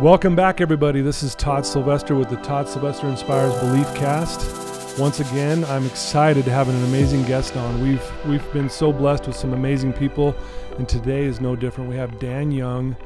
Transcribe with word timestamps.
Welcome 0.00 0.34
back, 0.34 0.62
everybody. 0.62 1.02
This 1.02 1.22
is 1.22 1.34
Todd 1.34 1.66
Sylvester 1.66 2.14
with 2.14 2.30
the 2.30 2.36
Todd 2.36 2.66
Sylvester 2.66 3.06
Inspires 3.06 3.54
Belief 3.60 3.86
Cast. 3.94 4.98
Once 4.98 5.20
again, 5.20 5.62
I'm 5.66 5.84
excited 5.84 6.46
to 6.46 6.50
have 6.50 6.70
an 6.70 6.84
amazing 6.84 7.22
guest 7.24 7.54
on. 7.54 7.82
We've 7.82 8.26
we've 8.26 8.52
been 8.54 8.70
so 8.70 8.94
blessed 8.94 9.26
with 9.26 9.36
some 9.36 9.52
amazing 9.52 9.92
people, 9.92 10.34
and 10.78 10.88
today 10.88 11.24
is 11.24 11.42
no 11.42 11.54
different. 11.54 11.90
We 11.90 11.96
have 11.96 12.18
Dan 12.18 12.50
Young 12.50 12.96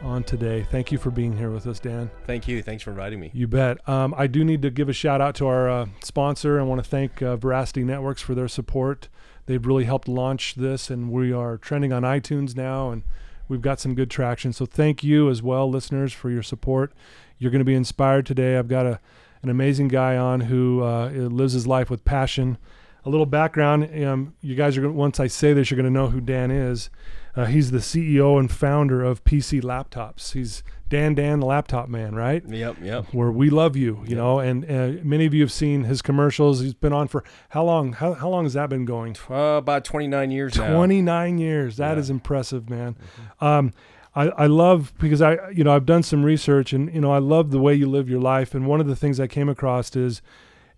on 0.00 0.24
today. 0.24 0.66
Thank 0.70 0.90
you 0.90 0.96
for 0.96 1.10
being 1.10 1.36
here 1.36 1.50
with 1.50 1.66
us, 1.66 1.80
Dan. 1.80 2.10
Thank 2.26 2.48
you. 2.48 2.62
Thanks 2.62 2.82
for 2.82 2.92
inviting 2.92 3.20
me. 3.20 3.30
You 3.34 3.46
bet. 3.46 3.86
Um, 3.86 4.14
I 4.16 4.26
do 4.26 4.42
need 4.42 4.62
to 4.62 4.70
give 4.70 4.88
a 4.88 4.94
shout 4.94 5.20
out 5.20 5.34
to 5.34 5.46
our 5.46 5.68
uh, 5.68 5.86
sponsor. 6.02 6.58
I 6.58 6.62
want 6.62 6.82
to 6.82 6.88
thank 6.88 7.20
uh, 7.20 7.36
Veracity 7.36 7.84
Networks 7.84 8.22
for 8.22 8.34
their 8.34 8.48
support. 8.48 9.10
They've 9.44 9.66
really 9.66 9.84
helped 9.84 10.08
launch 10.08 10.54
this, 10.54 10.88
and 10.88 11.12
we 11.12 11.30
are 11.30 11.58
trending 11.58 11.92
on 11.92 12.04
iTunes 12.04 12.56
now, 12.56 12.90
and 12.90 13.02
we've 13.48 13.62
got 13.62 13.80
some 13.80 13.94
good 13.94 14.10
traction. 14.10 14.52
So 14.52 14.66
thank 14.66 15.02
you 15.02 15.28
as 15.30 15.42
well, 15.42 15.68
listeners, 15.68 16.12
for 16.12 16.30
your 16.30 16.42
support. 16.42 16.92
You're 17.38 17.50
going 17.50 17.60
to 17.60 17.64
be 17.64 17.74
inspired 17.74 18.26
today. 18.26 18.56
I've 18.56 18.68
got 18.68 18.86
a 18.86 19.00
an 19.42 19.50
amazing 19.50 19.86
guy 19.86 20.16
on 20.16 20.40
who 20.40 20.82
uh, 20.82 21.10
lives 21.10 21.52
his 21.52 21.66
life 21.66 21.90
with 21.90 22.04
passion. 22.04 22.58
A 23.04 23.08
little 23.08 23.26
background: 23.26 24.04
um, 24.04 24.34
you 24.40 24.54
guys 24.54 24.76
are 24.76 24.82
gonna, 24.82 24.92
once 24.92 25.20
I 25.20 25.28
say 25.28 25.52
this, 25.52 25.70
you're 25.70 25.76
going 25.76 25.92
to 25.92 25.98
know 25.98 26.08
who 26.08 26.20
Dan 26.20 26.50
is. 26.50 26.90
Uh, 27.36 27.44
he's 27.44 27.70
the 27.70 27.78
CEO 27.78 28.38
and 28.38 28.50
founder 28.50 29.04
of 29.04 29.22
PC 29.22 29.62
Laptops. 29.62 30.32
He's 30.32 30.64
Dan 30.88 31.14
Dan, 31.14 31.40
the 31.40 31.46
laptop 31.46 31.88
man, 31.88 32.14
right? 32.14 32.42
Yep, 32.48 32.76
yep. 32.82 33.04
Where 33.12 33.30
we 33.30 33.50
love 33.50 33.76
you, 33.76 33.96
you 34.04 34.10
Yep. 34.10 34.16
know, 34.16 34.38
and 34.38 34.64
uh, 34.64 35.00
many 35.04 35.26
of 35.26 35.34
you 35.34 35.42
have 35.42 35.52
seen 35.52 35.84
his 35.84 36.00
commercials. 36.00 36.60
He's 36.60 36.72
been 36.74 36.92
on 36.94 37.08
for 37.08 37.22
how 37.50 37.64
long? 37.64 37.92
How, 37.92 38.14
how 38.14 38.28
long 38.30 38.44
has 38.44 38.54
that 38.54 38.70
been 38.70 38.84
going? 38.86 39.16
Uh, 39.28 39.34
about 39.58 39.84
29 39.84 40.30
years 40.30 40.56
now. 40.56 40.74
29 40.74 41.38
years. 41.38 41.76
That 41.76 41.98
is 41.98 42.08
Yeah. 42.08 42.14
impressive, 42.14 42.70
man. 42.70 42.96
Um, 43.40 43.72
I, 44.14 44.28
I 44.30 44.46
love 44.46 44.94
because 44.98 45.20
I, 45.20 45.50
you 45.50 45.62
know, 45.62 45.72
I've 45.72 45.84
done 45.86 46.02
some 46.02 46.24
research 46.24 46.72
and, 46.72 46.92
you 46.94 47.00
know, 47.00 47.12
I 47.12 47.18
love 47.18 47.50
the 47.50 47.58
way 47.60 47.74
you 47.74 47.88
live 47.88 48.08
your 48.08 48.20
life. 48.20 48.54
And 48.54 48.66
one 48.66 48.80
of 48.80 48.86
the 48.86 48.96
things 48.96 49.20
I 49.20 49.26
came 49.26 49.48
across 49.50 49.94
is 49.94 50.22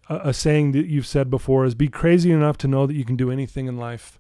a, 0.08 0.16
a 0.30 0.34
saying 0.34 0.72
that 0.72 0.86
you've 0.86 1.06
said 1.06 1.30
before 1.30 1.64
is 1.64 1.74
be 1.76 1.88
crazy 1.88 2.32
enough 2.32 2.58
to 2.58 2.68
know 2.68 2.86
that 2.86 2.94
you 2.94 3.04
can 3.04 3.16
do 3.16 3.30
anything 3.30 3.66
in 3.66 3.76
life. 3.78 4.18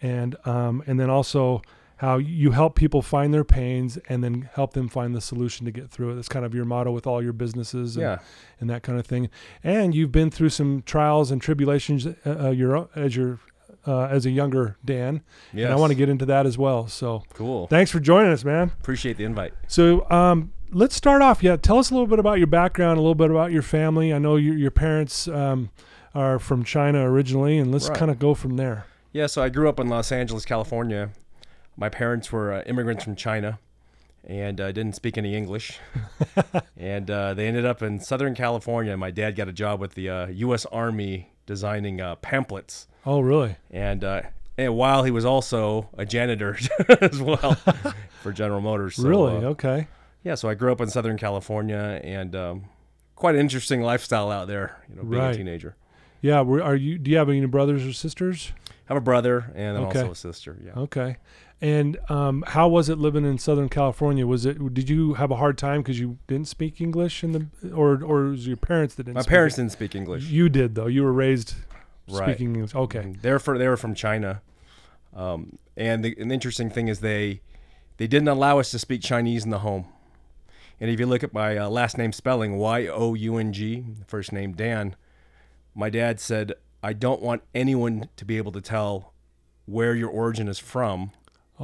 And, 0.00 0.34
um, 0.46 0.82
and 0.86 0.98
then 0.98 1.10
also 1.10 1.60
how 2.02 2.16
you 2.18 2.50
help 2.50 2.74
people 2.74 3.00
find 3.00 3.32
their 3.32 3.44
pains 3.44 3.96
and 4.08 4.24
then 4.24 4.48
help 4.54 4.72
them 4.74 4.88
find 4.88 5.14
the 5.14 5.20
solution 5.20 5.64
to 5.66 5.70
get 5.70 5.88
through 5.88 6.10
it. 6.10 6.14
That's 6.16 6.28
kind 6.28 6.44
of 6.44 6.52
your 6.52 6.64
motto 6.64 6.90
with 6.90 7.06
all 7.06 7.22
your 7.22 7.32
businesses. 7.32 7.96
And, 7.96 8.02
Yeah. 8.02 8.18
and 8.60 8.68
that 8.68 8.82
kind 8.82 8.98
of 8.98 9.06
thing. 9.06 9.30
And 9.62 9.94
you've 9.94 10.10
been 10.10 10.28
through 10.30 10.48
some 10.48 10.82
trials 10.84 11.30
and 11.30 11.40
tribulations 11.40 12.06
uh, 12.06 12.14
uh, 12.26 12.50
your, 12.50 12.88
as 12.96 13.14
your 13.16 13.38
uh, 13.86 14.06
as 14.06 14.26
a 14.26 14.30
younger 14.30 14.76
Dan, 14.84 15.22
Yes. 15.52 15.64
and 15.64 15.72
I 15.72 15.76
want 15.76 15.90
to 15.90 15.96
get 15.96 16.08
into 16.08 16.26
that 16.26 16.44
as 16.46 16.56
well. 16.58 16.86
So 16.88 17.22
Cool. 17.34 17.66
thanks 17.68 17.90
for 17.90 17.98
joining 18.00 18.30
us, 18.32 18.44
man. 18.44 18.70
Appreciate 18.80 19.16
the 19.16 19.24
invite. 19.24 19.54
So 19.66 20.08
um, 20.10 20.52
let's 20.70 20.94
start 20.94 21.20
off. 21.22 21.42
Yeah, 21.42 21.56
tell 21.56 21.78
us 21.78 21.90
a 21.90 21.94
little 21.94 22.06
bit 22.06 22.18
about 22.20 22.38
your 22.38 22.46
background, 22.48 22.98
a 22.98 23.00
little 23.00 23.14
bit 23.16 23.30
about 23.30 23.50
your 23.52 23.62
family. 23.62 24.12
I 24.12 24.18
know 24.18 24.36
your 24.36 24.56
your 24.56 24.70
parents 24.70 25.26
um, 25.28 25.70
are 26.14 26.38
from 26.38 26.62
China 26.64 27.08
originally, 27.10 27.58
and 27.58 27.72
let's 27.72 27.88
Right. 27.88 27.98
kind 27.98 28.10
of 28.10 28.18
go 28.20 28.34
from 28.34 28.56
there. 28.56 28.86
Yeah, 29.12 29.26
so 29.26 29.42
I 29.42 29.48
grew 29.48 29.68
up 29.68 29.78
in 29.80 29.88
Los 29.88 30.10
Angeles, 30.12 30.44
California. 30.44 31.10
My 31.76 31.88
parents 31.88 32.30
were 32.32 32.52
uh, 32.52 32.62
immigrants 32.62 33.04
from 33.04 33.16
China 33.16 33.58
and 34.24 34.60
uh, 34.60 34.70
didn't 34.72 34.94
speak 34.94 35.18
any 35.18 35.34
English. 35.34 35.78
and 36.76 37.10
uh, 37.10 37.34
they 37.34 37.46
ended 37.48 37.64
up 37.64 37.82
in 37.82 37.98
Southern 38.00 38.34
California. 38.34 38.96
My 38.96 39.10
dad 39.10 39.36
got 39.36 39.48
a 39.48 39.52
job 39.52 39.80
with 39.80 39.94
the 39.94 40.08
uh, 40.08 40.26
U.S. 40.28 40.64
Army 40.66 41.32
designing 41.46 42.00
uh, 42.00 42.16
pamphlets. 42.16 42.86
Oh, 43.04 43.20
really? 43.20 43.56
And, 43.70 44.04
uh, 44.04 44.22
and 44.56 44.76
while 44.76 45.02
he 45.02 45.10
was 45.10 45.24
also 45.24 45.88
a 45.98 46.04
janitor 46.06 46.56
as 47.00 47.20
well 47.20 47.54
for 48.22 48.32
General 48.32 48.60
Motors. 48.60 48.96
So, 48.96 49.08
really? 49.08 49.36
uh, 49.44 49.48
okay. 49.50 49.88
Yeah, 50.22 50.36
so 50.36 50.48
I 50.48 50.54
grew 50.54 50.70
up 50.70 50.80
in 50.80 50.88
Southern 50.88 51.16
California 51.18 52.00
and 52.04 52.36
um, 52.36 52.64
quite 53.16 53.34
an 53.34 53.40
interesting 53.40 53.82
lifestyle 53.82 54.30
out 54.30 54.46
there, 54.46 54.80
you 54.88 54.94
know, 54.96 55.02
being 55.02 55.20
Right. 55.22 55.34
a 55.34 55.36
teenager. 55.36 55.74
Yeah. 56.20 56.42
Were, 56.42 56.62
are 56.62 56.76
you? 56.76 56.96
Do 56.98 57.10
you 57.10 57.16
have 57.16 57.28
any 57.28 57.44
brothers 57.46 57.84
or 57.84 57.92
sisters? 57.92 58.52
I 58.68 58.72
have 58.94 58.96
a 58.98 59.00
brother 59.00 59.50
and 59.56 59.76
Okay. 59.78 60.00
also 60.00 60.12
a 60.12 60.14
sister. 60.14 60.56
Yeah. 60.64 60.72
Okay. 60.82 61.16
And 61.62 61.96
um, 62.10 62.42
how 62.48 62.66
was 62.66 62.88
it 62.88 62.98
living 62.98 63.24
in 63.24 63.38
Southern 63.38 63.68
California? 63.68 64.26
Was 64.26 64.44
it? 64.44 64.74
Did 64.74 64.90
you 64.90 65.14
have 65.14 65.30
a 65.30 65.36
hard 65.36 65.56
time 65.56 65.80
because 65.80 66.00
you 66.00 66.18
didn't 66.26 66.48
speak 66.48 66.80
English 66.80 67.22
in 67.22 67.30
the, 67.32 67.72
or 67.72 68.02
or 68.02 68.24
was 68.30 68.44
it 68.46 68.48
your 68.48 68.56
parents 68.56 68.96
that 68.96 69.04
didn't? 69.04 69.14
My 69.14 69.20
speak 69.22 69.30
parents 69.30 69.56
it? 69.56 69.62
didn't 69.62 69.72
speak 69.72 69.94
English. 69.94 70.24
You 70.24 70.48
did 70.48 70.74
though. 70.74 70.88
You 70.88 71.04
were 71.04 71.12
raised 71.12 71.54
Right. 72.10 72.30
speaking 72.30 72.56
English. 72.56 72.74
Okay. 72.74 73.02
Mhm. 73.04 73.22
They're 73.22 73.38
for 73.38 73.56
they 73.58 73.68
were 73.68 73.76
from 73.76 73.94
China, 73.94 74.42
um, 75.14 75.56
and 75.76 76.04
the, 76.04 76.16
an 76.18 76.32
interesting 76.32 76.68
thing 76.68 76.88
is 76.88 76.98
they 76.98 77.40
they 77.96 78.08
didn't 78.08 78.26
allow 78.28 78.58
us 78.58 78.72
to 78.72 78.78
speak 78.80 79.00
Chinese 79.00 79.44
in 79.44 79.50
the 79.50 79.60
home. 79.60 79.84
And 80.80 80.90
if 80.90 80.98
you 80.98 81.06
look 81.06 81.22
at 81.22 81.32
my 81.32 81.56
uh, 81.56 81.68
last 81.70 81.96
name 81.96 82.12
spelling, 82.12 82.58
Y 82.58 82.88
O 82.88 83.14
U 83.14 83.36
N 83.36 83.52
G, 83.52 83.84
first 84.08 84.32
name 84.32 84.52
Dan, 84.52 84.96
my 85.76 85.90
dad 85.90 86.18
said, 86.18 86.54
"I 86.82 86.92
don't 86.92 87.22
want 87.22 87.42
anyone 87.54 88.08
to 88.16 88.24
be 88.24 88.36
able 88.36 88.50
to 88.50 88.60
tell 88.60 89.12
where 89.66 89.94
your 89.94 90.10
origin 90.10 90.48
is 90.48 90.58
from 90.58 91.12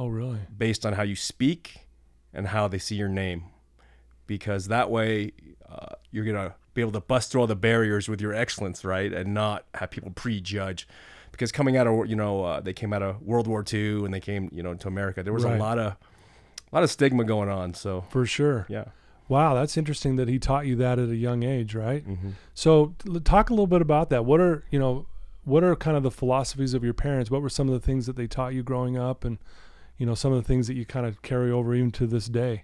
Oh, 0.01 0.07
really? 0.07 0.39
based 0.57 0.85
on 0.85 0.93
how 0.93 1.03
you 1.03 1.15
speak 1.15 1.87
and 2.33 2.47
how 2.47 2.67
they 2.67 2.77
see 2.79 2.95
your 2.95 3.09
name, 3.09 3.43
because 4.27 4.67
that 4.67 4.89
way 4.89 5.31
uh, 5.69 5.95
you're 6.11 6.25
gonna 6.25 6.55
be 6.73 6.81
able 6.81 6.91
to 6.93 7.01
bust 7.01 7.31
through 7.31 7.41
all 7.41 7.47
the 7.47 7.55
barriers 7.55 8.07
with 8.07 8.21
your 8.21 8.33
excellence, 8.33 8.85
right, 8.85 9.11
and 9.11 9.33
not 9.33 9.65
have 9.75 9.91
people 9.91 10.11
prejudge. 10.11 10.87
Because 11.31 11.51
coming 11.51 11.77
out 11.77 11.87
of 11.87 12.07
you 12.09 12.15
know 12.15 12.43
uh, 12.43 12.59
they 12.61 12.73
came 12.73 12.93
out 12.93 13.01
of 13.03 13.21
World 13.21 13.47
War 13.47 13.63
II 13.71 14.05
and 14.05 14.13
they 14.13 14.19
came 14.19 14.49
you 14.53 14.63
know 14.63 14.73
to 14.75 14.87
America, 14.87 15.21
there 15.23 15.33
was 15.33 15.43
Right. 15.43 15.55
a 15.55 15.59
lot 15.59 15.77
of 15.79 15.93
a 16.71 16.75
lot 16.75 16.83
of 16.83 16.89
stigma 16.91 17.23
going 17.23 17.49
on. 17.49 17.73
So 17.73 18.05
For 18.09 18.25
sure. 18.25 18.65
yeah, 18.69 18.85
Wow, 19.27 19.53
that's 19.55 19.75
interesting 19.77 20.15
that 20.17 20.27
he 20.27 20.39
taught 20.39 20.65
you 20.65 20.75
that 20.77 20.97
at 20.99 21.09
a 21.09 21.15
young 21.15 21.43
age, 21.43 21.75
right? 21.75 22.07
mm-hmm. 22.07 22.29
So, 22.53 22.95
l- 23.07 23.19
talk 23.19 23.49
a 23.49 23.53
little 23.53 23.67
bit 23.67 23.81
about 23.81 24.09
that. 24.11 24.23
What 24.25 24.39
are 24.39 24.63
you 24.71 24.79
know? 24.79 25.05
What 25.45 25.63
are 25.63 25.75
kind 25.75 25.95
of 25.97 26.03
the 26.03 26.11
philosophies 26.11 26.73
of 26.73 26.83
your 26.83 26.93
parents? 26.93 27.31
What 27.31 27.41
were 27.41 27.49
some 27.49 27.67
of 27.67 27.73
the 27.73 27.79
things 27.79 28.05
that 28.05 28.15
they 28.15 28.27
taught 28.27 28.53
you 28.53 28.61
growing 28.61 28.97
up, 28.97 29.23
and 29.23 29.37
you 29.99 30.07
know 30.07 30.15
some 30.15 30.33
of 30.33 30.41
the 30.41 30.47
things 30.47 30.65
that 30.65 30.73
you 30.73 30.85
kind 30.85 31.05
of 31.05 31.21
carry 31.21 31.51
over 31.51 31.75
even 31.75 31.91
to 31.91 32.07
this 32.07 32.27
day 32.27 32.63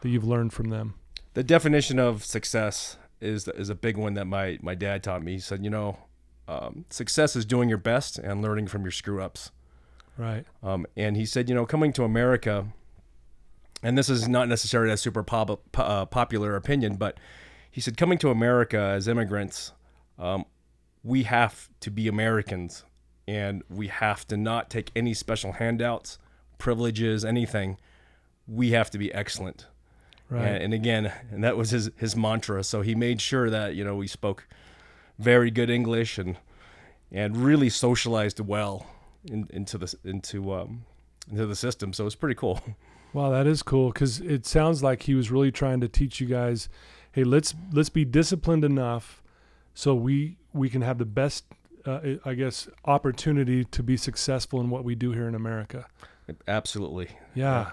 that 0.00 0.08
you've 0.08 0.24
learned 0.26 0.52
from 0.52 0.70
them? 0.70 0.94
the 1.34 1.42
definition 1.42 1.98
of 1.98 2.24
success 2.24 2.96
is 3.20 3.46
is 3.48 3.68
a 3.68 3.74
big 3.74 3.96
one 3.96 4.14
that 4.14 4.26
my 4.26 4.58
my 4.62 4.74
dad 4.74 5.02
taught 5.02 5.22
me. 5.22 5.32
He 5.32 5.38
said, 5.38 5.64
you 5.64 5.70
know, 5.70 5.98
um, 6.48 6.84
success 6.90 7.36
is 7.36 7.44
doing 7.44 7.68
your 7.68 7.78
best 7.78 8.18
and 8.18 8.42
learning 8.42 8.66
from 8.66 8.82
your 8.82 8.90
screw 8.90 9.22
ups. 9.22 9.50
Right. 10.18 10.44
Um, 10.62 10.86
and 10.96 11.16
he 11.16 11.24
said, 11.24 11.48
you 11.48 11.54
know, 11.54 11.64
coming 11.64 11.92
to 11.94 12.04
America, 12.04 12.66
and 13.82 13.96
this 13.96 14.10
is 14.10 14.28
not 14.28 14.48
necessarily 14.48 14.92
a 14.92 14.96
super 14.96 15.22
pop, 15.22 15.62
uh, 15.78 16.04
popular 16.06 16.56
opinion, 16.56 16.96
but 16.96 17.18
he 17.70 17.80
said, 17.80 17.96
coming 17.96 18.18
to 18.18 18.30
America 18.30 18.78
as 18.78 19.08
immigrants, 19.08 19.72
um, 20.18 20.44
we 21.02 21.22
have 21.22 21.70
to 21.80 21.90
be 21.90 22.08
Americans 22.08 22.84
and 23.26 23.62
we 23.70 23.86
have 23.86 24.26
to 24.26 24.36
not 24.36 24.68
take 24.68 24.90
any 24.94 25.14
special 25.14 25.52
handouts, 25.52 26.18
privileges, 26.60 27.24
anything. 27.24 27.76
We 28.46 28.70
have 28.70 28.90
to 28.90 28.98
be 28.98 29.12
excellent. 29.12 29.66
Right. 30.28 30.46
And, 30.46 30.64
and 30.64 30.74
again, 30.74 31.12
and 31.32 31.42
that 31.42 31.56
was 31.56 31.70
his, 31.70 31.90
his 31.96 32.14
mantra. 32.14 32.62
So 32.62 32.82
he 32.82 32.94
made 32.94 33.20
sure 33.20 33.50
that, 33.50 33.74
you 33.74 33.82
know, 33.82 33.96
we 33.96 34.06
spoke 34.06 34.46
very 35.18 35.50
good 35.50 35.70
English 35.70 36.18
and, 36.18 36.36
and 37.10 37.36
really 37.36 37.68
socialized 37.68 38.38
well 38.38 38.86
in, 39.24 39.48
into 39.50 39.76
the, 39.76 39.92
into, 40.04 40.52
um, 40.54 40.84
into 41.28 41.46
the 41.46 41.56
system. 41.56 41.92
So 41.92 42.04
it 42.04 42.06
was 42.06 42.14
pretty 42.14 42.36
cool. 42.36 42.62
Wow, 43.12 43.30
that 43.30 43.46
is 43.46 43.62
cool 43.62 43.88
because 43.88 44.20
it 44.20 44.46
sounds 44.46 44.82
like 44.82 45.02
he 45.02 45.14
was 45.14 45.30
really 45.32 45.50
trying 45.50 45.80
to 45.80 45.88
teach 45.88 46.20
you 46.20 46.28
guys, 46.28 46.68
hey, 47.12 47.24
let's 47.24 47.54
let's 47.72 47.88
be 47.88 48.04
disciplined 48.04 48.64
enough 48.64 49.20
so 49.74 49.94
we 49.94 50.36
we 50.52 50.70
can 50.70 50.82
have 50.82 50.98
the 50.98 51.04
best, 51.04 51.44
uh, 51.86 52.00
I 52.24 52.34
guess, 52.34 52.68
opportunity 52.84 53.64
to 53.64 53.82
be 53.82 53.96
successful 53.96 54.60
in 54.60 54.70
what 54.70 54.84
we 54.84 54.94
do 54.94 55.10
here 55.12 55.26
in 55.26 55.34
America. 55.34 55.86
Absolutely. 56.48 57.08
Yeah. 57.34 57.70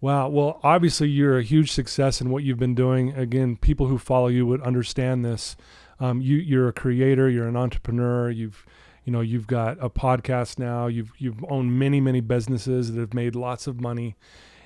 Wow. 0.00 0.28
Well, 0.28 0.60
obviously 0.62 1.08
you're 1.08 1.38
a 1.38 1.42
huge 1.42 1.72
success 1.72 2.20
in 2.20 2.30
what 2.30 2.42
you've 2.42 2.58
been 2.58 2.74
doing. 2.74 3.12
Again, 3.12 3.56
people 3.56 3.86
who 3.86 3.98
follow 3.98 4.28
you 4.28 4.46
would 4.46 4.62
understand 4.62 5.24
this. 5.24 5.56
Um, 5.98 6.20
you 6.22 6.36
you're 6.38 6.68
a 6.68 6.72
creator. 6.72 7.28
You're 7.28 7.48
an 7.48 7.56
entrepreneur. 7.56 8.30
You've 8.30 8.64
you 9.04 9.12
know 9.12 9.20
you've 9.20 9.46
got 9.46 9.76
a 9.80 9.90
podcast 9.90 10.58
now. 10.58 10.86
You've 10.86 11.12
you've 11.18 11.44
owned 11.50 11.78
many 11.78 12.00
many 12.00 12.20
businesses 12.20 12.92
that 12.92 13.00
have 13.00 13.12
made 13.12 13.34
lots 13.34 13.66
of 13.66 13.80
money, 13.82 14.16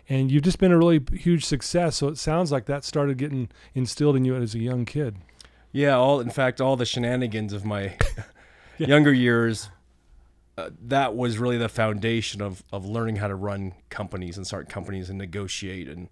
and 0.08 0.30
you've 0.30 0.44
just 0.44 0.58
been 0.60 0.70
a 0.70 0.78
really 0.78 1.00
huge 1.12 1.44
success. 1.44 1.96
So 1.96 2.06
it 2.08 2.18
sounds 2.18 2.52
like 2.52 2.66
that 2.66 2.84
started 2.84 3.18
getting 3.18 3.48
instilled 3.74 4.14
in 4.14 4.24
you 4.24 4.36
as 4.36 4.54
a 4.54 4.60
young 4.60 4.84
kid. 4.84 5.16
Yeah. 5.72 5.96
All, 5.96 6.20
in 6.20 6.30
fact, 6.30 6.60
all 6.60 6.76
the 6.76 6.86
shenanigans 6.86 7.52
of 7.52 7.64
my 7.64 7.96
Yeah. 8.78 8.86
younger 8.88 9.12
years, 9.12 9.70
uh, 10.56 10.70
that 10.80 11.16
was 11.16 11.38
really 11.38 11.58
the 11.58 11.68
foundation 11.68 12.40
of, 12.40 12.62
of 12.72 12.84
learning 12.86 13.16
how 13.16 13.28
to 13.28 13.34
run 13.34 13.74
companies 13.90 14.36
and 14.36 14.46
start 14.46 14.68
companies 14.68 15.08
and 15.08 15.18
negotiate 15.18 15.88
and 15.88 16.08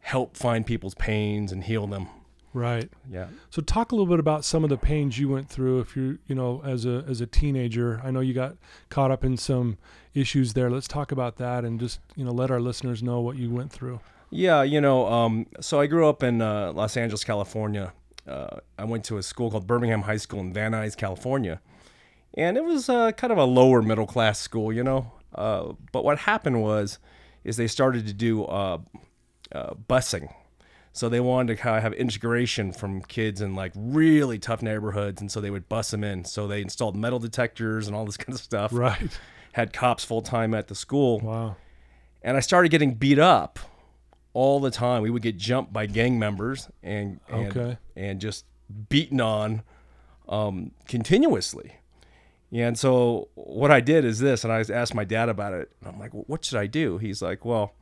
help 0.00 0.36
find 0.36 0.64
people's 0.64 0.94
pains 0.94 1.52
and 1.52 1.64
heal 1.64 1.86
them. 1.86 2.08
Right. 2.54 2.90
Yeah. 3.10 3.26
So 3.50 3.60
talk 3.60 3.92
a 3.92 3.94
little 3.94 4.06
bit 4.06 4.18
about 4.18 4.44
some 4.44 4.64
of 4.64 4.70
the 4.70 4.78
pains 4.78 5.18
you 5.18 5.28
went 5.28 5.48
through 5.50 5.80
if 5.80 5.96
you 5.96 6.18
you 6.26 6.34
know 6.34 6.62
as 6.64 6.86
a 6.86 7.04
as 7.06 7.20
a 7.20 7.26
teenager. 7.26 8.00
I 8.02 8.10
know 8.10 8.20
you 8.20 8.32
got 8.32 8.56
caught 8.88 9.10
up 9.10 9.22
in 9.22 9.36
some 9.36 9.76
issues 10.14 10.54
there. 10.54 10.70
Let's 10.70 10.88
talk 10.88 11.12
about 11.12 11.36
that 11.36 11.64
and 11.64 11.78
just 11.78 12.00
you 12.16 12.24
know 12.24 12.32
let 12.32 12.50
our 12.50 12.60
listeners 12.60 13.02
know 13.02 13.20
what 13.20 13.36
you 13.36 13.50
went 13.50 13.70
through. 13.70 14.00
Yeah, 14.30 14.62
you 14.62 14.80
know, 14.80 15.06
um, 15.06 15.46
so 15.60 15.80
I 15.80 15.86
grew 15.86 16.06
up 16.06 16.22
in 16.22 16.42
uh, 16.42 16.72
Los 16.72 16.96
Angeles, 16.96 17.24
California. 17.24 17.92
Uh, 18.26 18.58
I 18.78 18.84
went 18.84 19.04
to 19.04 19.16
a 19.16 19.22
school 19.22 19.50
called 19.50 19.66
Birmingham 19.66 20.02
High 20.02 20.18
School 20.18 20.40
in 20.40 20.52
Van 20.52 20.72
Nuys, 20.72 20.94
California, 20.94 21.62
and 22.34 22.56
it 22.56 22.64
was 22.64 22.88
uh, 22.88 23.12
kind 23.12 23.32
of 23.32 23.38
a 23.38 23.44
lower 23.44 23.82
middle 23.82 24.06
class 24.06 24.38
school, 24.38 24.72
you 24.72 24.82
know. 24.84 25.12
Uh, 25.34 25.72
but 25.92 26.04
what 26.04 26.18
happened 26.18 26.62
was, 26.62 26.98
is 27.44 27.56
they 27.56 27.66
started 27.68 28.06
to 28.06 28.12
do 28.12 28.44
uh, 28.44 28.78
uh, 29.52 29.74
busing, 29.88 30.32
so 30.92 31.08
they 31.08 31.20
wanted 31.20 31.54
to 31.56 31.62
kind 31.62 31.76
of 31.76 31.82
have 31.82 31.92
integration 31.92 32.72
from 32.72 33.00
kids 33.02 33.40
in 33.40 33.54
like 33.54 33.72
really 33.76 34.38
tough 34.38 34.62
neighborhoods, 34.62 35.20
and 35.20 35.30
so 35.30 35.40
they 35.40 35.50
would 35.50 35.68
bus 35.68 35.90
them 35.90 36.02
in. 36.04 36.24
So 36.24 36.46
they 36.48 36.60
installed 36.62 36.96
metal 36.96 37.18
detectors 37.18 37.86
and 37.86 37.94
all 37.96 38.04
this 38.04 38.16
kind 38.24 38.34
of 38.34 38.40
stuff. 38.40 38.72
Right. 38.72 39.18
Had 39.52 39.72
cops 39.72 40.04
full 40.04 40.22
time 40.22 40.54
at 40.54 40.68
the 40.68 40.74
school 40.74 41.18
Wow. 41.20 41.56
and 42.22 42.36
I 42.36 42.40
started 42.40 42.68
getting 42.70 42.94
beat 42.94 43.18
up 43.18 43.58
all 44.34 44.60
the 44.60 44.70
time. 44.70 45.02
We 45.02 45.10
would 45.10 45.22
get 45.22 45.36
jumped 45.36 45.72
by 45.72 45.86
gang 45.86 46.18
members 46.18 46.68
and 46.82 47.18
and, 47.28 47.56
Okay. 47.56 47.78
and 47.96 48.20
just 48.20 48.44
beaten 48.88 49.20
on 49.20 49.62
um, 50.28 50.72
continuously. 50.86 51.72
And 52.52 52.78
so 52.78 53.28
what 53.34 53.70
I 53.70 53.80
did 53.80 54.04
is 54.04 54.20
this, 54.20 54.44
and 54.44 54.52
I 54.52 54.64
asked 54.72 54.94
my 54.94 55.04
dad 55.04 55.28
about 55.28 55.52
it. 55.52 55.70
I'm 55.84 55.98
like, 55.98 56.14
well, 56.14 56.24
what 56.26 56.44
should 56.44 56.58
I 56.58 56.66
do? 56.66 56.98
He's 56.98 57.20
like, 57.20 57.44
well, 57.44 57.74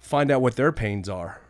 find 0.00 0.30
out 0.30 0.40
what 0.40 0.56
their 0.56 0.72
pains 0.72 1.08
are, 1.08 1.40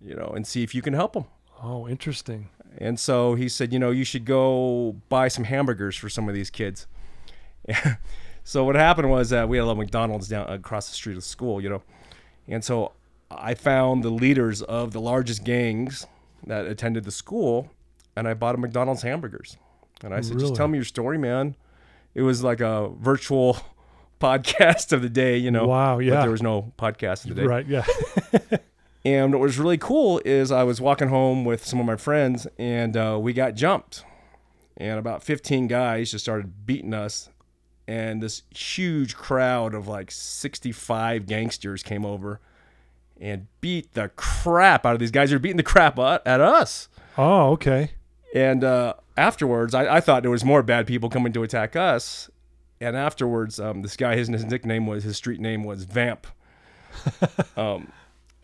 you 0.00 0.14
know, 0.14 0.32
and 0.34 0.46
see 0.46 0.62
if 0.62 0.74
you 0.74 0.82
can 0.82 0.92
help 0.92 1.14
them. 1.14 1.24
Oh, 1.62 1.88
interesting. 1.88 2.50
And 2.78 3.00
so 3.00 3.34
he 3.34 3.48
said, 3.48 3.72
you 3.72 3.78
know, 3.78 3.90
you 3.90 4.04
should 4.04 4.26
go 4.26 4.96
buy 5.08 5.28
some 5.28 5.44
hamburgers 5.44 5.96
for 5.96 6.10
some 6.10 6.28
of 6.28 6.34
these 6.34 6.50
kids. 6.50 6.86
so 8.44 8.64
what 8.64 8.74
happened 8.74 9.10
was 9.10 9.32
uh, 9.32 9.46
we 9.48 9.56
had 9.56 9.62
a 9.62 9.66
little 9.66 9.82
McDonald's 9.82 10.28
down 10.28 10.48
across 10.50 10.88
the 10.88 10.94
street 10.94 11.16
of 11.16 11.24
school, 11.24 11.62
you 11.62 11.70
know, 11.70 11.82
and 12.46 12.62
so 12.62 12.92
I 13.30 13.54
found 13.54 14.04
the 14.04 14.10
leaders 14.10 14.62
of 14.62 14.92
the 14.92 15.00
largest 15.00 15.44
gangs 15.44 16.06
that 16.46 16.66
attended 16.66 17.04
the 17.04 17.10
school, 17.10 17.70
and 18.14 18.28
I 18.28 18.34
bought 18.34 18.52
them 18.52 18.60
McDonald's 18.60 19.02
hamburgers. 19.02 19.56
And 20.02 20.14
I 20.14 20.20
said, 20.20 20.38
just 20.38 20.54
tell 20.54 20.68
me 20.68 20.76
your 20.76 20.84
story, 20.84 21.18
man. 21.18 21.56
It 22.16 22.22
was 22.22 22.42
like 22.42 22.60
a 22.60 22.88
virtual 22.98 23.58
podcast 24.20 24.92
of 24.92 25.02
the 25.02 25.10
day, 25.10 25.36
you 25.36 25.50
know. 25.50 25.66
Wow, 25.66 25.96
But 25.96 26.06
yeah. 26.06 26.22
there 26.22 26.30
was 26.30 26.42
no 26.42 26.72
podcast 26.78 27.24
of 27.28 27.36
the 27.36 27.42
day. 27.42 27.46
Right. 27.46 27.66
Yeah. 27.66 27.84
And 29.04 29.32
what 29.32 29.40
was 29.40 29.56
really 29.56 29.78
cool 29.78 30.20
is 30.24 30.50
I 30.50 30.64
was 30.64 30.80
walking 30.80 31.06
home 31.10 31.44
with 31.44 31.64
some 31.64 31.78
of 31.78 31.86
my 31.86 31.94
friends 31.94 32.48
and 32.58 32.96
uh, 32.96 33.16
we 33.22 33.32
got 33.32 33.54
jumped. 33.54 34.04
And 34.76 34.98
about 34.98 35.22
15 35.22 35.68
guys 35.68 36.10
just 36.10 36.24
started 36.24 36.66
beating 36.66 36.92
us. 36.92 37.28
And 37.86 38.20
this 38.20 38.42
huge 38.50 39.14
crowd 39.14 39.74
of 39.74 39.86
like 39.86 40.10
65 40.10 41.24
gangsters 41.24 41.84
came 41.84 42.04
over 42.04 42.40
and 43.20 43.46
beat 43.60 43.92
the 43.92 44.08
crap 44.16 44.84
out 44.84 44.94
of 44.94 44.98
these 44.98 45.12
guys. 45.12 45.30
They're 45.30 45.38
beating 45.38 45.56
the 45.56 45.62
crap 45.62 46.00
out 46.00 46.26
at 46.26 46.40
us. 46.40 46.88
oh, 47.16 47.50
okay. 47.52 47.92
And 48.34 48.64
uh, 48.64 48.94
afterwards, 49.16 49.74
I, 49.74 49.96
I 49.96 50.00
thought 50.00 50.22
there 50.22 50.30
was 50.30 50.44
more 50.44 50.62
bad 50.62 50.86
people 50.86 51.08
coming 51.08 51.32
to 51.32 51.42
attack 51.42 51.76
us. 51.76 52.30
And 52.80 52.96
afterwards, 52.96 53.58
um, 53.58 53.82
this 53.82 53.96
guy, 53.96 54.16
his, 54.16 54.28
his 54.28 54.44
nickname 54.44 54.86
was, 54.86 55.04
his 55.04 55.16
street 55.16 55.40
name 55.40 55.64
was 55.64 55.84
Vamp. 55.84 56.26
um, 57.56 57.92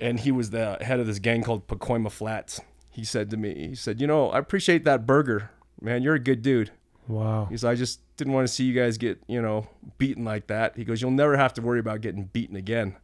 and 0.00 0.20
he 0.20 0.32
was 0.32 0.50
the 0.50 0.78
head 0.80 1.00
of 1.00 1.06
this 1.06 1.18
gang 1.18 1.42
called 1.42 1.66
Pacoima 1.66 2.10
Flats. 2.10 2.60
He 2.90 3.04
said 3.04 3.30
to 3.30 3.36
me, 3.36 3.68
he 3.68 3.74
said, 3.74 4.00
you 4.00 4.06
know, 4.06 4.30
I 4.30 4.38
appreciate 4.38 4.84
that 4.84 5.06
burger, 5.06 5.50
man. 5.80 6.02
You're 6.02 6.14
a 6.14 6.20
good 6.20 6.42
dude. 6.42 6.70
Wow. 7.08 7.46
He 7.46 7.56
said, 7.56 7.70
I 7.70 7.74
just 7.74 8.00
didn't 8.16 8.32
want 8.32 8.46
to 8.46 8.52
see 8.52 8.64
you 8.64 8.74
guys 8.74 8.98
get, 8.98 9.22
you 9.26 9.40
know, 9.40 9.68
beaten 9.98 10.24
like 10.24 10.46
that. 10.48 10.76
He 10.76 10.84
goes, 10.84 11.00
you'll 11.00 11.10
never 11.10 11.36
have 11.36 11.54
to 11.54 11.62
worry 11.62 11.80
about 11.80 12.00
getting 12.00 12.24
beaten 12.24 12.56
again. 12.56 12.96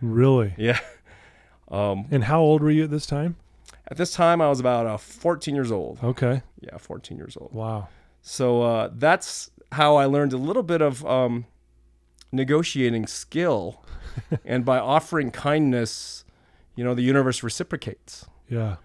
Really. 0.00 0.54
Yeah. 0.56 0.78
And 1.72 2.24
how 2.24 2.40
old 2.40 2.62
were 2.62 2.70
you 2.72 2.82
at 2.82 2.90
this 2.90 3.06
time? 3.06 3.36
At 3.90 3.96
this 3.96 4.12
time, 4.12 4.40
I 4.40 4.48
was 4.48 4.60
about 4.60 4.86
uh, 4.86 4.96
14 4.96 5.54
years 5.54 5.72
old. 5.72 5.98
Okay. 6.02 6.42
Yeah, 6.60 6.78
14 6.78 7.16
years 7.16 7.36
old. 7.40 7.52
Wow. 7.52 7.88
So 8.22 8.62
uh, 8.62 8.90
that's 8.94 9.50
how 9.72 9.96
I 9.96 10.04
learned 10.04 10.32
a 10.32 10.36
little 10.36 10.62
bit 10.62 10.80
of 10.80 11.04
um, 11.06 11.46
negotiating 12.32 13.06
skill. 13.06 13.84
and 14.44 14.64
by 14.64 14.78
offering 14.78 15.30
kindness, 15.30 16.24
you 16.76 16.84
know, 16.84 16.94
the 16.94 17.02
universe 17.02 17.42
reciprocates. 17.42 18.26
Yeah. 18.48 18.76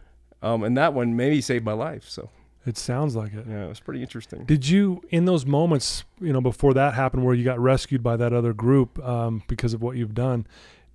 Um, 0.42 0.64
and 0.64 0.78
that 0.78 0.94
one 0.94 1.16
maybe 1.16 1.42
saved 1.42 1.66
my 1.66 1.74
life. 1.74 2.06
So 2.08 2.30
It 2.66 2.78
sounds 2.78 3.16
like 3.16 3.34
it. 3.34 3.46
yeah, 3.48 3.66
it 3.66 3.70
was 3.70 3.80
pretty 3.80 4.02
interesting. 4.02 4.46
Did 4.46 4.68
you, 4.68 5.02
in 5.10 5.26
those 5.26 5.46
moments, 5.46 6.04
you 6.20 6.34
know, 6.34 6.42
before 6.42 6.74
that 6.76 6.94
happened, 6.94 7.26
where 7.26 7.34
you 7.36 7.44
got 7.44 7.60
rescued 7.60 8.04
by 8.04 8.16
that 8.18 8.34
other 8.34 8.54
group 8.54 9.04
um, 9.04 9.44
because 9.48 9.74
of 9.74 9.82
what 9.82 9.98
you've 9.98 10.14
done, 10.16 10.46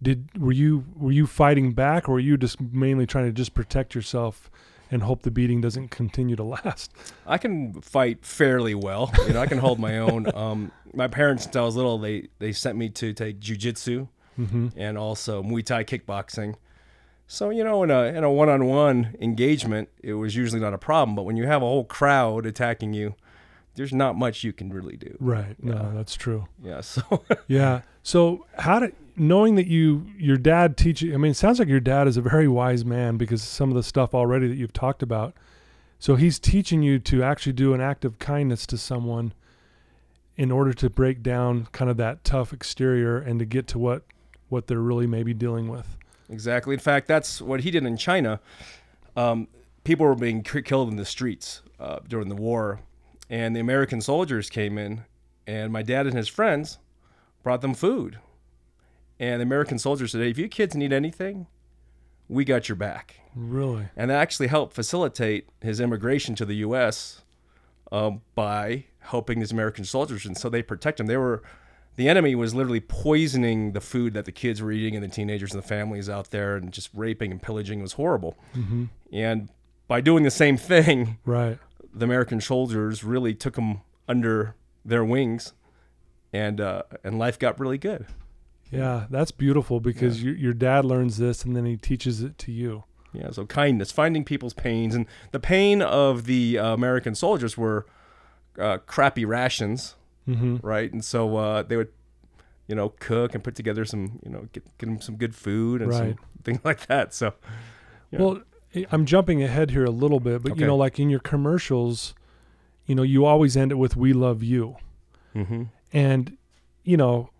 did 0.02 0.28
were 0.38 0.52
you 0.52 0.84
were 0.96 1.12
you 1.12 1.26
fighting 1.26 1.72
back, 1.72 2.08
or 2.08 2.12
were 2.12 2.20
you 2.20 2.36
just 2.36 2.60
mainly 2.60 3.06
trying 3.06 3.26
to 3.26 3.32
just 3.32 3.54
protect 3.54 3.94
yourself 3.94 4.50
and 4.90 5.02
hope 5.02 5.22
the 5.22 5.30
beating 5.30 5.60
doesn't 5.60 5.88
continue 5.90 6.36
to 6.36 6.42
last? 6.56 6.92
I 7.26 7.38
can 7.38 7.80
fight 7.80 8.24
fairly 8.24 8.74
well. 8.74 9.12
You 9.26 9.34
know, 9.34 9.40
I 9.40 9.46
can 9.46 9.58
hold 9.58 9.78
my 9.78 9.98
own. 9.98 10.26
Um, 10.34 10.72
my 10.94 11.06
parents, 11.06 11.44
since 11.44 11.54
I 11.54 11.60
was 11.62 11.76
little, 11.76 11.98
they 11.98 12.28
they 12.38 12.52
sent 12.52 12.76
me 12.78 12.88
to 12.90 13.12
take 13.12 13.40
jujitsu 13.40 14.08
Mm-hmm. 14.38 14.68
and 14.76 14.96
also 14.96 15.42
Muay 15.42 15.62
Thai 15.64 15.84
kickboxing. 15.84 16.54
So 17.26 17.50
you 17.50 17.62
know, 17.62 17.82
in 17.82 17.90
a 17.90 18.04
in 18.04 18.24
a 18.24 18.30
one 18.30 18.48
on 18.48 18.64
one 18.66 19.14
engagement, 19.20 19.88
it 20.02 20.14
was 20.14 20.34
usually 20.34 20.60
not 20.60 20.72
a 20.72 20.78
problem. 20.78 21.14
But 21.14 21.24
when 21.24 21.36
you 21.36 21.46
have 21.46 21.62
a 21.62 21.66
whole 21.66 21.84
crowd 21.84 22.46
attacking 22.46 22.94
you, 22.94 23.14
there's 23.74 23.92
not 23.92 24.16
much 24.16 24.42
you 24.42 24.52
can 24.52 24.72
really 24.72 24.96
do. 24.96 25.14
Right. 25.20 25.62
No, 25.62 25.92
that's 25.94 26.14
true. 26.16 26.46
Yeah. 26.62 26.80
So 26.82 27.22
Yeah. 27.48 27.82
So 28.02 28.46
how 28.58 28.80
did 28.80 28.94
knowing 29.20 29.54
that 29.56 29.66
you 29.66 30.06
your 30.18 30.36
dad 30.36 30.76
teach 30.76 31.02
you? 31.02 31.14
I 31.14 31.18
mean, 31.18 31.32
it 31.32 31.36
sounds 31.36 31.58
like 31.58 31.68
your 31.68 31.80
dad 31.80 32.08
is 32.08 32.16
a 32.16 32.22
very 32.22 32.48
wise 32.48 32.84
man 32.84 33.18
because 33.18 33.42
some 33.42 33.68
of 33.68 33.76
the 33.76 33.82
stuff 33.82 34.14
already 34.14 34.48
that 34.48 34.56
you've 34.56 34.72
talked 34.72 35.02
about. 35.02 35.34
So 35.98 36.16
he's 36.16 36.38
teaching 36.38 36.82
you 36.82 36.98
to 37.00 37.22
actually 37.22 37.52
do 37.52 37.74
an 37.74 37.80
act 37.80 38.06
of 38.06 38.18
kindness 38.18 38.66
to 38.68 38.78
someone 38.78 39.34
in 40.36 40.50
order 40.50 40.72
to 40.72 40.88
break 40.88 41.22
down 41.22 41.68
kind 41.72 41.90
of 41.90 41.98
that 41.98 42.24
tough 42.24 42.54
exterior 42.54 43.18
and 43.18 43.38
to 43.38 43.44
get 43.44 43.66
to 43.68 43.78
what 43.78 44.04
what 44.48 44.66
they're 44.66 44.80
really 44.80 45.06
maybe 45.06 45.34
dealing 45.34 45.68
with. 45.68 45.98
Exactly. 46.30 46.72
In 46.72 46.80
fact, 46.80 47.06
that's 47.06 47.42
what 47.42 47.60
he 47.60 47.70
did 47.70 47.84
in 47.84 47.96
China. 47.96 48.40
Um, 49.16 49.48
people 49.84 50.06
were 50.06 50.14
being 50.14 50.42
killed 50.42 50.88
in 50.88 50.96
the 50.96 51.04
streets 51.04 51.62
uh, 51.78 51.98
during 52.08 52.28
the 52.28 52.34
war, 52.36 52.80
and 53.28 53.54
the 53.54 53.60
American 53.60 54.00
soldiers 54.00 54.48
came 54.48 54.78
in, 54.78 55.04
and 55.46 55.72
my 55.72 55.82
dad 55.82 56.06
and 56.06 56.16
his 56.16 56.28
friends 56.28 56.78
brought 57.42 57.60
them 57.60 57.74
food. 57.74 58.18
And 59.20 59.40
the 59.40 59.44
American 59.44 59.78
soldiers 59.78 60.10
said, 60.12 60.22
hey, 60.22 60.30
if 60.30 60.38
you 60.38 60.48
kids 60.48 60.74
need 60.74 60.92
anything, 60.92 61.46
we 62.28 62.44
got 62.44 62.68
your 62.68 62.76
back. 62.76 63.20
Really? 63.36 63.86
And 63.96 64.10
that 64.10 64.18
actually 64.18 64.46
helped 64.48 64.72
facilitate 64.74 65.46
his 65.60 65.78
immigration 65.78 66.34
to 66.36 66.44
the 66.46 66.56
U.S. 66.56 67.20
Um, 67.92 68.22
by 68.34 68.86
helping 69.00 69.38
these 69.40 69.52
American 69.52 69.84
soldiers, 69.84 70.24
and 70.24 70.36
so 70.38 70.48
they 70.48 70.62
protect 70.62 70.98
him. 71.00 71.06
They 71.06 71.16
were, 71.18 71.42
the 71.96 72.08
enemy 72.08 72.34
was 72.34 72.54
literally 72.54 72.80
poisoning 72.80 73.72
the 73.72 73.80
food 73.80 74.14
that 74.14 74.24
the 74.24 74.32
kids 74.32 74.62
were 74.62 74.72
eating, 74.72 74.94
and 74.96 75.04
the 75.04 75.08
teenagers 75.08 75.52
and 75.52 75.62
the 75.62 75.66
families 75.68 76.08
out 76.08 76.30
there, 76.30 76.56
and 76.56 76.72
just 76.72 76.88
raping 76.94 77.30
and 77.30 77.42
pillaging. 77.42 77.80
It 77.80 77.82
was 77.82 77.92
horrible. 77.94 78.38
Mm-hmm. 78.56 78.84
And 79.12 79.48
by 79.86 80.00
doing 80.00 80.22
the 80.22 80.30
same 80.30 80.56
thing, 80.56 81.18
Right. 81.26 81.58
the 81.92 82.04
American 82.06 82.40
soldiers 82.40 83.04
really 83.04 83.34
took 83.34 83.56
them 83.56 83.82
under 84.08 84.54
their 84.84 85.04
wings, 85.04 85.52
and 86.32 86.58
uh, 86.60 86.84
and 87.04 87.18
life 87.18 87.38
got 87.38 87.60
really 87.60 87.78
good. 87.78 88.06
Yeah, 88.70 89.06
that's 89.10 89.30
beautiful 89.32 89.80
because 89.80 90.22
your 90.22 90.34
your 90.34 90.52
dad 90.52 90.84
learns 90.84 91.16
this 91.18 91.44
and 91.44 91.56
then 91.56 91.64
he 91.66 91.76
teaches 91.76 92.22
it 92.22 92.38
to 92.38 92.52
you. 92.52 92.84
Yeah, 93.12 93.30
so 93.32 93.44
kindness, 93.44 93.90
finding 93.90 94.24
people's 94.24 94.54
pains, 94.54 94.94
and 94.94 95.06
the 95.32 95.40
pain 95.40 95.82
of 95.82 96.26
the 96.26 96.56
uh, 96.58 96.72
American 96.74 97.14
soldiers 97.16 97.56
were 97.58 97.84
uh, 98.58 98.78
crappy 98.78 99.24
rations, 99.24 99.96
Mm-hmm. 100.28 100.58
right? 100.62 100.92
And 100.92 101.04
so 101.04 101.36
uh, 101.36 101.62
they 101.64 101.76
would, 101.76 101.88
you 102.68 102.76
know, 102.76 102.90
cook 103.00 103.34
and 103.34 103.42
put 103.42 103.56
together 103.56 103.84
some, 103.84 104.20
you 104.24 104.30
know, 104.30 104.46
get, 104.52 104.62
get 104.78 104.86
them 104.86 105.00
some 105.00 105.16
good 105.16 105.34
food 105.34 105.82
and 105.82 105.90
Right. 105.90 105.98
some 105.98 106.18
things 106.44 106.60
like 106.62 106.86
that. 106.86 107.12
So 107.12 107.34
Yeah. 108.12 108.20
Well, 108.20 108.42
I'm 108.92 109.06
jumping 109.06 109.42
ahead 109.42 109.70
here 109.72 109.84
a 109.84 109.90
little 109.90 110.20
bit, 110.20 110.42
but 110.44 110.52
Okay. 110.52 110.60
you 110.60 110.66
know, 110.68 110.76
like 110.76 111.00
in 111.00 111.10
your 111.10 111.18
commercials, 111.20 112.14
you 112.86 112.94
know, 112.94 113.02
you 113.02 113.24
always 113.24 113.56
end 113.56 113.72
it 113.72 113.76
with 113.76 113.96
"We 113.96 114.12
love 114.12 114.44
you," 114.44 114.76
mm-hmm. 115.34 115.64
and 115.92 116.36
you 116.84 116.96
know, 116.96 117.30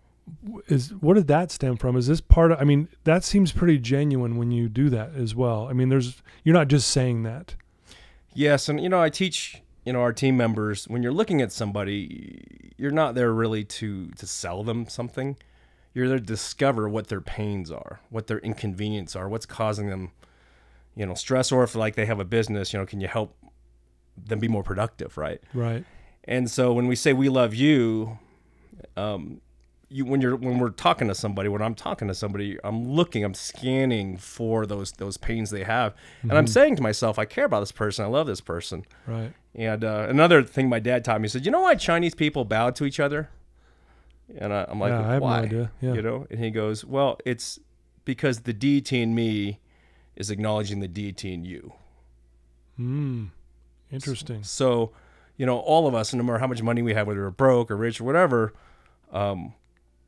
is 0.67 0.93
what 0.93 1.15
did 1.15 1.27
that 1.27 1.51
stem 1.51 1.77
from? 1.77 1.95
Is 1.95 2.07
this 2.07 2.21
part 2.21 2.51
of? 2.51 2.61
I 2.61 2.63
mean, 2.63 2.87
that 3.03 3.23
seems 3.23 3.51
pretty 3.51 3.77
genuine 3.77 4.37
when 4.37 4.51
you 4.51 4.69
do 4.69 4.89
that 4.89 5.15
as 5.15 5.35
well. 5.35 5.67
I 5.67 5.73
mean, 5.73 5.89
there's 5.89 6.21
you're 6.43 6.55
not 6.55 6.67
just 6.67 6.89
saying 6.89 7.23
that. 7.23 7.55
yes, 8.33 8.69
and 8.69 8.81
you 8.81 8.89
know, 8.89 9.01
I 9.01 9.09
teach 9.09 9.61
you 9.85 9.93
know 9.93 10.01
our 10.01 10.13
team 10.13 10.37
members 10.37 10.85
when 10.85 11.03
you're 11.03 11.11
looking 11.11 11.41
at 11.41 11.51
somebody, 11.51 12.73
you're 12.77 12.91
not 12.91 13.15
there 13.15 13.33
really 13.33 13.63
to 13.65 14.09
to 14.11 14.27
sell 14.27 14.63
them 14.63 14.87
something. 14.87 15.37
You're 15.93 16.07
there 16.07 16.19
to 16.19 16.25
discover 16.25 16.87
what 16.87 17.07
their 17.07 17.19
pains 17.19 17.69
are, 17.69 17.99
what 18.09 18.27
their 18.27 18.39
inconvenience 18.39 19.13
are, 19.13 19.27
what's 19.27 19.45
causing 19.45 19.89
them, 19.89 20.11
you 20.95 21.05
know, 21.05 21.15
stress, 21.15 21.51
or 21.51 21.63
if 21.63 21.75
like 21.75 21.95
they 21.95 22.05
have 22.05 22.19
a 22.19 22.25
business, 22.25 22.71
you 22.71 22.79
know, 22.79 22.85
can 22.85 23.01
you 23.01 23.09
help 23.09 23.35
them 24.15 24.39
be 24.39 24.47
more 24.47 24.63
productive, 24.63 25.17
right? 25.17 25.41
Right. 25.53 25.83
And 26.23 26.49
so 26.49 26.71
when 26.71 26.87
we 26.87 26.95
say 26.95 27.11
we 27.11 27.27
love 27.27 27.53
you, 27.53 28.19
um, 28.95 29.41
you 29.91 30.05
when 30.05 30.21
you're 30.21 30.35
when 30.35 30.57
we're 30.59 30.69
talking 30.69 31.07
to 31.09 31.15
somebody, 31.15 31.49
when 31.49 31.61
I'm 31.61 31.75
talking 31.75 32.07
to 32.07 32.15
somebody, 32.15 32.57
I'm 32.63 32.87
looking, 32.87 33.23
I'm 33.23 33.33
scanning 33.33 34.17
for 34.17 34.65
those 34.65 34.93
those 34.93 35.17
pains 35.17 35.49
they 35.49 35.63
have, 35.63 35.93
and 36.21 36.33
I'm 36.33 36.47
saying 36.47 36.77
to 36.77 36.81
myself, 36.81 37.19
I 37.19 37.25
care 37.25 37.45
about 37.45 37.59
this 37.59 37.71
person, 37.71 38.05
I 38.05 38.07
love 38.07 38.27
this 38.27 38.41
person. 38.41 38.85
Right. 39.05 39.33
And 39.53 39.83
uh, 39.83 40.07
another 40.09 40.43
thing 40.43 40.69
my 40.69 40.79
dad 40.79 41.03
taught 41.03 41.19
me 41.19 41.25
he 41.25 41.29
said, 41.29 41.45
you 41.45 41.51
know 41.51 41.61
why 41.61 41.75
Chinese 41.75 42.15
people 42.15 42.45
bow 42.45 42.69
to 42.71 42.85
each 42.85 42.99
other? 42.99 43.29
And 44.37 44.53
I, 44.53 44.65
I'm 44.69 44.79
like, 44.79 44.91
Yeah, 44.91 45.07
I 45.09 45.13
have 45.13 45.21
no 45.21 45.27
idea. 45.27 45.71
Yeah. 45.81 45.93
You 45.93 46.01
know, 46.01 46.27
and 46.29 46.39
he 46.39 46.51
goes, 46.51 46.85
well, 46.85 47.19
it's 47.25 47.59
because 48.05 48.41
the 48.41 48.53
deity 48.53 49.01
in 49.01 49.13
me 49.13 49.59
is 50.15 50.29
acknowledging 50.31 50.79
the 50.79 50.87
deity 50.87 51.33
in 51.33 51.43
you. 51.43 51.73
Hmm. 52.77 53.25
Interesting. 53.91 54.43
So, 54.43 54.91
you 55.35 55.45
know, 55.45 55.59
all 55.59 55.87
of 55.87 55.93
us, 55.93 56.13
no 56.13 56.23
matter 56.23 56.39
how 56.39 56.47
much 56.47 56.61
money 56.61 56.81
we 56.81 56.93
have, 56.93 57.07
whether 57.07 57.21
we're 57.21 57.29
broke 57.29 57.69
or 57.69 57.75
rich 57.75 57.99
or 57.99 58.05
whatever, 58.05 58.53
um, 59.11 59.53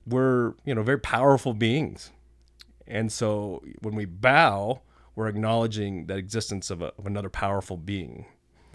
we're, 0.06 0.54
you 0.66 0.76
know, 0.76 0.84
very 0.84 1.00
powerful 1.00 1.54
beings. 1.54 2.12
And 2.88 3.12
so 3.12 3.64
when 3.82 3.96
we 3.96 4.06
bow, 4.06 4.82
we're 5.16 5.28
acknowledging 5.28 6.08
that 6.08 6.18
existence 6.18 6.70
of, 6.70 6.82
a, 6.82 6.94
of 6.98 7.06
another 7.06 7.30
powerful 7.30 7.78
being. 7.78 8.26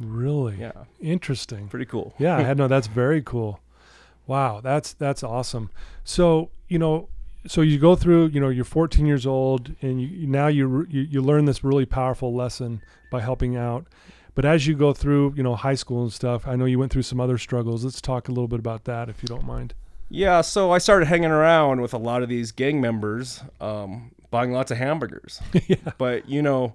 Really. 0.01 0.57
Yeah. 0.59 0.85
Interesting. 1.01 1.69
Pretty 1.69 1.87
cool. 1.87 2.15
Yeah, 2.19 2.37
I 2.37 2.43
had 2.43 2.57
no. 2.57 2.69
That's 2.69 2.87
very 2.87 3.23
cool. 3.23 3.61
Wow, 4.29 4.61
that's 4.61 4.93
that's 4.93 5.23
awesome. 5.23 5.71
So 6.05 6.51
you 6.69 6.79
know, 6.79 7.09
so 7.47 7.63
you 7.63 7.79
go 7.79 7.97
through. 7.97 8.27
You 8.27 8.41
know, 8.41 8.51
you're 8.51 8.65
14 8.65 9.07
years 9.07 9.27
old, 9.27 9.75
and 9.81 10.03
you 10.03 10.27
now 10.27 10.49
you 10.49 10.87
you, 10.89 11.01
you 11.01 11.23
learn 11.23 11.47
this 11.47 11.65
really 11.65 11.87
powerful 11.87 12.35
lesson 12.35 12.83
by 13.11 13.23
helping 13.23 13.57
out. 13.57 13.87
But 14.35 14.45
as 14.45 14.67
you 14.67 14.77
go 14.77 14.93
through, 14.93 15.33
you 15.35 15.43
know, 15.43 15.57
high 15.57 15.75
school 15.75 16.03
and 16.03 16.13
stuff, 16.13 16.47
I 16.47 16.57
know 16.57 16.67
you 16.67 16.79
went 16.79 16.93
through 16.93 17.03
some 17.03 17.21
other 17.21 17.39
struggles. 17.39 17.85
Let's 17.85 18.01
talk 18.01 18.29
a 18.29 18.31
little 18.31 18.47
bit 18.47 18.61
about 18.61 18.85
that, 18.85 19.09
if 19.09 19.23
you 19.23 19.27
don't 19.27 19.45
mind. 19.45 19.75
Yeah, 20.11 20.41
so 20.41 20.73
I 20.73 20.79
started 20.79 21.07
hanging 21.07 21.31
around 21.31 21.81
with 21.83 21.93
a 21.93 21.99
lot 21.99 22.23
of 22.23 22.29
these 22.29 22.51
gang 22.51 22.81
members, 22.81 23.43
um, 23.61 24.13
buying 24.31 24.53
lots 24.53 24.71
of 24.71 24.79
hamburgers. 24.79 25.41
yeah. 25.67 25.77
But 25.99 26.29
you 26.29 26.41
know, 26.43 26.75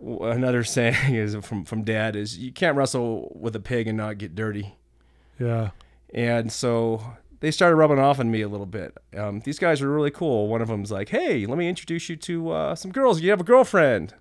another 0.00 0.64
saying 0.64 1.14
is 1.14 1.34
from 1.44 1.64
from 1.64 1.82
Dad 1.82 2.14
is 2.16 2.38
you 2.38 2.52
can't 2.52 2.76
wrestle 2.76 3.32
with 3.34 3.56
a 3.56 3.60
pig 3.60 3.88
and 3.88 3.96
not 3.96 4.18
get 4.18 4.34
dirty. 4.34 4.76
Yeah. 5.38 5.70
And 6.14 6.52
so 6.52 7.02
they 7.40 7.50
started 7.50 7.76
rubbing 7.76 7.98
off 7.98 8.20
on 8.20 8.30
me 8.30 8.42
a 8.42 8.48
little 8.48 8.66
bit. 8.66 8.96
Um, 9.16 9.40
these 9.40 9.58
guys 9.58 9.80
were 9.80 9.90
really 9.90 10.10
cool. 10.10 10.46
One 10.46 10.62
of 10.62 10.68
them's 10.68 10.92
like, 10.92 11.08
"Hey, 11.08 11.46
let 11.46 11.58
me 11.58 11.68
introduce 11.68 12.08
you 12.08 12.16
to 12.16 12.50
uh, 12.50 12.74
some 12.76 12.92
girls. 12.92 13.20
You 13.20 13.30
have 13.30 13.40
a 13.40 13.44
girlfriend, 13.44 14.14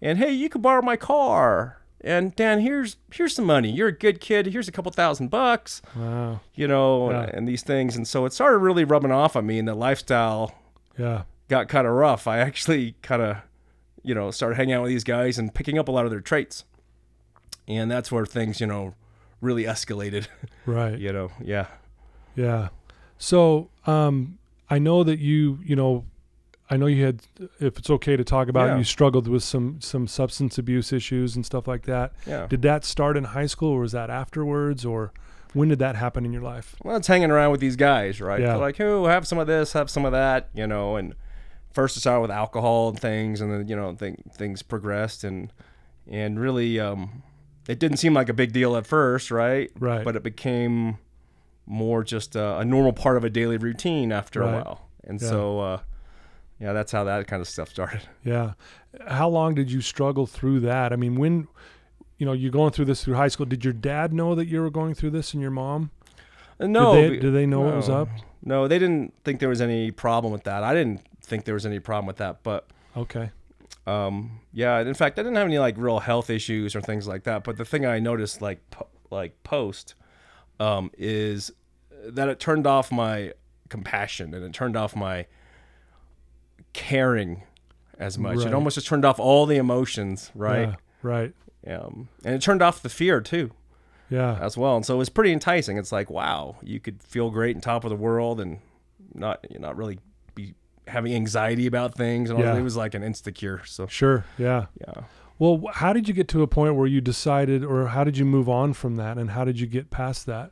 and 0.00 0.18
hey, 0.18 0.30
you 0.32 0.48
could 0.48 0.62
borrow 0.62 0.82
my 0.82 0.96
car." 0.96 1.79
And 2.02 2.34
Dan, 2.34 2.60
here's 2.60 2.96
here's 3.12 3.34
some 3.34 3.44
money. 3.44 3.70
You're 3.70 3.88
a 3.88 3.92
good 3.92 4.20
kid. 4.20 4.46
Here's 4.46 4.68
a 4.68 4.72
couple 4.72 4.90
thousand 4.92 5.28
bucks. 5.28 5.82
Wow. 5.94 6.40
You 6.54 6.66
know, 6.66 7.10
Yeah. 7.10 7.22
and, 7.24 7.30
and 7.34 7.48
these 7.48 7.62
things. 7.62 7.94
And 7.96 8.08
so 8.08 8.24
it 8.24 8.32
started 8.32 8.58
really 8.58 8.84
rubbing 8.84 9.12
off 9.12 9.36
on 9.36 9.46
me, 9.46 9.58
and 9.58 9.68
the 9.68 9.74
lifestyle 9.74 10.54
Yeah. 10.98 11.22
got 11.48 11.68
kind 11.68 11.86
of 11.86 11.92
rough. 11.92 12.26
I 12.26 12.38
actually 12.38 12.94
kind 13.02 13.20
of, 13.20 13.36
you 14.02 14.14
know, 14.14 14.30
started 14.30 14.56
hanging 14.56 14.74
out 14.74 14.82
with 14.82 14.90
these 14.90 15.04
guys 15.04 15.38
and 15.38 15.52
picking 15.54 15.78
up 15.78 15.88
a 15.88 15.92
lot 15.92 16.04
of 16.06 16.10
their 16.10 16.20
traits. 16.22 16.64
And 17.68 17.90
that's 17.90 18.10
where 18.10 18.24
things, 18.26 18.60
you 18.60 18.66
know, 18.66 18.94
really 19.40 19.64
escalated. 19.64 20.26
Right. 20.66 20.98
you 20.98 21.12
know, 21.12 21.30
yeah. 21.42 21.66
Yeah. 22.36 22.68
So, 23.18 23.68
um, 23.86 24.38
I 24.70 24.78
know 24.78 25.02
that 25.04 25.18
you, 25.18 25.58
you 25.64 25.74
know, 25.76 26.04
I 26.72 26.76
know 26.76 26.86
you 26.86 27.04
had, 27.04 27.22
if 27.58 27.78
it's 27.78 27.90
okay 27.90 28.16
to 28.16 28.22
talk 28.24 28.48
about, 28.48 28.68
Yeah. 28.68 28.78
you 28.78 28.84
struggled 28.84 29.26
with 29.26 29.42
some 29.42 29.80
some 29.80 30.06
substance 30.06 30.56
abuse 30.56 30.92
issues 30.92 31.34
and 31.36 31.44
stuff 31.44 31.66
like 31.66 31.82
that. 31.82 32.12
Yeah. 32.26 32.46
Did 32.46 32.62
that 32.62 32.84
start 32.84 33.16
in 33.16 33.24
high 33.24 33.46
school, 33.46 33.72
or 33.72 33.80
was 33.80 33.92
that 33.92 34.08
afterwards, 34.10 34.84
or 34.84 35.12
when 35.52 35.68
did 35.68 35.80
that 35.80 35.96
happen 35.96 36.24
in 36.24 36.32
your 36.32 36.42
life? 36.42 36.76
Well, 36.84 36.96
it's 36.96 37.08
hanging 37.08 37.30
around 37.32 37.50
with 37.50 37.60
these 37.60 37.74
guys, 37.76 38.20
right? 38.20 38.40
Yeah. 38.40 38.48
They're 38.48 38.58
like, 38.58 38.80
oh, 38.80 39.06
have 39.06 39.26
some 39.26 39.38
of 39.38 39.48
this, 39.48 39.72
have 39.72 39.90
some 39.90 40.04
of 40.04 40.12
that, 40.12 40.48
you 40.54 40.66
know. 40.66 40.94
And 40.96 41.14
first 41.72 41.96
it 41.96 42.00
started 42.00 42.20
with 42.20 42.30
alcohol 42.30 42.90
and 42.90 43.00
things, 43.00 43.40
and 43.40 43.52
then 43.52 43.66
you 43.68 43.74
know, 43.74 43.92
th- 43.94 44.14
things 44.32 44.62
progressed, 44.62 45.24
and 45.24 45.52
and 46.08 46.38
really, 46.38 46.78
um, 46.78 47.22
it 47.68 47.78
didn't 47.80 47.96
seem 47.98 48.14
like 48.14 48.28
a 48.28 48.32
big 48.34 48.52
deal 48.52 48.76
at 48.76 48.86
first, 48.86 49.30
right? 49.32 49.70
Right. 49.78 50.04
But 50.04 50.14
it 50.16 50.22
became 50.22 50.98
more 51.66 52.02
just 52.04 52.34
a, 52.36 52.58
a 52.58 52.64
normal 52.64 52.92
part 52.92 53.16
of 53.16 53.24
a 53.24 53.30
daily 53.30 53.56
routine 53.56 54.10
after 54.12 54.40
Right. 54.40 54.50
a 54.50 54.52
while, 54.54 54.88
and 55.04 55.20
Yeah. 55.20 55.28
so 55.28 55.60
uh, 55.60 55.78
yeah, 56.60 56.72
that's 56.72 56.92
how 56.92 57.04
that 57.04 57.26
kind 57.26 57.40
of 57.40 57.48
stuff 57.48 57.68
started. 57.70 58.02
Yeah. 58.24 58.52
How 59.06 59.28
long 59.28 59.54
did 59.54 59.70
you 59.70 59.80
struggle 59.80 60.26
through 60.26 60.60
that? 60.60 60.92
I 60.92 60.96
mean, 60.96 61.14
when, 61.16 61.46
you 62.18 62.26
know, 62.26 62.32
you're 62.32 62.50
going 62.50 62.72
through 62.72 62.86
this 62.86 63.04
through 63.04 63.14
high 63.14 63.28
school. 63.28 63.46
Did 63.46 63.64
your 63.64 63.72
dad 63.72 64.12
know 64.12 64.34
that 64.34 64.46
you 64.46 64.60
were 64.60 64.70
going 64.70 64.94
through 64.94 65.10
this, 65.10 65.32
and 65.32 65.40
your 65.40 65.52
mom? 65.52 65.90
Uh, 66.58 66.66
No, 66.66 66.94
Did 66.94 67.12
they, 67.12 67.16
did 67.18 67.34
they 67.34 67.46
know 67.46 67.60
what 67.60 67.76
was 67.76 67.88
up? 67.88 68.08
No, 68.42 68.66
they 68.68 68.78
didn't 68.78 69.14
think 69.24 69.38
there 69.40 69.48
was 69.48 69.60
any 69.60 69.90
problem 69.92 70.32
with 70.32 70.42
that. 70.44 70.62
I 70.64 70.74
didn't 70.74 71.02
think 71.22 71.44
there 71.44 71.54
was 71.54 71.64
any 71.66 71.78
problem 71.78 72.06
with 72.06 72.16
that, 72.16 72.42
but 72.42 72.66
Okay. 72.96 73.30
um, 73.86 74.40
yeah. 74.52 74.80
In 74.80 74.94
fact, 74.94 75.18
I 75.18 75.22
didn't 75.22 75.36
have 75.36 75.46
any 75.46 75.58
like 75.58 75.76
real 75.78 76.00
health 76.00 76.30
issues 76.30 76.74
or 76.74 76.80
things 76.80 77.06
like 77.06 77.22
that. 77.24 77.44
But 77.44 77.56
the 77.58 77.64
thing 77.64 77.86
I 77.86 77.98
noticed, 78.00 78.42
like 78.42 78.58
po- 78.70 78.88
like 79.10 79.40
post, 79.44 79.94
um, 80.58 80.90
is 80.98 81.52
that 82.04 82.28
it 82.28 82.40
turned 82.40 82.66
off 82.66 82.90
my 82.90 83.32
compassion 83.68 84.34
and 84.34 84.44
it 84.44 84.52
turned 84.52 84.76
off 84.76 84.96
my 84.96 85.26
caring 86.72 87.42
as 87.98 88.18
much. 88.18 88.38
Right. 88.38 88.46
It 88.48 88.54
almost 88.54 88.74
just 88.74 88.86
turned 88.86 89.04
off 89.04 89.18
all 89.20 89.46
the 89.46 89.56
emotions, 89.56 90.30
right? 90.34 90.68
Yeah, 90.68 90.74
right. 91.02 91.34
Um, 91.66 92.08
and 92.24 92.34
it 92.34 92.40
turned 92.42 92.62
off 92.62 92.82
the 92.82 92.88
fear 92.88 93.20
too. 93.20 93.52
Yeah. 94.08 94.38
as 94.40 94.56
well. 94.58 94.74
And 94.74 94.84
so 94.84 94.94
it 94.94 94.98
was 94.98 95.08
pretty 95.08 95.32
enticing. 95.32 95.76
It's 95.76 95.92
like, 95.92 96.10
wow, 96.10 96.56
you 96.64 96.80
could 96.80 97.00
feel 97.00 97.30
great 97.30 97.54
and 97.54 97.62
top 97.62 97.84
of 97.84 97.90
the 97.90 97.96
world 97.96 98.40
and 98.40 98.58
not 99.14 99.46
not 99.60 99.76
really 99.76 100.00
be 100.34 100.54
having 100.88 101.14
anxiety 101.14 101.66
about 101.66 101.94
things 101.94 102.28
and 102.28 102.38
all 102.38 102.44
Yeah. 102.44 102.56
It 102.56 102.62
was 102.62 102.76
like 102.76 102.94
an 102.94 103.04
insecure. 103.04 103.62
So 103.66 103.86
Sure. 103.86 104.24
Yeah. 104.36 104.66
yeah. 104.80 105.02
Well, 105.38 105.62
how 105.72 105.92
did 105.92 106.08
you 106.08 106.12
get 106.12 106.26
to 106.28 106.42
a 106.42 106.46
point 106.48 106.74
where 106.74 106.88
you 106.88 107.00
decided, 107.00 107.64
or 107.64 107.86
how 107.86 108.02
did 108.04 108.18
you 108.18 108.24
move 108.26 108.48
on 108.48 108.72
from 108.74 108.96
that, 108.96 109.16
and 109.16 109.30
how 109.30 109.44
did 109.44 109.58
you 109.60 109.66
get 109.66 109.90
past 109.90 110.26
that? 110.26 110.50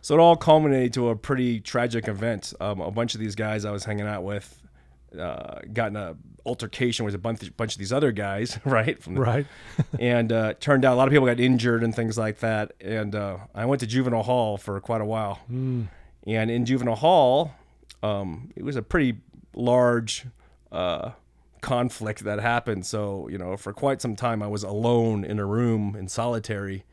So 0.00 0.14
it 0.16 0.20
all 0.20 0.36
culminated 0.36 0.92
to 0.94 1.08
a 1.08 1.16
pretty 1.16 1.60
tragic 1.60 2.06
event. 2.08 2.52
Um, 2.60 2.80
a 2.80 2.90
bunch 2.92 3.14
of 3.14 3.20
these 3.20 3.34
guys 3.34 3.64
I 3.64 3.70
was 3.72 3.84
hanging 3.84 4.06
out 4.06 4.22
with 4.22 4.61
uh, 5.18 5.60
got 5.72 5.88
in 5.88 5.96
a 5.96 6.16
altercation 6.44 7.04
with 7.04 7.14
a 7.14 7.18
bunch, 7.18 7.56
bunch 7.56 7.74
of 7.74 7.78
these 7.78 7.92
other 7.92 8.12
guys, 8.12 8.58
right? 8.64 9.02
From 9.02 9.14
the, 9.14 9.20
Right. 9.20 9.46
And 9.98 10.32
uh, 10.32 10.54
turned 10.54 10.84
out 10.84 10.94
a 10.94 10.96
lot 10.96 11.08
of 11.08 11.12
people 11.12 11.26
got 11.26 11.40
injured 11.40 11.82
and 11.82 11.94
things 11.94 12.18
like 12.18 12.40
that. 12.40 12.72
And 12.80 13.14
uh, 13.14 13.38
I 13.54 13.64
went 13.66 13.80
to 13.80 13.86
juvenile 13.86 14.22
hall 14.22 14.56
for 14.56 14.80
quite 14.80 15.00
a 15.00 15.04
while. 15.04 15.40
Mm. 15.50 15.88
And 16.26 16.50
in 16.50 16.64
juvenile 16.64 16.96
hall, 16.96 17.54
um, 18.02 18.52
it 18.56 18.64
was 18.64 18.76
a 18.76 18.82
pretty 18.82 19.18
large 19.54 20.26
uh, 20.70 21.12
conflict 21.60 22.24
that 22.24 22.40
happened. 22.40 22.86
So, 22.86 23.28
you 23.28 23.38
know, 23.38 23.56
for 23.56 23.72
quite 23.72 24.00
some 24.00 24.16
time, 24.16 24.42
I 24.42 24.48
was 24.48 24.62
alone 24.62 25.24
in 25.24 25.38
a 25.38 25.46
room 25.46 25.94
in 25.96 26.08
solitary 26.08 26.84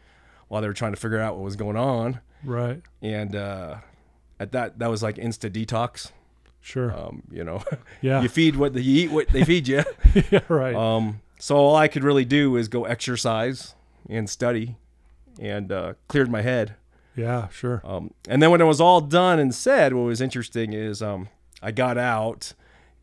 while 0.47 0.61
they 0.61 0.67
were 0.67 0.73
trying 0.73 0.93
to 0.93 0.99
figure 0.99 1.19
out 1.19 1.35
what 1.35 1.43
was 1.43 1.55
going 1.55 1.77
on. 1.77 2.19
Right. 2.43 2.81
And 3.01 3.35
uh, 3.35 3.77
at 4.39 4.51
that, 4.51 4.79
that 4.79 4.89
was 4.89 5.03
like 5.03 5.15
insta 5.15 5.49
detox. 5.49 6.11
Sure. 6.61 6.95
Um, 6.95 7.23
you 7.31 7.43
know, 7.43 7.63
yeah. 8.01 8.21
you 8.21 8.29
feed 8.29 8.55
what 8.55 8.73
they 8.73 8.81
eat, 8.81 9.11
what 9.11 9.29
they 9.29 9.43
feed 9.43 9.67
you. 9.67 9.83
yeah. 10.31 10.41
Right. 10.47 10.75
Um, 10.75 11.21
so 11.39 11.55
all 11.55 11.75
I 11.75 11.87
could 11.87 12.03
really 12.03 12.25
do 12.25 12.55
is 12.57 12.67
go 12.67 12.85
exercise 12.85 13.75
and 14.09 14.29
study, 14.29 14.75
and 15.39 15.71
uh, 15.71 15.93
cleared 16.07 16.29
my 16.29 16.41
head. 16.41 16.75
yeah. 17.15 17.47
Sure. 17.49 17.81
Um, 17.83 18.13
and 18.27 18.41
then 18.41 18.51
when 18.51 18.59
it 18.61 18.65
was 18.65 18.81
all 18.81 19.01
done 19.01 19.39
and 19.39 19.53
said, 19.55 19.93
what 19.93 20.01
was 20.01 20.19
interesting 20.21 20.73
is 20.73 21.01
um, 21.01 21.29
I 21.61 21.71
got 21.71 21.97
out, 21.97 22.53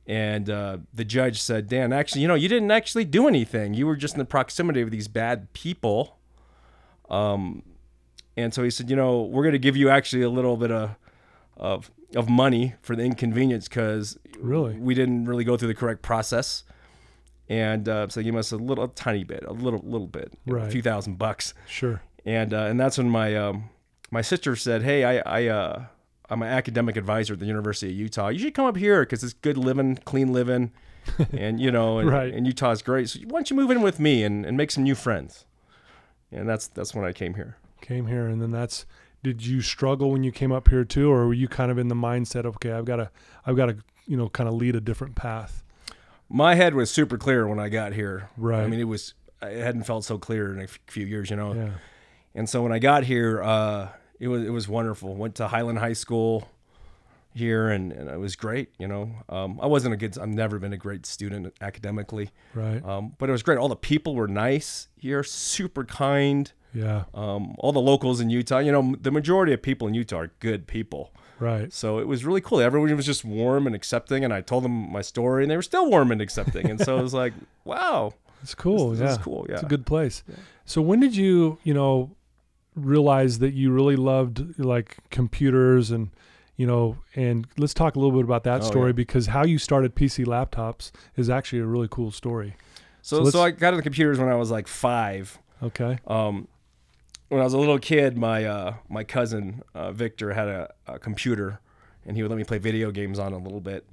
and 0.07 0.49
uh, 0.51 0.79
the 0.93 1.05
judge 1.05 1.41
said, 1.41 1.69
"Dan, 1.69 1.93
actually, 1.93 2.23
you 2.23 2.29
know, 2.29 2.35
you 2.35 2.49
didn't 2.49 2.71
actually 2.71 3.05
do 3.05 3.27
anything. 3.27 3.75
You 3.75 3.87
were 3.87 3.97
just 3.97 4.15
in 4.15 4.19
the 4.19 4.25
proximity 4.25 4.81
of 4.83 4.91
these 4.91 5.09
bad 5.09 5.53
people." 5.53 6.19
Um, 7.09 7.63
and 8.37 8.53
so 8.53 8.63
he 8.63 8.71
said, 8.71 8.91
"You 8.91 8.97
know, 8.97 9.23
we're 9.23 9.43
going 9.43 9.53
to 9.55 9.59
give 9.59 9.77
you 9.77 9.89
actually 9.89 10.23
a 10.23 10.31
little 10.31 10.57
bit 10.57 10.71
of 10.71 10.95
of 11.57 11.91
of 12.15 12.29
money 12.29 12.75
for 12.83 12.95
the 12.97 13.03
inconvenience 13.03 13.69
because 13.69 14.17
Really? 14.39 14.77
we 14.79 14.95
didn't 14.95 15.25
really 15.27 15.45
go 15.45 15.57
through 15.57 15.69
the 15.69 15.75
correct 15.75 16.03
process." 16.03 16.65
And 17.49 17.89
uh, 17.89 18.09
so 18.09 18.23
give 18.23 18.35
us 18.35 18.51
a 18.53 18.57
little, 18.57 18.85
a 18.85 18.89
tiny 18.89 19.23
bit, 19.23 19.45
a 19.47 19.53
little, 19.53 19.81
little 19.85 20.09
bit, 20.09 20.33
know, 20.47 20.57
a 20.57 20.71
few 20.71 20.83
thousand 20.83 21.17
bucks 21.17 21.55
Sure. 21.69 22.03
and 22.25 22.53
uh, 22.53 22.63
and 22.65 22.79
that's 22.81 22.99
when 22.99 23.09
my 23.09 23.37
um, 23.37 23.71
my 24.11 24.21
sister 24.23 24.57
said, 24.57 24.83
"Hey, 24.83 25.05
I 25.05 25.19
I 25.19 25.47
uh, 25.49 25.85
I'm 26.29 26.43
an 26.43 26.49
academic 26.49 26.97
advisor 26.97 27.35
at 27.35 27.39
the 27.39 27.47
University 27.47 27.93
of 27.93 27.97
Utah. 27.97 28.29
You 28.29 28.39
should 28.41 28.55
come 28.55 28.67
up 28.67 28.77
here 28.77 29.03
because 29.03 29.23
it's 29.23 29.33
good 29.33 29.57
living, 29.57 29.95
clean 30.05 30.33
living, 30.33 30.73
and 31.33 31.61
you 31.61 31.71
know, 31.71 31.99
and, 31.99 32.11
Right. 32.11 32.35
and 32.35 32.47
Utah's 32.47 32.83
great. 32.83 33.09
So 33.11 33.21
why 33.21 33.39
don't 33.39 33.49
you 33.51 33.55
move 33.57 33.71
in 33.71 33.81
with 33.81 34.01
me 34.01 34.25
and, 34.25 34.45
and 34.45 34.57
make 34.57 34.71
some 34.73 34.83
new 34.85 34.95
friends?" 34.97 35.45
And 36.33 36.49
that's 36.49 36.67
that's 36.67 36.95
when 36.97 37.05
I 37.05 37.13
came 37.13 37.35
here. 37.35 37.57
Came 37.81 38.07
here, 38.09 38.27
and 38.27 38.43
then 38.43 38.51
that's. 38.51 38.87
Did 39.27 39.45
you 39.45 39.61
struggle 39.61 40.13
when 40.13 40.23
you 40.23 40.31
came 40.31 40.53
up 40.53 40.69
here 40.69 40.85
too, 40.85 41.11
or 41.11 41.27
were 41.27 41.35
you 41.35 41.49
kind 41.49 41.73
of 41.73 41.79
in 41.79 41.89
the 41.89 41.97
mindset 41.97 42.45
of 42.45 42.55
okay, 42.55 42.71
I've 42.71 42.85
got 42.85 42.97
to, 42.97 43.11
I've 43.45 43.57
got 43.57 43.67
to, 43.67 43.77
you 44.07 44.17
know, 44.17 44.29
kind 44.29 44.49
of 44.49 44.55
lead 44.55 44.77
a 44.77 44.81
different 44.81 45.17
path? 45.17 45.65
My 46.29 46.55
head 46.55 46.75
was 46.75 46.93
super 46.93 47.19
clear 47.19 47.45
when 47.49 47.59
I 47.59 47.69
got 47.69 47.93
here. 47.93 48.31
Right. 48.37 48.63
I 48.63 48.69
mean, 48.69 48.79
it 48.79 48.85
was 48.85 49.15
I 49.43 49.49
hadn't 49.51 49.83
felt 49.83 50.05
so 50.05 50.17
clear 50.17 50.53
in 50.53 50.61
a 50.61 50.69
few 50.87 51.05
years, 51.07 51.29
you 51.29 51.35
know. 51.35 51.55
Yeah. 51.55 51.71
And 52.37 52.49
so 52.49 52.63
when 52.63 52.71
I 52.71 52.79
got 52.79 53.03
here, 53.03 53.43
uh, 53.43 53.89
it 54.21 54.29
was 54.29 54.43
it 54.47 54.51
was 54.51 54.69
wonderful. 54.69 55.17
Went 55.17 55.35
to 55.37 55.49
Highland 55.49 55.81
High 55.81 55.95
School, 55.95 56.49
here, 57.35 57.69
and, 57.69 57.91
and 57.93 58.09
it 58.09 58.19
was 58.21 58.37
great. 58.37 58.71
You 58.79 58.87
know, 58.87 59.11
um, 59.29 59.59
I 59.61 59.67
wasn't 59.67 59.95
a 59.95 59.97
good. 59.97 60.17
I've 60.19 60.29
never 60.29 60.61
been 60.61 60.73
a 60.73 60.77
great 60.77 61.05
student 61.05 61.53
academically, 61.61 62.31
Right. 62.55 62.85
um, 62.85 63.15
but 63.19 63.29
it 63.29 63.33
was 63.33 63.43
great. 63.43 63.59
All 63.59 63.69
the 63.69 63.75
people 63.77 64.15
were 64.15 64.29
nice 64.29 64.87
here, 64.97 65.23
super 65.25 65.85
kind. 65.85 66.53
Yeah. 66.77 67.05
Um, 67.15 67.55
all 67.59 67.73
the 67.73 67.81
locals 67.81 68.21
in 68.21 68.29
Utah, 68.31 68.59
you 68.59 68.71
know, 68.73 68.95
the 69.01 69.11
majority 69.11 69.53
of 69.53 69.63
people 69.63 69.89
in 69.89 69.95
Utah 69.95 70.19
are 70.19 70.31
good 70.41 70.67
people. 70.67 71.11
Right. 71.39 71.73
So 71.73 71.99
it 71.99 72.07
was 72.07 72.25
really 72.25 72.41
cool. 72.41 72.61
Everyone 72.61 72.95
was 72.97 73.07
just 73.07 73.25
warm 73.25 73.67
and 73.67 73.75
accepting, 73.75 74.25
and 74.25 74.33
I 74.33 74.41
told 74.41 74.65
them 74.65 74.91
my 74.93 75.03
story, 75.03 75.45
and 75.45 75.51
they 75.51 75.57
were 75.57 75.63
still 75.63 75.89
warm 75.91 76.11
and 76.13 76.21
accepting. 76.21 76.69
And 76.71 76.81
so 76.81 76.99
it 76.99 77.03
was 77.03 77.15
like, 77.15 77.33
wow, 77.65 78.13
It's 78.43 78.55
cool. 78.55 78.91
this, 78.91 79.01
yeah. 79.01 79.07
this 79.09 79.19
cool. 79.19 79.47
Yeah. 79.49 79.55
It's 79.55 79.63
a 79.63 79.67
good 79.67 79.87
place. 79.87 80.23
So 80.65 80.81
when 80.83 81.01
did 81.01 81.15
you, 81.17 81.59
you 81.65 81.75
know, 81.75 82.11
realize 82.75 83.39
that 83.39 83.55
you 83.55 83.71
really 83.73 83.97
loved 83.97 84.59
like 84.59 84.99
computers 85.11 85.91
and, 85.91 86.11
you 86.57 86.67
know, 86.67 86.97
and 87.15 87.47
let's 87.59 87.75
talk 87.75 87.97
a 87.97 87.99
little 87.99 88.17
bit 88.17 88.25
about 88.25 88.45
that 88.45 88.63
Oh, 88.63 88.65
story 88.65 88.89
yeah. 88.91 88.93
because 88.93 89.27
how 89.29 89.45
you 89.45 89.59
started 89.59 89.95
PC 89.95 90.25
laptops 90.27 90.91
is 91.17 91.29
actually 91.31 91.61
a 91.61 91.67
really 91.67 91.89
cool 91.91 92.11
story. 92.11 92.55
So, 93.03 93.25
So 93.25 93.31
so, 93.31 93.43
I 93.43 93.51
got 93.51 93.73
into 93.75 93.83
computers 93.83 94.19
when 94.19 94.29
I 94.29 94.35
was 94.35 94.51
like 94.51 94.67
five. 94.69 95.39
Okay. 95.63 95.99
Um, 96.07 96.49
when 97.29 97.41
I 97.41 97.45
was 97.45 97.55
a 97.55 97.59
little 97.59 97.79
kid, 97.79 98.17
my 98.17 98.45
uh, 98.45 98.75
my 98.89 99.05
cousin 99.05 99.63
uh, 99.75 99.93
Victor 99.93 100.33
had 100.33 100.49
a, 100.49 100.73
a 100.87 100.99
computer, 100.99 101.61
and 102.05 102.17
he 102.17 102.23
would 102.23 102.31
let 102.31 102.39
me 102.39 102.45
play 102.45 102.59
video 102.59 102.91
games 102.91 103.19
on 103.19 103.33
it 103.33 103.37
a 103.37 103.41
little 103.41 103.61
bit. 103.61 103.87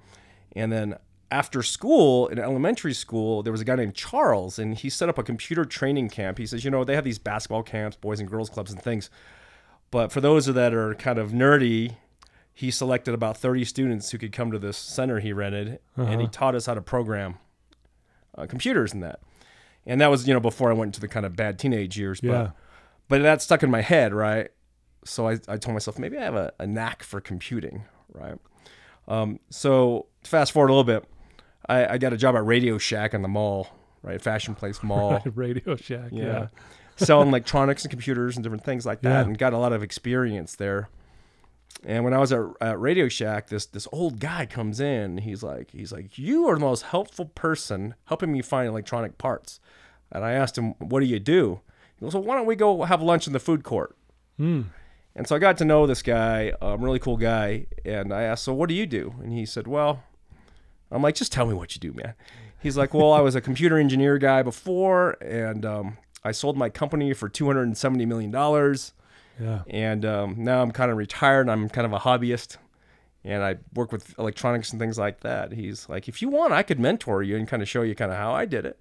And 0.56 0.72
then 0.72 0.98
after 1.32 1.64
school, 1.64 2.28
in 2.28 2.38
elementary 2.38 2.94
school, 2.94 3.42
there 3.42 3.52
was 3.52 3.62
a 3.62 3.66
guy 3.66 3.76
named 3.76 3.96
Charles, 3.96 4.60
and 4.60 4.78
he 4.78 4.90
set 4.90 5.10
up 5.10 5.18
a 5.18 5.24
computer 5.24 5.66
training 5.66 6.10
camp. 6.10 6.38
He 6.38 6.46
says, 6.46 6.64
you 6.64 6.70
know, 6.70 6.84
they 6.84 6.94
have 6.94 7.04
these 7.04 7.18
basketball 7.18 7.64
camps, 7.64 7.98
boys 7.98 8.20
and 8.20 8.30
girls 8.30 8.52
clubs, 8.52 8.72
and 8.72 8.80
things. 8.80 9.10
But 9.90 10.12
for 10.12 10.22
those 10.22 10.46
that 10.46 10.74
are 10.74 10.94
kind 10.96 11.18
of 11.18 11.32
nerdy, 11.32 11.96
he 12.54 12.70
selected 12.70 13.16
about 13.16 13.38
30 13.38 13.66
students 13.66 14.12
who 14.12 14.20
could 14.20 14.32
come 14.32 14.52
to 14.52 14.60
this 14.60 14.78
center 14.78 15.20
he 15.20 15.34
rented, 15.34 15.80
and 15.98 16.22
he 16.22 16.28
taught 16.28 16.54
us 16.54 16.68
how 16.68 16.76
to 16.76 16.82
program 16.82 17.40
uh, 18.38 18.46
computers 18.46 18.94
and 18.94 19.02
that. 19.02 19.20
And 19.88 20.00
that 20.02 20.12
was, 20.12 20.28
you 20.28 20.34
know, 20.36 20.40
before 20.40 20.70
I 20.70 20.74
went 20.74 20.90
into 20.90 21.02
the 21.02 21.08
kind 21.08 21.26
of 21.26 21.36
bad 21.36 21.58
teenage 21.58 21.98
years. 21.98 22.20
Yeah. 22.22 22.32
but 22.32 22.56
that 23.10 23.42
stuck 23.42 23.64
in 23.64 23.70
my 23.72 23.82
head, 23.82 24.14
right? 24.14 24.50
So 25.06 25.28
I, 25.28 25.34
I 25.48 25.58
told 25.58 25.74
myself 25.74 26.00
maybe 26.00 26.18
I 26.18 26.24
have 26.24 26.36
a, 26.36 26.54
a 26.60 26.66
knack 26.68 27.04
for 27.04 27.20
computing, 27.22 27.84
right? 28.14 28.38
Um, 29.08 29.40
so 29.50 30.08
fast 30.24 30.52
forward 30.54 30.70
a 30.70 30.74
little 30.74 30.84
bit, 30.86 31.06
I, 31.68 31.86
I 31.94 31.98
got 31.98 32.14
a 32.14 32.18
job 32.18 32.36
at 32.36 32.46
Radio 32.46 32.78
Shack 32.78 33.14
in 33.14 33.22
the 33.22 33.28
mall, 33.28 33.68
right? 34.02 34.22
Fashion 34.22 34.56
Place 34.56 34.82
Mall, 34.82 35.22
Radio 35.36 35.76
Shack. 35.76 36.10
Yeah. 36.12 36.24
yeah, 36.24 36.48
selling 36.96 37.28
electronics 37.30 37.84
and 37.84 37.92
computers 37.92 38.36
and 38.38 38.44
different 38.44 38.64
things 38.64 38.86
like 38.86 39.02
that, 39.02 39.10
Yeah. 39.10 39.22
and 39.26 39.38
got 39.38 39.54
a 39.54 39.58
lot 39.58 39.74
of 39.74 39.84
experience 39.84 40.56
there. 40.56 40.90
And 41.86 42.06
when 42.06 42.14
I 42.14 42.20
was 42.20 42.32
at, 42.32 42.40
at 42.62 42.80
Radio 42.80 43.10
Shack, 43.10 43.48
this 43.50 43.66
this 43.66 43.88
old 43.92 44.20
guy 44.20 44.46
comes 44.46 44.80
in. 44.80 45.18
He's 45.18 45.44
like, 45.44 45.72
he's 45.72 45.92
like, 45.92 46.18
you 46.18 46.48
are 46.48 46.54
the 46.54 46.62
most 46.62 46.84
helpful 46.84 47.26
person 47.26 47.96
helping 48.06 48.32
me 48.32 48.42
find 48.42 48.70
electronic 48.70 49.18
parts. 49.18 49.60
And 50.12 50.24
I 50.24 50.32
asked 50.32 50.58
him, 50.58 50.76
what 50.80 51.02
do 51.02 51.08
you 51.08 51.20
do? 51.20 51.60
Well, 52.04 52.24
why 52.24 52.36
don't 52.36 52.46
we 52.46 52.56
go 52.56 52.84
have 52.84 53.02
lunch 53.02 53.28
in 53.28 53.34
the 53.34 53.40
food 53.40 53.64
court? 53.64 53.96
Mm. 54.40 54.66
And 55.16 55.28
so 55.28 55.36
I 55.36 55.40
got 55.40 55.58
to 55.60 55.66
know 55.66 55.86
this 55.86 56.02
guy, 56.02 56.54
a 56.62 56.78
really 56.78 57.00
cool 57.00 57.18
guy. 57.18 57.68
And 57.86 58.14
I 58.14 58.24
asked, 58.24 58.44
so 58.44 58.54
what 58.54 58.68
do 58.68 58.76
you 58.76 58.86
do? 58.86 59.14
And 59.22 59.32
he 59.32 59.46
said, 59.46 59.68
well, 59.68 60.04
I'm 60.92 61.02
like, 61.02 61.16
just 61.16 61.32
tell 61.32 61.46
me 61.46 61.54
what 61.54 61.76
you 61.76 61.80
do, 61.80 61.94
man. 61.94 62.14
He's 62.60 62.78
like, 62.78 62.94
well, 62.94 63.12
I 63.12 63.20
was 63.20 63.36
a 63.36 63.42
computer 63.42 63.78
engineer 63.78 64.18
guy 64.18 64.42
before, 64.42 65.18
and 65.22 65.66
um, 65.66 65.98
I 66.24 66.32
sold 66.32 66.56
my 66.56 66.70
company 66.70 67.14
for 67.14 67.30
$270 67.30 68.08
million. 68.08 68.32
Yeah. 69.40 69.64
And 69.68 70.06
um, 70.06 70.36
now 70.38 70.62
I'm 70.62 70.72
kind 70.72 70.90
of 70.90 70.98
retired. 70.98 71.50
I'm 71.50 71.68
kind 71.68 71.86
of 71.86 71.94
a 71.94 72.00
hobbyist, 72.00 72.58
and 73.26 73.44
I 73.44 73.58
work 73.74 73.92
with 73.92 74.18
electronics 74.18 74.72
and 74.72 74.80
things 74.80 74.98
like 74.98 75.22
that. 75.22 75.52
He's 75.52 75.90
like, 75.90 76.08
if 76.08 76.22
you 76.22 76.30
want, 76.30 76.54
I 76.54 76.64
could 76.64 76.80
mentor 76.80 77.22
you 77.22 77.36
and 77.36 77.48
kind 77.48 77.62
of 77.62 77.68
show 77.68 77.82
you 77.82 77.96
kind 77.96 78.12
of 78.12 78.18
how 78.18 78.32
I 78.32 78.46
did 78.46 78.66
it. 78.66 78.80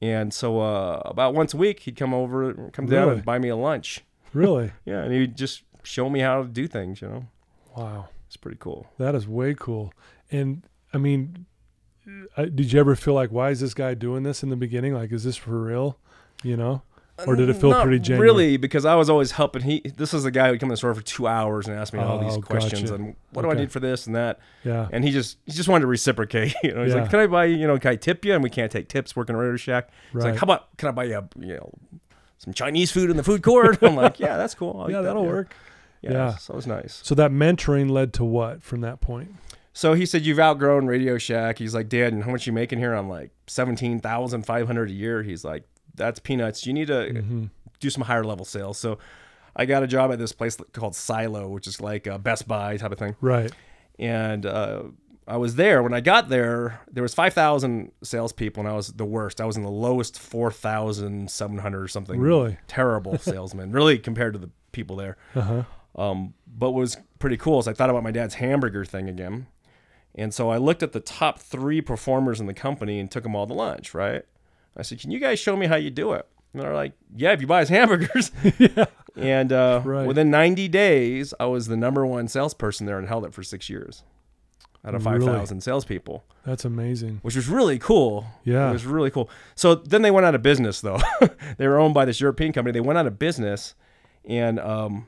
And 0.00 0.32
so 0.32 0.60
uh, 0.60 1.02
about 1.04 1.34
once 1.34 1.54
a 1.54 1.56
week, 1.56 1.80
he'd 1.80 1.96
come 1.96 2.14
over, 2.14 2.70
come 2.72 2.86
down 2.86 3.06
Really? 3.06 3.16
and 3.16 3.24
buy 3.24 3.38
me 3.38 3.48
a 3.48 3.56
lunch. 3.56 4.04
Really? 4.34 4.72
Yeah, 4.84 5.04
and 5.04 5.12
he'd 5.12 5.38
just 5.38 5.62
show 5.82 6.10
me 6.10 6.20
how 6.20 6.42
to 6.42 6.48
do 6.48 6.68
things. 6.68 7.00
You 7.00 7.08
know, 7.08 7.26
wow. 7.74 8.08
it's 8.26 8.36
pretty 8.36 8.58
cool. 8.60 8.86
That 8.98 9.14
is 9.14 9.26
way 9.26 9.54
cool. 9.58 9.94
And 10.30 10.64
I 10.92 10.98
mean, 10.98 11.46
uh, 12.36 12.44
did 12.44 12.70
you 12.70 12.78
ever 12.78 12.94
feel 12.94 13.14
like, 13.14 13.32
why 13.32 13.48
is 13.48 13.60
this 13.60 13.72
guy 13.72 13.94
doing 13.94 14.24
this 14.24 14.42
in 14.42 14.50
the 14.50 14.56
beginning? 14.56 14.92
Like, 14.92 15.12
is 15.12 15.24
this 15.24 15.36
for 15.38 15.58
real? 15.62 15.98
You 16.42 16.58
know? 16.58 16.82
Or 17.26 17.34
did 17.34 17.48
it 17.48 17.54
feel 17.54 17.70
Not 17.70 17.82
pretty 17.82 17.98
genuine? 17.98 18.22
Really, 18.22 18.56
because 18.56 18.84
I 18.84 18.94
was 18.94 19.10
always 19.10 19.32
helping. 19.32 19.62
He 19.62 19.80
this 19.96 20.14
is 20.14 20.22
the 20.22 20.30
guy 20.30 20.48
who'd 20.50 20.60
come 20.60 20.68
to 20.68 20.74
the 20.74 20.76
store 20.76 20.94
for 20.94 21.02
two 21.02 21.26
hours 21.26 21.66
and 21.66 21.76
ask 21.76 21.92
me 21.92 21.98
all 21.98 22.18
these 22.18 22.36
Oh, 22.36 22.40
questions 22.40 22.90
gotcha. 22.90 22.94
and 22.94 23.16
what 23.32 23.42
do 23.42 23.50
I 23.50 23.54
need 23.54 23.72
for 23.72 23.80
this 23.80 24.06
and 24.06 24.14
that. 24.14 24.38
Yeah. 24.64 24.88
And 24.92 25.04
he 25.04 25.10
just 25.10 25.38
he 25.44 25.52
just 25.52 25.68
wanted 25.68 25.82
to 25.82 25.86
reciprocate. 25.88 26.54
You 26.62 26.74
know, 26.74 26.84
he's 26.84 26.94
Yeah. 26.94 27.00
like, 27.00 27.10
"Can 27.10 27.18
I 27.20 27.26
buy 27.26 27.46
you? 27.46 27.56
You 27.56 27.66
know, 27.66 27.78
can 27.78 27.90
I 27.90 27.96
tip 27.96 28.24
you?" 28.24 28.34
And 28.34 28.42
we 28.42 28.50
can't 28.50 28.70
take 28.70 28.88
tips 28.88 29.16
working 29.16 29.34
at 29.34 29.38
Radio 29.38 29.56
Shack. 29.56 29.88
He's 30.12 30.22
Right. 30.22 30.30
like, 30.30 30.38
"How 30.40 30.44
about 30.44 30.76
can 30.76 30.88
I 30.88 30.92
buy 30.92 31.04
you, 31.04 31.28
you 31.40 31.54
know, 31.54 31.72
some 32.38 32.52
Chinese 32.54 32.92
food 32.92 33.10
in 33.10 33.16
the 33.16 33.24
food 33.24 33.42
court?" 33.42 33.78
I'm 33.82 33.96
like, 33.96 34.20
"Yeah, 34.20 34.36
that's 34.36 34.54
cool. 34.54 34.78
I'll 34.80 34.88
eat 34.88 34.92
yeah, 34.92 34.98
that, 35.00 35.06
that'll 35.08 35.26
work. 35.26 35.54
Yeah, 36.02 36.12
Yeah. 36.12 36.36
so 36.36 36.52
it 36.52 36.56
was 36.56 36.66
nice. 36.68 37.00
So 37.02 37.14
that 37.16 37.32
mentoring 37.32 37.90
led 37.90 38.12
to 38.14 38.24
what 38.24 38.62
from 38.62 38.80
that 38.82 39.00
point? 39.00 39.34
So 39.72 39.94
he 39.94 40.06
said, 40.06 40.22
"You've 40.24 40.38
outgrown 40.40 40.86
Radio 40.86 41.18
Shack." 41.18 41.58
He's 41.58 41.74
like, 41.74 41.88
"Dad, 41.88 42.12
and 42.12 42.22
how 42.24 42.30
much 42.30 42.46
you 42.46 42.52
making 42.52 42.78
here?" 42.78 42.94
I'm 42.94 43.08
like, 43.08 43.30
seventeen 43.48 43.98
thousand 44.00 44.44
five 44.46 44.66
hundred 44.68 44.90
a 44.90 44.92
year. 44.92 45.22
He's 45.24 45.44
like, 45.44 45.64
"That's 45.98 46.18
peanuts. 46.18 46.66
You 46.66 46.72
need 46.72 46.86
to 46.88 46.94
Mm-hmm. 47.12 47.44
do 47.80 47.90
some 47.90 48.04
higher 48.04 48.24
level 48.24 48.44
sales." 48.44 48.78
So 48.78 48.98
I 49.56 49.64
got 49.66 49.82
a 49.82 49.86
job 49.86 50.12
at 50.12 50.18
this 50.18 50.32
place 50.32 50.56
called 50.72 50.94
Silo, 50.94 51.48
which 51.48 51.66
is 51.66 51.80
like 51.80 52.06
a 52.06 52.18
Best 52.18 52.46
Buy 52.48 52.76
type 52.76 52.92
of 52.92 52.98
thing. 52.98 53.16
Right. 53.20 53.52
and 53.98 54.46
uh, 54.46 54.84
I 55.26 55.36
was 55.36 55.56
there. 55.56 55.82
When 55.82 55.92
I 55.92 56.00
got 56.00 56.28
there, 56.30 56.80
there 56.90 57.02
was 57.02 57.12
five 57.14 57.34
thousand 57.34 57.92
salespeople, 58.02 58.60
and 58.62 58.68
I 58.68 58.74
was 58.74 58.92
the 58.94 59.04
worst. 59.04 59.40
I 59.40 59.44
was 59.44 59.56
in 59.58 59.62
the 59.62 59.70
lowest 59.70 60.18
four 60.18 60.50
thousand 60.50 61.30
seven 61.30 61.58
hundred 61.58 61.82
or 61.82 61.88
something. 61.88 62.18
Really? 62.20 62.56
terrible 62.68 63.18
salesman, 63.32 63.72
really 63.72 63.98
compared 63.98 64.32
to 64.32 64.38
the 64.38 64.50
people 64.72 64.96
there. 64.96 65.16
Uh 65.34 65.40
huh. 65.40 65.62
Um, 65.96 66.34
but 66.46 66.70
what 66.70 66.80
was 66.80 66.96
pretty 67.18 67.36
cool 67.36 67.58
is 67.58 67.66
I 67.68 67.72
thought 67.72 67.90
about 67.90 68.04
my 68.04 68.12
dad's 68.12 68.34
hamburger 68.34 68.84
thing 68.84 69.08
again, 69.08 69.48
and 70.14 70.32
so 70.32 70.48
I 70.50 70.56
looked 70.56 70.82
at 70.84 70.92
the 70.92 71.00
top 71.00 71.40
three 71.40 71.80
performers 71.80 72.40
in 72.40 72.46
the 72.46 72.54
company 72.54 73.00
and 73.00 73.10
took 73.10 73.24
them 73.24 73.34
all 73.34 73.46
to 73.48 73.52
lunch. 73.54 73.92
Right? 73.94 74.22
I 74.78 74.82
said, 74.82 75.00
"Can 75.00 75.10
you 75.10 75.18
guys 75.20 75.38
show 75.38 75.56
me 75.56 75.66
how 75.66 75.76
you 75.76 75.90
do 75.90 76.12
it?" 76.12 76.26
And 76.52 76.62
they're 76.62 76.74
like, 76.74 76.92
"Yeah, 77.16 77.32
if 77.32 77.40
you 77.40 77.46
buy 77.46 77.60
his 77.60 77.68
hamburgers." 77.78 78.30
yeah. 78.58 78.84
And 79.16 79.52
uh, 79.52 79.82
Right. 79.84 80.06
within 80.06 80.30
90 80.30 80.68
days, 80.68 81.34
I 81.40 81.46
was 81.46 81.66
the 81.66 81.76
number 81.76 82.06
one 82.06 82.28
salesperson 82.28 82.86
there 82.86 82.98
and 82.98 83.08
held 83.08 83.24
it 83.24 83.34
for 83.34 83.42
six 83.42 83.68
years 83.68 84.04
out 84.84 84.94
of 84.94 85.04
Really? 85.04 85.26
5,000 85.26 85.60
salespeople, 85.60 86.24
That's 86.46 86.64
amazing. 86.64 87.18
which 87.22 87.34
was 87.34 87.48
really 87.48 87.80
cool. 87.80 88.26
Yeah. 88.44 88.70
It 88.70 88.72
was 88.74 88.86
really 88.86 89.10
cool. 89.10 89.28
So 89.56 89.74
then 89.74 90.02
they 90.02 90.12
went 90.12 90.24
out 90.24 90.36
of 90.36 90.42
business, 90.44 90.80
though. 90.82 91.00
they 91.58 91.66
were 91.66 91.78
owned 91.80 91.94
by 91.94 92.04
this 92.04 92.20
European 92.20 92.52
company. 92.52 92.72
They 92.72 92.80
went 92.80 92.96
out 92.96 93.08
of 93.08 93.18
business. 93.18 93.74
And 94.24 94.60
um, 94.60 95.06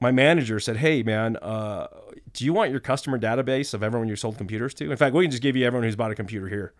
my 0.00 0.12
manager 0.12 0.60
said, 0.60 0.76
Hey, 0.76 1.02
man, 1.02 1.36
uh, 1.38 1.88
do 2.34 2.44
you 2.44 2.52
want 2.52 2.70
your 2.70 2.78
customer 2.78 3.18
database 3.18 3.74
of 3.74 3.82
everyone 3.82 4.08
you 4.08 4.14
sold 4.14 4.38
computers 4.38 4.74
to? 4.74 4.88
In 4.92 4.96
fact, 4.96 5.12
we 5.16 5.24
can 5.24 5.32
just 5.32 5.42
give 5.42 5.56
you 5.56 5.66
everyone 5.66 5.82
who's 5.84 5.96
bought 5.96 6.12
a 6.12 6.14
computer 6.14 6.46
here. 6.48 6.72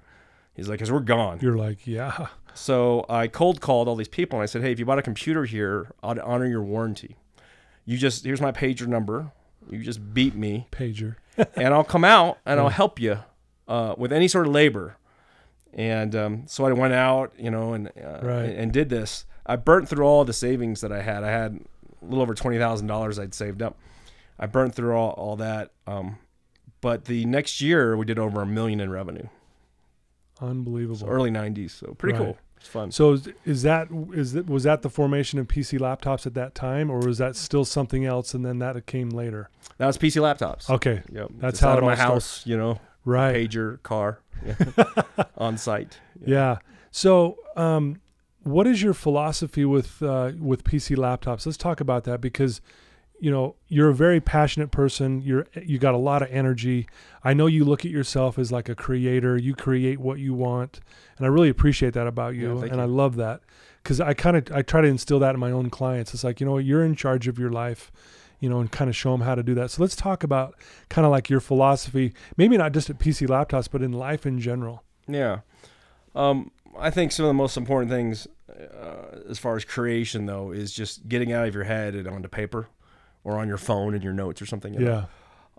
He's 0.55 0.69
like, 0.69 0.79
Because 0.79 0.93
we're 0.93 1.01
gone. 1.01 1.39
You're 1.43 1.57
like, 1.57 1.87
yeah. 1.87 2.29
So 2.55 3.05
I 3.09 3.27
cold 3.27 3.61
called 3.61 3.89
all 3.89 3.97
these 3.97 4.07
people 4.09 4.39
and 4.39 4.43
I 4.45 4.47
said, 4.47 4.63
"Hey, 4.63 4.71
if 4.71 4.79
you 4.79 4.85
bought 4.85 4.99
a 5.01 5.03
computer 5.03 5.45
here, 5.45 5.91
I'd 6.05 6.21
honor 6.21 6.47
your 6.47 6.63
warranty. 6.63 7.17
You 7.85 7.99
just 7.99 8.25
here's 8.25 8.41
my 8.41 8.53
pager 8.53 8.87
number. 8.87 9.33
You 9.69 9.79
just 9.83 10.15
beat 10.15 10.35
me, 10.37 10.69
Pager. 10.71 11.17
and 11.57 11.75
I'll 11.75 11.83
come 11.83 12.05
out 12.05 12.39
and 12.47 12.61
I'll 12.61 12.69
help 12.69 13.01
you 13.01 13.19
uh, 13.67 13.95
with 13.99 14.13
any 14.13 14.29
sort 14.29 14.47
of 14.47 14.53
labor." 14.53 14.97
And 15.73 16.15
um, 16.15 16.43
so 16.47 16.65
I 16.67 16.73
went 16.73 16.95
out, 16.95 17.33
you 17.37 17.51
know, 17.51 17.73
and 17.75 17.89
uh, 17.89 18.21
Right. 18.23 18.45
and, 18.45 18.53
and 18.57 18.73
did 18.73 18.89
this. 18.89 19.27
I 19.45 19.57
burnt 19.57 19.89
through 19.89 20.05
all 20.07 20.25
the 20.25 20.33
savings 20.33 20.81
that 20.83 20.93
I 20.93 21.03
had. 21.03 21.25
I 21.25 21.31
had 21.33 21.59
a 22.01 22.05
little 22.05 22.23
over 22.23 22.35
twenty 22.35 22.59
thousand 22.59 22.87
dollars 22.87 23.19
I'd 23.19 23.35
saved 23.35 23.61
up. 23.63 23.77
I 24.39 24.47
burnt 24.47 24.75
through 24.77 24.95
all, 24.95 25.11
all 25.11 25.35
that. 25.37 25.73
Um, 25.89 26.19
but 26.81 27.07
the 27.07 27.25
next 27.25 27.61
year 27.61 27.97
we 27.97 28.05
did 28.05 28.19
over 28.21 28.41
a 28.43 28.47
million 28.47 28.79
in 28.81 28.91
revenue. 28.91 29.27
Unbelievable. 30.41 30.97
So 30.97 31.07
early 31.07 31.31
'90s, 31.31 31.71
so 31.71 31.95
pretty 31.99 32.19
Right. 32.19 32.25
cool. 32.27 32.39
It's 32.57 32.69
fun. 32.69 32.91
So 32.91 33.13
is, 33.13 33.29
is 33.45 33.63
that 33.63 33.89
is 34.15 34.33
that 34.33 34.47
was 34.49 34.63
that 34.65 34.83
the 34.83 34.89
formation 34.91 35.39
of 35.39 35.47
PC 35.49 35.79
laptops 35.79 36.27
at 36.27 36.35
that 36.35 36.55
time, 36.55 36.91
or 36.91 36.99
was 37.01 37.19
that 37.19 37.37
still 37.37 37.65
something 37.65 38.05
else, 38.05 38.33
and 38.35 38.45
then 38.45 38.59
that 38.61 38.87
came 38.87 39.11
later? 39.11 39.51
That 39.79 39.87
was 39.87 39.99
PC 39.99 40.21
laptops. 40.23 40.71
Okay, 40.71 41.03
Yep. 41.13 41.31
That's 41.39 41.53
Just 41.55 41.63
how 41.63 41.71
out 41.73 41.79
of 41.79 41.85
my 41.85 41.97
house, 41.97 42.47
you 42.47 42.57
know, 42.57 42.81
right. 43.05 43.35
pager, 43.49 43.83
car, 43.83 44.21
on 45.37 45.57
site. 45.59 45.99
Yeah. 46.25 46.59
So, 46.91 47.39
um, 47.57 48.01
what 48.45 48.67
is 48.67 48.83
your 48.83 48.95
philosophy 48.95 49.65
with 49.65 50.03
uh, 50.03 50.33
with 50.41 50.65
PC 50.65 50.97
laptops? 50.97 51.45
Let's 51.47 51.59
talk 51.59 51.81
about 51.81 52.05
that 52.05 52.21
because 52.21 52.61
you 53.25 53.31
know 53.31 53.57
you're 53.69 53.89
a 53.89 53.95
very 53.95 54.21
passionate 54.21 54.71
person. 54.71 55.23
You're 55.23 55.47
you 55.63 55.79
got 55.79 55.95
a 55.95 55.99
lot 55.99 56.21
of 56.21 56.29
energy. 56.31 56.87
I 57.25 57.33
know 57.33 57.47
you 57.47 57.65
look 57.65 57.87
at 57.87 57.91
yourself 57.91 58.39
as 58.39 58.53
like 58.53 58.69
a 58.69 58.75
creator. 58.75 59.39
You 59.39 59.55
create 59.55 59.99
what 59.99 60.19
you 60.19 60.35
want, 60.35 60.81
and 61.17 61.25
I 61.25 61.31
really 61.31 61.49
appreciate 61.49 61.95
that 61.95 62.07
about 62.07 62.35
you. 62.35 62.61
Yeah, 62.61 62.71
and 62.71 62.83
I 62.83 62.85
love 62.85 63.17
that 63.17 63.41
because 63.83 63.99
I 63.99 64.13
kind 64.13 64.37
of 64.37 64.55
I 64.55 64.61
try 64.61 64.83
to 64.83 64.89
instill 64.89 65.21
that 65.21 65.33
in 65.33 65.41
my 65.41 65.51
own 65.51 65.71
clients. 65.71 66.13
It's 66.13 66.23
like 66.23 66.39
you 66.39 66.45
know 66.45 66.53
what 66.53 66.67
you're 66.67 66.85
in 66.85 66.95
charge 66.97 67.27
of 67.27 67.39
your 67.39 67.51
life. 67.51 67.91
you 68.41 68.51
know, 68.51 68.61
and 68.61 68.71
kind 68.71 68.91
of 68.91 68.97
show 68.97 69.13
them 69.13 69.23
how 69.23 69.35
to 69.35 69.43
do 69.43 69.55
that. 69.55 69.71
So 69.71 69.81
let's 69.81 69.97
talk 69.97 70.23
about 70.23 70.55
kind 70.91 71.07
of 71.07 71.11
like 71.11 71.31
your 71.31 71.41
philosophy, 71.41 72.13
maybe 72.37 72.59
not 72.59 72.73
just 72.73 72.91
at 72.91 72.99
PC 72.99 73.27
laptops, 73.27 73.69
but 73.71 73.81
in 73.81 73.93
life 73.93 74.27
in 74.27 74.39
general. 74.39 74.83
Yeah. 75.09 75.39
Um, 76.15 76.51
I 76.79 76.91
think 76.91 77.11
some 77.11 77.25
of 77.25 77.31
the 77.31 77.41
most 77.45 77.57
important 77.57 77.91
things 77.91 78.27
uh, 78.51 79.21
as 79.31 79.39
far 79.39 79.57
as 79.57 79.65
creation, 79.65 80.27
though, 80.27 80.53
is 80.53 80.75
just 80.75 81.09
getting 81.09 81.33
out 81.33 81.49
of 81.49 81.55
your 81.55 81.65
head 81.65 81.95
and 81.95 82.07
onto 82.07 82.29
paper 82.29 82.69
or 83.25 83.39
on 83.39 83.49
your 83.49 83.57
phone 83.59 83.95
and 83.95 84.05
your 84.05 84.13
notes 84.13 84.41
or 84.41 84.47
something. 84.47 84.75
you 84.75 84.81
know? 84.81 84.91
Yeah. 84.93 85.05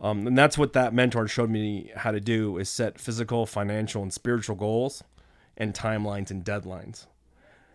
Um, 0.09 0.27
and 0.27 0.37
that's 0.37 0.57
what 0.57 0.73
that 0.73 0.93
mentor 0.93 1.27
showed 1.27 1.49
me 1.49 1.91
how 1.95 2.11
to 2.11 2.19
do 2.19 2.57
is 2.57 2.69
set 2.69 2.99
physical, 2.99 3.45
financial, 3.45 4.01
and 4.03 4.13
spiritual 4.13 4.55
goals 4.55 5.03
and 5.57 5.73
timelines 5.73 6.31
and 6.31 6.43
deadlines. 6.43 7.05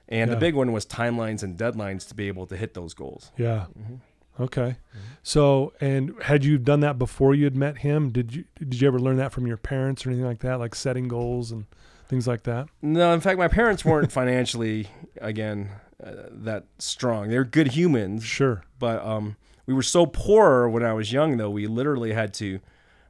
And 0.09 0.29
Yeah. 0.29 0.35
the 0.35 0.41
big 0.41 0.55
one 0.55 0.73
was 0.73 0.85
timelines 0.85 1.43
and 1.43 1.57
deadlines 1.57 2.07
to 2.09 2.15
be 2.15 2.29
able 2.29 2.47
to 2.47 2.57
hit 2.57 2.75
those 2.75 2.95
goals. 2.95 3.31
Yeah. 3.39 3.67
Mm-hmm. 3.79 4.43
Okay. 4.43 4.77
So, 5.23 5.73
and 5.81 6.15
had 6.23 6.45
you 6.45 6.57
done 6.59 6.81
that 6.81 6.99
before 6.99 7.35
you 7.35 7.45
had 7.45 7.57
met 7.57 7.79
him? 7.79 8.11
Did 8.11 8.35
you 8.35 8.45
did 8.59 8.81
you 8.81 8.89
ever 8.89 8.99
learn 8.99 9.17
that 9.17 9.33
from 9.33 9.47
your 9.47 9.57
parents 9.59 10.05
or 10.07 10.11
anything 10.11 10.27
like 10.27 10.39
that, 10.41 10.59
like 10.59 10.75
setting 10.75 11.09
goals 11.09 11.51
and 11.53 11.67
things 12.09 12.27
like 12.27 12.43
that? 12.45 12.69
No, 12.81 13.13
in 13.13 13.21
fact, 13.21 13.39
my 13.39 13.49
parents 13.49 13.85
weren't 13.85 14.11
financially, 14.21 14.89
again, 15.21 15.71
uh, 16.03 16.13
that 16.31 16.65
strong. 16.79 17.29
They're 17.29 17.45
good 17.45 17.69
humans, 17.73 18.25
Sure. 18.25 18.63
but 18.79 19.05
um, 19.05 19.37
we 19.71 19.75
were 19.75 19.83
so 19.85 20.05
poor 20.05 20.69
when 20.69 20.83
I 20.83 20.93
was 20.93 21.13
young, 21.13 21.37
though. 21.37 21.49
We 21.49 21.69
literally 21.69 22.13
had 22.13 22.35
to. 22.35 22.59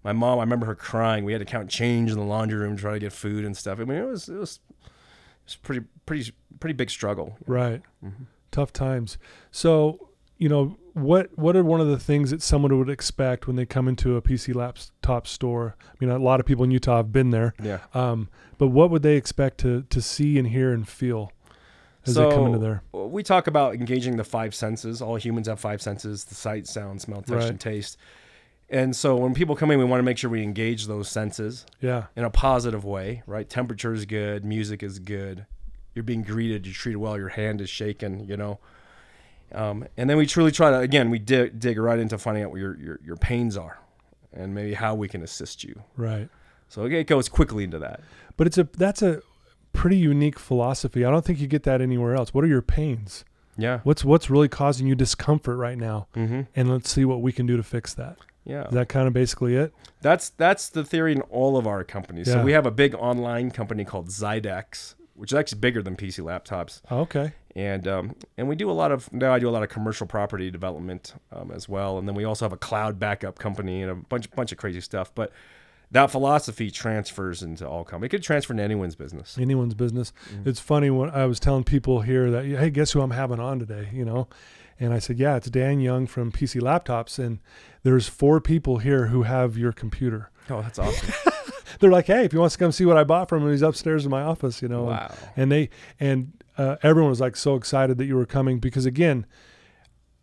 My 0.04 0.12
mom, 0.12 0.38
I 0.38 0.42
remember 0.42 0.66
her 0.66 0.74
crying. 0.74 1.24
We 1.24 1.32
had 1.32 1.38
to 1.38 1.46
count 1.46 1.70
change 1.70 2.10
in 2.10 2.18
the 2.18 2.24
laundry 2.24 2.58
room 2.58 2.76
to 2.76 2.82
try 2.82 2.92
to 2.92 2.98
get 2.98 3.14
food 3.14 3.46
and 3.46 3.56
stuff. 3.56 3.80
I 3.80 3.84
mean, 3.84 3.96
it 3.96 4.06
was 4.06 4.28
it 4.28 4.36
was 4.36 4.60
it 4.76 5.46
was 5.46 5.56
pretty 5.56 5.86
pretty 6.04 6.32
pretty 6.60 6.74
big 6.74 6.90
struggle. 6.90 7.38
Right. 7.46 7.80
Mm-hmm. 8.04 8.24
Tough 8.50 8.74
times. 8.74 9.16
So, 9.50 10.10
you 10.36 10.50
know, 10.50 10.76
what 10.92 11.30
what 11.38 11.56
are 11.56 11.64
one 11.64 11.80
of 11.80 11.88
the 11.88 11.98
things 11.98 12.30
that 12.30 12.42
someone 12.42 12.76
would 12.78 12.90
expect 12.90 13.46
when 13.46 13.56
they 13.56 13.64
come 13.64 13.88
into 13.88 14.16
a 14.16 14.20
PC 14.20 14.54
laptop 14.54 15.26
store? 15.26 15.76
I 15.88 15.94
mean, 15.98 16.10
a 16.10 16.18
lot 16.18 16.40
of 16.40 16.46
people 16.46 16.64
in 16.64 16.70
Utah 16.70 16.98
have 16.98 17.10
been 17.10 17.30
there. 17.30 17.54
Yeah. 17.62 17.78
Um, 17.94 18.28
but 18.58 18.66
what 18.66 18.90
would 18.90 19.02
they 19.02 19.16
expect 19.16 19.56
to 19.60 19.84
to 19.84 20.02
see 20.02 20.38
and 20.38 20.48
hear 20.48 20.74
and 20.74 20.86
feel 20.86 21.32
as 22.06 22.14
they 22.14 22.28
come 22.30 22.46
into 22.46 22.58
there? 22.58 22.82
We 22.92 23.22
talk 23.22 23.46
about 23.46 23.74
engaging 23.74 24.16
the 24.16 24.24
five 24.24 24.54
senses. 24.54 25.00
All 25.02 25.16
humans 25.16 25.48
have 25.48 25.60
five 25.60 25.82
senses: 25.82 26.24
the 26.24 26.34
sight, 26.34 26.66
sound, 26.66 27.00
smell, 27.00 27.22
touch, 27.22 27.36
Right. 27.36 27.48
and 27.50 27.60
taste. 27.60 27.96
And 28.68 28.94
so 28.94 29.16
when 29.16 29.34
people 29.34 29.56
come 29.56 29.70
in, 29.72 29.78
we 29.80 29.84
want 29.84 29.98
to 29.98 30.04
make 30.04 30.16
sure 30.16 30.30
we 30.30 30.42
engage 30.44 30.86
those 30.86 31.08
senses 31.08 31.66
Yeah. 31.80 32.04
in 32.14 32.22
a 32.24 32.30
positive 32.30 32.84
way, 32.84 33.22
right? 33.26 33.48
Temperature 33.48 33.92
is 33.92 34.06
good, 34.06 34.44
music 34.44 34.82
is 34.84 35.00
good, 35.00 35.44
you're 35.94 36.04
being 36.04 36.22
greeted, 36.22 36.66
you're 36.66 36.74
treated 36.74 36.98
well, 36.98 37.18
your 37.18 37.30
hand 37.30 37.60
is 37.60 37.68
shaken, 37.68 38.20
you 38.28 38.36
know. 38.36 38.60
Um, 39.52 39.86
and 39.96 40.08
then 40.08 40.16
we 40.16 40.26
truly 40.26 40.52
try 40.52 40.70
to 40.70 40.78
again 40.78 41.10
we 41.10 41.18
dig, 41.18 41.58
dig 41.58 41.78
right 41.78 41.98
into 41.98 42.16
finding 42.18 42.44
out 42.44 42.50
what 42.52 42.60
your, 42.60 42.78
your 42.78 43.00
your 43.04 43.16
pains 43.16 43.56
are, 43.56 43.78
and 44.32 44.54
maybe 44.54 44.74
how 44.74 44.94
we 44.94 45.08
can 45.08 45.22
assist 45.22 45.64
you. 45.64 45.82
Right. 45.96 46.28
So 46.68 46.84
it 46.84 47.04
goes 47.08 47.28
quickly 47.28 47.64
into 47.64 47.80
that. 47.80 48.00
But 48.36 48.46
it's 48.46 48.58
a 48.58 48.68
that's 48.76 49.02
a 49.02 49.20
pretty 49.72 49.96
unique 49.96 50.38
philosophy. 50.38 51.04
I 51.04 51.10
don't 51.10 51.24
think 51.24 51.40
you 51.40 51.46
get 51.46 51.62
that 51.64 51.80
anywhere 51.80 52.14
else. 52.14 52.34
What 52.34 52.44
are 52.44 52.48
your 52.48 52.62
pains? 52.62 53.24
Yeah. 53.56 53.80
What's 53.84 54.04
what's 54.04 54.30
really 54.30 54.48
causing 54.48 54.86
you 54.86 54.94
discomfort 54.94 55.58
right 55.58 55.76
now? 55.78 56.08
Mm-hmm. 56.14 56.42
And 56.56 56.70
let's 56.70 56.90
see 56.90 57.04
what 57.04 57.20
we 57.20 57.32
can 57.32 57.46
do 57.46 57.56
to 57.56 57.62
fix 57.62 57.94
that. 57.94 58.16
Yeah. 58.44 58.66
Is 58.66 58.72
that 58.72 58.88
kind 58.88 59.06
of 59.06 59.12
basically 59.12 59.54
it? 59.56 59.72
That's 60.00 60.30
that's 60.30 60.68
the 60.70 60.84
theory 60.84 61.12
in 61.12 61.20
all 61.22 61.56
of 61.56 61.66
our 61.66 61.84
companies. 61.84 62.26
Yeah. 62.28 62.34
So 62.34 62.42
we 62.42 62.52
have 62.52 62.66
a 62.66 62.70
big 62.70 62.94
online 62.94 63.50
company 63.50 63.84
called 63.84 64.08
Xidax, 64.08 64.94
which 65.14 65.32
is 65.32 65.38
actually 65.38 65.58
bigger 65.60 65.82
than 65.82 65.94
PC 65.94 66.24
laptops, 66.24 66.80
Oh, 66.90 67.00
Okay. 67.00 67.32
and 67.54 67.86
um, 67.86 68.14
and 68.38 68.48
we 68.48 68.56
do 68.56 68.70
a 68.70 68.72
lot 68.72 68.92
of 68.92 69.12
now 69.12 69.34
I 69.34 69.38
do 69.38 69.48
a 69.48 69.50
lot 69.50 69.62
of 69.62 69.68
commercial 69.68 70.06
property 70.06 70.50
development 70.50 71.14
um, 71.30 71.50
as 71.50 71.68
well, 71.68 71.98
and 71.98 72.08
then 72.08 72.14
we 72.14 72.24
also 72.24 72.46
have 72.46 72.52
a 72.54 72.56
cloud 72.56 72.98
backup 72.98 73.38
company 73.38 73.82
and 73.82 73.90
a 73.90 73.94
bunch 73.94 74.30
bunch 74.30 74.52
of 74.52 74.58
crazy 74.58 74.80
stuff. 74.80 75.14
But 75.14 75.32
that 75.92 76.10
philosophy 76.10 76.70
transfers 76.70 77.42
into 77.42 77.68
all 77.68 77.84
companies. 77.84 78.08
It 78.08 78.10
could 78.10 78.22
transfer 78.22 78.52
into 78.52 78.62
anyone's 78.62 78.94
business. 78.94 79.36
Anyone's 79.38 79.74
business. 79.74 80.12
It's 80.44 80.60
funny 80.60 80.90
when 80.90 81.10
I 81.10 81.26
was 81.26 81.40
telling 81.40 81.64
people 81.64 82.02
here 82.02 82.30
that 82.30 82.44
hey, 82.44 82.70
guess 82.70 82.92
who 82.92 83.00
I'm 83.00 83.10
having 83.10 83.40
on 83.40 83.58
today? 83.58 83.88
You 83.92 84.04
know, 84.04 84.28
and 84.78 84.92
I 84.94 84.98
said, 84.98 85.18
yeah, 85.18 85.36
it's 85.36 85.50
Dan 85.50 85.80
Young 85.80 86.06
from 86.06 86.30
PC 86.32 86.60
Laptops, 86.60 87.18
and 87.18 87.40
there's 87.82 88.08
four 88.08 88.40
people 88.40 88.78
here 88.78 89.08
who 89.08 89.24
have 89.24 89.58
your 89.58 89.72
computer. 89.72 90.30
Oh, 90.48 90.62
that's 90.62 90.78
awesome! 90.78 91.12
They're 91.80 91.90
like, 91.90 92.06
hey, 92.06 92.24
if 92.24 92.32
he 92.32 92.38
wants 92.38 92.54
to 92.54 92.58
come 92.58 92.72
see 92.72 92.84
what 92.84 92.96
I 92.96 93.04
bought 93.04 93.28
from 93.28 93.42
him, 93.42 93.50
he's 93.50 93.62
upstairs 93.62 94.04
in 94.04 94.10
my 94.10 94.22
office. 94.22 94.62
You 94.62 94.68
know, 94.68 94.88
and- 94.88 94.98
wow. 94.98 95.14
and 95.36 95.50
they 95.52 95.70
and 95.98 96.32
uh, 96.56 96.76
everyone 96.82 97.10
was 97.10 97.20
like 97.20 97.36
so 97.36 97.56
excited 97.56 97.98
that 97.98 98.04
you 98.06 98.16
were 98.16 98.26
coming 98.26 98.58
because 98.58 98.84
again 98.84 99.24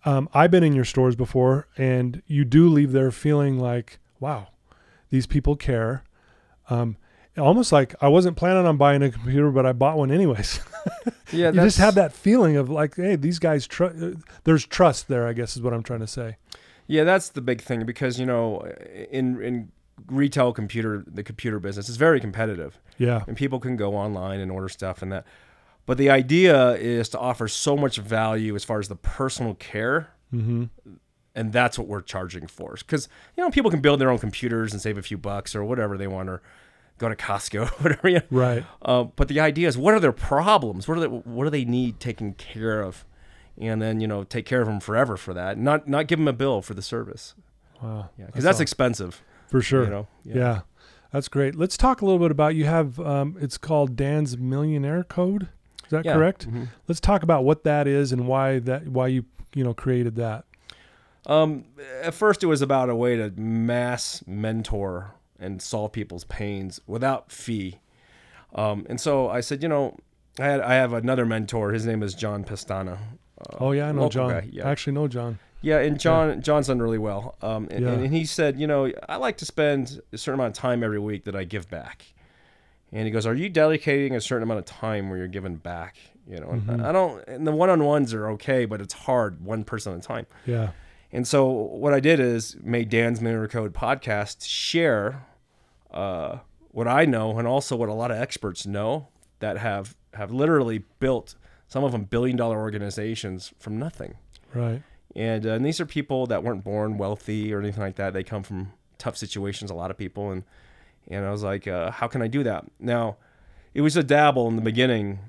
um, 0.06 0.30
i've 0.34 0.52
been 0.52 0.64
in 0.64 0.74
your 0.74 0.86
stores 0.86 1.16
before 1.16 1.68
and 1.78 2.22
you 2.28 2.46
do 2.46 2.70
leave 2.70 2.92
there 2.92 3.10
feeling 3.12 3.58
like 3.58 3.98
wow 4.20 4.48
these 5.10 5.26
people 5.28 5.56
care 5.56 6.04
um, 6.70 6.98
almost 7.38 7.72
like 7.72 7.94
i 8.02 8.08
wasn't 8.08 8.36
planning 8.36 8.66
on 8.66 8.78
buying 8.78 9.02
a 9.04 9.12
computer 9.12 9.52
but 9.52 9.66
i 9.66 9.72
bought 9.74 9.98
one 9.98 10.12
anyways 10.12 10.60
Yeah, 11.34 11.48
you 11.52 11.60
just 11.62 11.78
have 11.78 11.96
that 11.96 12.14
feeling 12.14 12.56
of 12.56 12.70
like 12.70 12.96
hey 12.96 13.16
these 13.18 13.38
guys 13.40 13.68
tr- 13.68 13.86
uh, 13.86 14.12
there's 14.46 14.66
trust 14.66 15.08
there 15.10 15.28
i 15.28 15.34
guess 15.34 15.56
is 15.58 15.62
what 15.62 15.74
i'm 15.74 15.84
trying 15.84 16.00
to 16.00 16.08
say 16.08 16.38
Yeah, 16.88 17.04
that's 17.04 17.30
the 17.30 17.42
big 17.42 17.62
thing 17.62 17.86
because 17.86 18.18
you 18.20 18.26
know, 18.26 18.62
in 19.12 19.42
in 19.44 19.72
retail 20.10 20.54
computer, 20.54 21.04
the 21.06 21.24
computer 21.24 21.60
business 21.60 21.90
is 21.90 21.98
very 21.98 22.20
competitive. 22.22 22.80
yeah 22.98 23.24
and 23.28 23.36
people 23.36 23.60
can 23.60 23.76
go 23.76 23.94
online 23.96 24.40
and 24.40 24.50
order 24.52 24.70
stuff 24.70 25.02
and 25.02 25.12
that. 25.12 25.26
But 25.86 25.98
the 25.98 26.10
idea 26.10 26.72
is 26.76 27.10
to 27.10 27.20
offer 27.20 27.48
so 27.50 27.76
much 27.76 27.98
value 27.98 28.56
as 28.56 28.64
far 28.64 28.80
as 28.80 28.88
the 28.88 28.96
personal 28.96 29.54
care, 29.56 30.10
mm-hmm. 30.34 30.66
And 31.38 31.54
that's 31.54 31.78
what 31.80 31.88
we're 31.88 32.02
charging 32.02 32.48
for. 32.48 32.76
Because 32.78 33.08
you 33.38 33.44
know 33.44 33.50
people 33.50 33.72
can 33.72 33.80
build 33.80 34.02
their 34.02 34.10
own 34.10 34.20
computers 34.20 34.74
and 34.74 34.82
save 34.82 34.98
a 34.98 35.02
few 35.02 35.18
bucks 35.18 35.56
or 35.56 35.64
whatever 35.64 35.98
they 35.98 36.08
want, 36.08 36.28
or 36.30 36.42
go 36.98 37.08
to 37.08 37.16
Costco, 37.16 37.62
or 37.72 37.84
whatever. 37.84 38.10
You 38.10 38.16
know? 38.16 38.22
right 38.32 38.66
uh, 38.82 39.04
but 39.04 39.28
the 39.30 39.40
idea 39.40 39.68
is, 39.70 39.78
what 39.78 39.94
are 39.94 40.00
their 40.02 40.12
problems? 40.12 40.88
What 40.88 40.98
are 40.98 41.02
they, 41.02 41.08
what 41.08 41.44
do 41.46 41.50
they 41.50 41.64
need 41.66 42.00
taken 42.00 42.34
care 42.34 42.82
of? 42.82 43.06
And 43.60 43.82
then 43.82 44.02
you 44.02 44.08
know 44.08 44.24
take 44.24 44.46
care 44.46 44.62
of 44.62 44.68
them 44.68 44.80
forever 44.80 45.16
for 45.18 45.34
that. 45.34 45.58
Not 45.58 45.88
not 45.88 46.08
give 46.08 46.20
them 46.20 46.28
a 46.28 46.34
bill 46.34 46.62
for 46.62 46.74
the 46.74 46.82
service. 46.84 47.34
wow 47.82 48.10
Yeah, 48.18 48.26
because 48.28 48.44
that's, 48.44 48.56
awesome. 48.58 48.64
expensive. 48.64 49.24
for 49.48 49.62
sure 49.62 49.84
You 49.86 49.90
know. 49.90 50.08
yeah. 50.26 50.62
that's 51.12 51.28
great 51.30 51.56
let's 51.56 51.78
talk 51.78 52.02
a 52.02 52.06
little 52.06 52.20
bit 52.20 52.32
about 52.32 52.54
you 52.56 52.66
have 52.66 53.00
um, 53.00 53.38
it's 53.40 53.58
called 53.58 53.96
dan's 53.96 54.38
millionaire 54.38 55.04
code 55.06 55.44
is 55.86 55.90
that 55.92 56.04
Yeah. 56.06 56.14
correct 56.16 56.50
Mhm. 56.52 56.68
let's 56.88 57.00
talk 57.00 57.24
about 57.24 57.46
what 57.46 57.64
that 57.64 57.88
is 57.88 58.12
and 58.12 58.28
why 58.28 58.60
that 58.60 58.88
why 58.90 59.08
you 59.08 59.24
you 59.56 59.64
know 59.64 59.74
created 59.74 60.16
that 60.18 60.44
Um, 61.28 61.66
at 62.02 62.14
first, 62.14 62.42
it 62.44 62.48
was 62.48 62.62
about 62.62 62.90
a 62.90 62.96
way 62.96 63.18
to 63.18 63.32
mass 63.40 64.24
mentor 64.26 65.12
and 65.40 65.62
solve 65.62 65.92
people's 65.92 66.24
pains 66.24 66.80
without 66.88 67.32
fee. 67.32 67.80
Um, 68.56 68.86
and 68.90 69.00
so 69.00 69.30
I 69.30 69.42
said, 69.42 69.62
you 69.62 69.70
know, 69.70 69.98
I 70.40 70.46
had 70.46 70.62
I 70.62 70.76
have 70.76 70.94
another 70.94 71.26
mentor. 71.26 71.72
His 71.74 71.86
name 71.86 72.02
is 72.02 72.14
John 72.16 72.44
Pestana. 72.44 72.98
Uh, 73.40 73.58
oh 73.60 73.72
yeah 73.72 73.88
i 73.90 73.92
know 73.92 74.10
john 74.10 74.32
guy, 74.32 74.50
yeah. 74.52 74.68
i 74.68 74.72
actually 74.72 74.94
know 74.94 75.08
john 75.08 75.38
Yeah, 75.62 75.78
and 75.78 76.00
John 76.00 76.42
John's 76.42 76.68
done 76.68 76.80
really 76.82 76.98
well. 76.98 77.36
Um, 77.44 77.68
and, 77.70 77.86
Yeah. 77.86 77.92
and 77.92 78.12
he 78.14 78.26
said, 78.26 78.60
you 78.60 78.66
know, 78.66 78.92
I 79.10 79.18
like 79.18 79.38
to 79.38 79.46
spend 79.46 80.02
a 80.12 80.18
certain 80.18 80.40
amount 80.40 80.58
of 80.58 80.62
time 80.62 80.84
every 80.84 80.98
week 81.00 81.26
that 81.26 81.36
I 81.36 81.44
give 81.44 81.70
back. 81.70 82.06
And 82.92 83.06
he 83.06 83.12
goes, 83.12 83.26
"Are 83.28 83.36
you 83.36 83.50
dedicating 83.50 84.16
a 84.16 84.22
certain 84.22 84.42
amount 84.44 84.60
of 84.60 84.66
time 84.66 85.10
where 85.10 85.18
you're 85.20 85.28
giving 85.28 85.56
back?" 85.58 85.98
You 86.28 86.40
know, 86.40 86.50
and 86.52 86.62
Mhm. 86.64 86.84
I 86.86 86.92
don't. 86.92 87.28
And 87.28 87.46
the 87.46 87.52
one-on-ones 87.52 88.14
are 88.14 88.28
okay, 88.30 88.66
but 88.66 88.82
it's 88.82 88.94
hard, 88.94 89.44
one 89.44 89.64
person 89.64 89.94
at 89.94 90.00
a 90.00 90.02
time. 90.02 90.26
yeah 90.46 90.70
And 91.12 91.28
so 91.28 91.46
what 91.46 91.94
I 91.94 92.00
did 92.00 92.20
is 92.20 92.58
made 92.62 92.90
Dan's 92.90 93.22
Millionaire 93.22 93.48
Code 93.48 93.74
podcast 93.74 94.46
share 94.48 95.26
uh, 95.92 96.40
what 96.72 96.88
I 96.88 97.06
know 97.06 97.38
and 97.38 97.48
also 97.48 97.76
what 97.76 97.90
a 97.90 97.94
lot 97.94 98.12
of 98.12 98.18
experts 98.18 98.66
know 98.66 99.08
that 99.40 99.58
have 99.58 99.96
have 100.14 100.32
literally 100.32 100.84
built 101.00 101.36
some 101.68 101.84
of 101.84 101.92
them 101.92 102.04
billion 102.04 102.36
dollar 102.36 102.60
organizations 102.60 103.54
from 103.60 103.78
nothing. 103.78 104.16
right 104.54 104.82
And, 105.16 105.46
uh, 105.46 105.52
and 105.52 105.66
these 105.66 105.80
are 105.80 105.86
people 105.86 106.28
that 106.28 106.44
weren't 106.44 106.64
born 106.64 106.98
wealthy 106.98 107.54
or 107.54 107.60
anything 107.60 107.84
like 107.84 107.96
that. 107.96 108.14
They 108.14 108.24
come 108.24 108.44
from 108.44 108.74
tough 108.98 109.18
situations. 109.18 109.70
A 109.72 109.76
lot 109.76 109.92
of 109.92 109.98
people 109.98 110.32
and 110.32 110.44
and 111.10 111.26
I 111.26 111.32
was 111.32 111.44
like, 111.44 111.68
uh, 111.68 111.92
how 111.92 112.08
can 112.08 112.22
I 112.22 112.28
do 112.28 112.44
that? 112.44 112.66
Now, 112.80 113.16
it 113.74 113.82
was 113.82 113.96
a 113.96 114.04
dabble 114.04 114.48
in 114.50 114.58
the 114.58 114.62
beginning, 114.62 115.20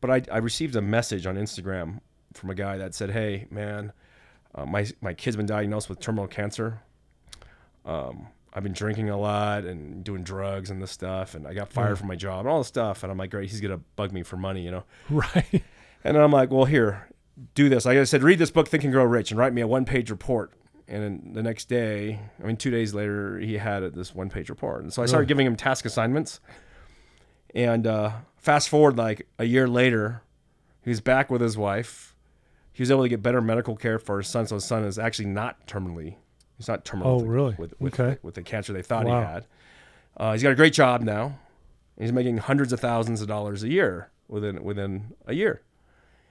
but 0.00 0.10
I, 0.10 0.22
I 0.32 0.38
received 0.38 0.74
a 0.74 0.82
message 0.82 1.24
on 1.24 1.36
Instagram 1.36 2.00
from 2.34 2.50
a 2.50 2.54
guy 2.54 2.76
that 2.78 2.94
said, 2.94 3.10
"Hey, 3.10 3.46
man, 3.50 3.92
uh, 4.54 4.66
my 4.66 4.86
my 5.00 5.14
kid's 5.14 5.36
been 5.36 5.46
diagnosed 5.46 5.88
with 5.88 6.00
terminal 6.00 6.26
cancer. 6.26 6.80
Um, 7.84 8.28
I've 8.52 8.62
been 8.64 8.72
drinking 8.72 9.10
a 9.10 9.16
lot 9.16 9.64
and 9.64 10.02
doing 10.02 10.22
drugs 10.24 10.70
and 10.70 10.82
this 10.82 10.90
stuff, 10.90 11.34
and 11.34 11.46
I 11.46 11.54
got 11.54 11.68
fired 11.72 11.90
Yeah. 11.90 11.94
from 11.96 12.08
my 12.08 12.16
job 12.16 12.40
and 12.40 12.48
all 12.48 12.58
this 12.58 12.66
stuff. 12.68 13.02
And 13.02 13.12
I'm 13.12 13.18
like, 13.18 13.30
great, 13.30 13.48
he's 13.50 13.60
gonna 13.60 13.80
bug 13.96 14.12
me 14.12 14.22
for 14.22 14.36
money, 14.36 14.64
you 14.64 14.70
know. 14.72 14.84
right 15.08 15.62
And 16.04 16.16
I'm 16.16 16.32
like, 16.32 16.50
well, 16.50 16.64
here, 16.64 17.08
do 17.54 17.68
this. 17.68 17.84
Like 17.84 17.98
I 17.98 18.04
said, 18.04 18.22
read 18.22 18.38
this 18.38 18.50
book, 18.50 18.66
Think 18.68 18.84
and 18.84 18.92
Grow 18.92 19.04
Rich, 19.04 19.30
and 19.30 19.38
write 19.38 19.52
me 19.52 19.60
a 19.60 19.66
one 19.66 19.84
page 19.84 20.10
report. 20.10 20.52
And 20.88 21.02
then 21.02 21.32
the 21.34 21.42
next 21.42 21.68
day, 21.68 22.18
I 22.42 22.46
mean, 22.46 22.56
two 22.56 22.70
days 22.70 22.94
later, 22.94 23.38
he 23.38 23.58
had 23.58 23.82
this 23.94 24.12
one 24.14 24.30
page 24.30 24.48
report. 24.50 24.82
And 24.82 24.92
so 24.92 25.02
I 25.02 25.06
started 25.06 25.20
Really? 25.24 25.28
giving 25.28 25.46
him 25.46 25.56
task 25.56 25.84
assignments. 25.84 26.40
And 27.54 27.86
uh, 27.86 28.12
fast 28.38 28.68
forward 28.68 28.96
like 28.96 29.26
a 29.38 29.44
year 29.44 29.68
later, 29.68 30.22
he's 30.82 31.00
back 31.00 31.30
with 31.30 31.40
his 31.40 31.56
wife. 31.56 32.09
He 32.80 32.82
was 32.82 32.90
able 32.90 33.02
to 33.02 33.10
get 33.10 33.20
better 33.22 33.42
medical 33.42 33.76
care 33.76 33.98
for 33.98 34.16
his 34.16 34.26
son. 34.26 34.46
So 34.46 34.54
his 34.54 34.64
son 34.64 34.84
is 34.84 34.98
actually 34.98 35.26
not 35.26 35.66
terminally. 35.66 36.14
He's 36.56 36.66
not 36.66 36.82
terminal. 36.82 37.12
Oh, 37.12 37.16
with, 37.16 37.26
really? 37.26 37.54
With 37.58 37.74
with, 37.78 38.00
Okay. 38.00 38.18
with 38.22 38.36
the 38.36 38.42
cancer 38.42 38.72
they 38.72 38.80
thought 38.80 39.04
Wow. 39.04 39.20
he 39.20 39.26
had. 39.26 39.46
Uh, 40.16 40.32
he's 40.32 40.42
got 40.42 40.52
a 40.52 40.54
great 40.54 40.72
job 40.72 41.02
now. 41.02 41.38
He's 41.98 42.10
making 42.10 42.38
hundreds 42.38 42.72
of 42.72 42.80
thousands 42.80 43.20
of 43.20 43.28
dollars 43.28 43.62
a 43.62 43.68
year 43.68 44.08
within 44.28 44.64
within 44.64 45.12
a 45.26 45.34
year. 45.34 45.60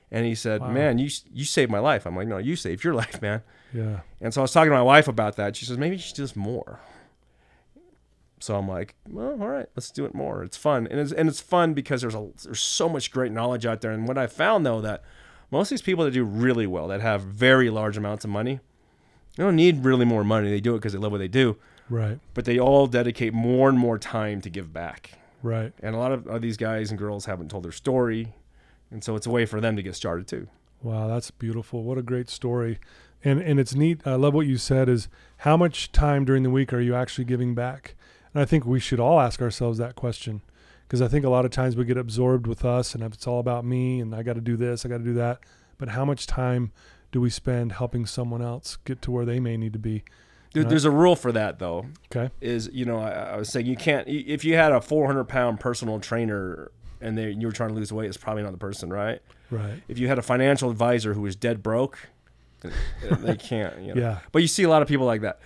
And 0.10 0.26
he 0.26 0.34
said, 0.34 0.62
Wow. 0.62 0.72
"Man, 0.72 0.98
you 0.98 1.08
you 1.32 1.46
saved 1.46 1.70
my 1.72 1.78
life." 1.78 2.08
I'm 2.08 2.16
like, 2.16 2.28
"No, 2.28 2.40
you 2.40 2.56
saved 2.56 2.84
your 2.84 2.94
life, 3.04 3.22
man." 3.22 3.44
Yeah. 3.72 4.00
And 4.20 4.34
so 4.34 4.42
I 4.42 4.44
was 4.44 4.52
talking 4.52 4.72
to 4.72 4.76
my 4.76 4.82
wife 4.82 5.08
about 5.08 5.36
that. 5.36 5.56
She 5.56 5.66
says, 5.66 5.78
maybe 5.78 5.98
you 5.98 6.02
should 6.02 6.16
do 6.16 6.24
this 6.24 6.36
more. 6.36 6.80
So 8.40 8.56
I'm 8.56 8.68
like, 8.68 8.96
well, 9.08 9.40
all 9.40 9.48
right, 9.50 9.68
let's 9.76 9.92
do 9.92 10.06
it 10.06 10.16
more. 10.16 10.42
It's 10.44 10.58
fun, 10.58 10.88
and 10.90 11.00
it's 11.00 11.12
and 11.12 11.30
it's 11.30 11.42
fun 11.42 11.76
because 11.76 12.02
there's 12.02 12.16
a 12.16 12.30
there's 12.44 12.60
so 12.62 12.90
much 12.90 13.12
great 13.12 13.32
knowledge 13.32 13.68
out 13.68 13.82
there. 13.82 13.92
And 13.92 14.08
what 14.08 14.18
I 14.18 14.26
found 14.28 14.66
though 14.66 14.82
that 14.82 15.04
most 15.52 15.68
of 15.68 15.70
these 15.72 15.82
people 15.82 16.06
that 16.06 16.12
do 16.12 16.24
really 16.24 16.68
well, 16.68 16.88
that 16.88 17.02
have 17.02 17.22
very 17.22 17.70
large 17.70 17.98
amounts 17.98 18.24
of 18.24 18.32
money, 18.32 18.60
they 19.36 19.44
don't 19.44 19.56
need 19.56 19.84
really 19.86 20.06
more 20.06 20.24
money. 20.24 20.50
They 20.50 20.60
do 20.60 20.76
it 20.76 20.80
because 20.80 20.94
they 20.94 21.00
love 21.00 21.12
what 21.12 21.20
they 21.20 21.28
do. 21.28 21.58
Right. 21.90 22.20
But 22.34 22.46
they 22.46 22.60
all 22.60 22.88
dedicate 22.88 23.34
more 23.34 23.70
and 23.70 23.80
more 23.80 23.98
time 23.98 24.42
to 24.42 24.50
give 24.50 24.72
back. 24.74 25.12
Right. 25.42 25.74
And 25.82 25.96
a 25.96 25.98
lot 25.98 26.12
of, 26.12 26.28
of 26.28 26.42
these 26.42 26.58
guys 26.58 26.92
and 26.92 27.00
girls 27.00 27.26
haven't 27.26 27.50
told 27.50 27.64
their 27.64 27.72
story, 27.72 28.34
and 28.92 29.04
so 29.04 29.16
it's 29.16 29.26
a 29.26 29.30
way 29.30 29.46
for 29.46 29.62
them 29.62 29.76
to 29.76 29.84
get 29.84 29.96
started 29.96 30.28
too. 30.28 30.48
Wow, 30.82 31.08
that's 31.08 31.32
beautiful. 31.32 31.84
What 31.84 31.98
a 31.98 32.02
great 32.02 32.30
story. 32.30 32.80
And 33.24 33.42
and 33.42 33.60
it's 33.60 33.76
neat. 33.76 34.02
I 34.06 34.16
love 34.16 34.34
what 34.34 34.48
you 34.48 34.58
said 34.58 34.88
is 34.88 35.10
how 35.38 35.58
much 35.58 35.92
time 35.92 36.26
during 36.26 36.44
the 36.44 36.50
week 36.50 36.72
are 36.72 36.80
you 36.80 36.96
actually 36.96 37.26
giving 37.26 37.54
back? 37.54 37.96
And 38.34 38.42
I 38.42 38.46
think 38.46 38.66
we 38.66 38.80
should 38.80 39.00
all 39.00 39.20
ask 39.20 39.42
ourselves 39.42 39.78
that 39.80 39.96
question 39.96 40.42
because 40.90 41.04
I 41.04 41.08
think 41.08 41.24
a 41.24 41.30
lot 41.30 41.46
of 41.46 41.52
times 41.52 41.76
we 41.78 41.86
get 41.86 41.98
absorbed 41.98 42.48
with 42.48 42.66
us 42.66 42.96
and 42.96 43.04
if 43.04 43.14
it's 43.14 43.28
all 43.28 43.40
about 43.40 43.64
me 43.64 44.00
and 44.02 44.14
I 44.16 44.24
got 44.24 44.34
to 44.34 44.42
do 44.42 44.58
this, 44.58 44.86
I 44.86 44.90
got 44.90 44.98
to 44.98 45.04
do 45.04 45.14
that. 45.14 45.40
But 45.78 45.90
how 45.90 46.04
much 46.04 46.26
time 46.26 46.72
do 47.12 47.22
we 47.22 47.30
spend 47.30 47.74
helping 47.74 48.08
someone 48.08 48.42
else 48.42 48.78
get 48.86 49.00
to 49.04 49.12
where 49.12 49.24
they 49.24 49.40
may 49.40 49.56
need 49.56 49.72
to 49.74 49.80
be? 49.80 50.04
There, 50.54 50.64
There's 50.64 50.86
a 50.86 50.90
rule 50.92 51.16
for 51.16 51.32
that 51.32 51.60
though. 51.60 51.86
Okay. 52.12 52.34
is 52.42 52.72
you 52.74 52.84
know 52.86 52.98
I, 53.00 53.12
I 53.12 53.38
was 53.38 53.50
saying 53.50 53.68
you 53.68 53.76
can't 53.76 54.08
if 54.08 54.44
you 54.44 54.56
had 54.56 54.72
a 54.72 54.82
400 54.82 55.26
pound 55.26 55.60
personal 55.60 56.00
trainer 56.00 56.72
and 57.00 57.16
they, 57.16 57.30
you 57.32 57.46
were 57.46 57.54
trying 57.54 57.70
to 57.70 57.76
lose 57.76 57.94
weight 57.94 58.08
it's 58.08 58.18
probably 58.18 58.42
not 58.42 58.52
the 58.52 58.58
person 58.58 58.92
right 58.92 59.22
Right. 59.52 59.82
if 59.88 59.98
you 60.00 60.08
had 60.08 60.18
a 60.20 60.24
financial 60.24 60.70
advisor 60.72 61.14
who 61.14 61.22
was 61.22 61.36
dead 61.36 61.62
broke 61.64 62.00
they 63.04 63.36
can't 63.36 63.80
you 63.80 63.94
know. 63.94 64.02
Yeah. 64.02 64.20
but 64.32 64.42
you 64.42 64.48
see 64.48 64.64
a 64.64 64.70
lot 64.70 64.82
of 64.82 64.88
people 64.88 65.06
like 65.06 65.22
that 65.22 65.40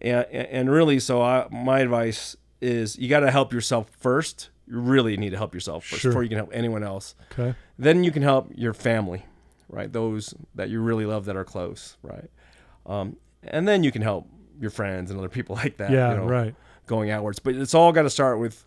and 0.00 0.24
and 0.32 0.46
and 0.48 0.70
really 0.70 0.98
so 1.00 1.20
I, 1.20 1.46
my 1.50 1.80
advice 1.80 2.36
is 2.60 2.96
you 2.98 3.08
got 3.08 3.20
to 3.20 3.30
help 3.32 3.52
yourself 3.52 3.90
first 3.90 4.50
you 4.66 4.78
really 4.80 5.16
need 5.16 5.30
to 5.30 5.36
help 5.36 5.52
yourself 5.54 5.84
first 5.84 6.02
Sure. 6.02 6.10
before 6.10 6.22
you 6.22 6.28
can 6.28 6.38
help 6.38 6.50
anyone 6.52 6.82
else 6.82 7.14
Okay. 7.32 7.54
then 7.78 8.02
you 8.04 8.10
can 8.10 8.22
help 8.22 8.50
your 8.54 8.72
family 8.74 9.24
right 9.68 9.92
those 9.92 10.34
that 10.54 10.68
you 10.70 10.80
really 10.80 11.04
love 11.06 11.24
that 11.26 11.36
are 11.36 11.44
close 11.44 11.96
right 12.02 12.30
um, 12.86 13.16
and 13.42 13.66
then 13.68 13.82
you 13.84 13.90
can 13.92 14.02
help 14.02 14.26
your 14.60 14.70
friends 14.70 15.10
and 15.10 15.18
other 15.18 15.28
people 15.28 15.56
like 15.62 15.76
that 15.78 15.90
Yeah, 15.90 16.10
you 16.12 16.16
know, 16.18 16.26
right. 16.26 16.54
going 16.86 17.10
outwards. 17.10 17.38
But 17.38 17.54
it's 17.56 17.74
all 17.74 17.92
got 17.92 18.02
to 18.02 18.10
start 18.10 18.38
with 18.38 18.64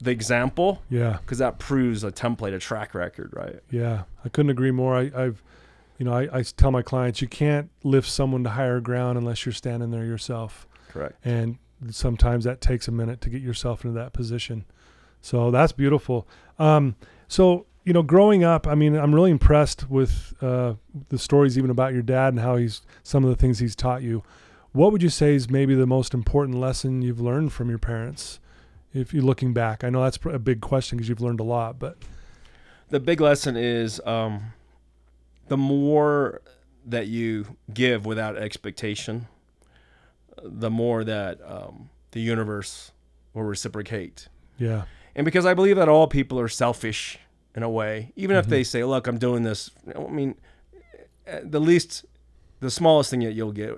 the 0.00 0.10
example 0.10 0.82
Yeah. 0.90 1.18
because 1.20 1.38
that 1.38 1.58
proves 1.58 2.02
a 2.04 2.10
template, 2.12 2.54
a 2.54 2.58
track 2.58 2.94
record, 2.94 3.30
right? 3.34 3.60
Yeah, 3.70 4.04
I 4.24 4.28
couldn't 4.28 4.50
agree 4.50 4.70
more. 4.70 4.96
I, 4.96 5.10
I've, 5.14 5.42
you 5.98 6.04
know, 6.04 6.12
I, 6.12 6.28
I 6.38 6.42
tell 6.42 6.70
my 6.70 6.82
clients 6.82 7.20
you 7.22 7.28
can't 7.28 7.70
lift 7.84 8.08
someone 8.08 8.42
to 8.44 8.50
higher 8.50 8.80
ground 8.80 9.16
unless 9.18 9.44
you're 9.46 9.52
standing 9.52 9.90
there 9.90 10.04
yourself, 10.04 10.66
Correct. 10.88 11.14
and 11.24 11.58
sometimes 11.90 12.44
that 12.44 12.60
takes 12.60 12.88
a 12.88 12.92
minute 12.92 13.20
to 13.22 13.30
get 13.30 13.40
yourself 13.42 13.84
into 13.84 13.98
that 13.98 14.12
position. 14.12 14.64
So 15.20 15.50
that's 15.50 15.72
beautiful. 15.72 16.26
Um, 16.58 16.96
so 17.28 17.66
you 17.84 17.94
know, 17.94 18.02
growing 18.02 18.44
up, 18.44 18.66
I 18.66 18.74
mean, 18.74 18.94
I'm 18.94 19.14
really 19.14 19.30
impressed 19.30 19.88
with 19.88 20.34
uh, 20.42 20.74
the 21.08 21.18
stories 21.18 21.56
even 21.56 21.70
about 21.70 21.94
your 21.94 22.02
dad 22.02 22.34
and 22.34 22.40
how 22.40 22.56
he's 22.56 22.82
some 23.02 23.24
of 23.24 23.30
the 23.30 23.36
things 23.36 23.60
he's 23.60 23.74
taught 23.74 24.02
you. 24.02 24.22
What 24.72 24.92
would 24.92 25.02
you 25.02 25.08
say 25.08 25.34
is 25.34 25.48
maybe 25.48 25.74
the 25.74 25.86
most 25.86 26.12
important 26.12 26.58
lesson 26.58 27.00
you've 27.00 27.20
learned 27.20 27.54
from 27.54 27.70
your 27.70 27.78
parents? 27.78 28.40
If 28.92 29.14
you're 29.14 29.22
looking 29.22 29.54
back, 29.54 29.84
I 29.84 29.88
know 29.88 30.02
that's 30.02 30.18
a 30.26 30.38
big 30.38 30.60
question 30.60 30.98
because 30.98 31.08
you've 31.08 31.22
learned 31.22 31.40
a 31.40 31.44
lot, 31.44 31.78
but 31.78 31.96
The 32.90 33.00
big 33.00 33.22
lesson 33.22 33.56
is 33.56 34.02
um, 34.04 34.52
the 35.48 35.56
more 35.56 36.42
that 36.84 37.06
you 37.06 37.56
give 37.72 38.04
without 38.04 38.36
expectation, 38.36 39.28
the 40.42 40.70
more 40.70 41.04
that 41.04 41.38
um, 41.44 41.88
the 42.10 42.20
universe 42.20 42.92
will 43.32 43.44
reciprocate. 43.44 44.28
yeah, 44.58 44.84
And 45.18 45.24
because 45.24 45.44
I 45.44 45.52
believe 45.52 45.74
that 45.76 45.88
all 45.88 46.06
people 46.06 46.38
are 46.38 46.46
selfish 46.48 47.18
in 47.56 47.64
a 47.64 47.68
way, 47.68 48.12
even 48.14 48.36
if 48.36 48.46
Mhm. 48.46 48.50
they 48.50 48.62
say, 48.62 48.84
"Look, 48.84 49.08
I'm 49.08 49.18
doing 49.18 49.42
this," 49.42 49.70
I 49.92 49.98
mean, 50.06 50.36
eh, 51.26 51.40
the 51.42 51.58
least, 51.60 52.04
the 52.60 52.70
smallest 52.70 53.10
thing 53.10 53.20
that 53.20 53.32
you'll 53.32 53.50
get, 53.52 53.76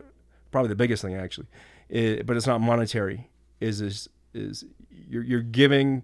probably 0.51 0.69
the 0.69 0.75
biggest 0.77 1.01
thing 1.03 1.15
actually, 1.15 1.47
i 1.91 2.21
but 2.27 2.37
it's 2.37 2.47
not 2.47 2.61
monetary. 2.61 3.31
Is 3.59 3.81
is 3.81 4.09
is 4.35 4.67
you're 5.09 5.23
you're 5.25 5.41
giving, 5.41 6.03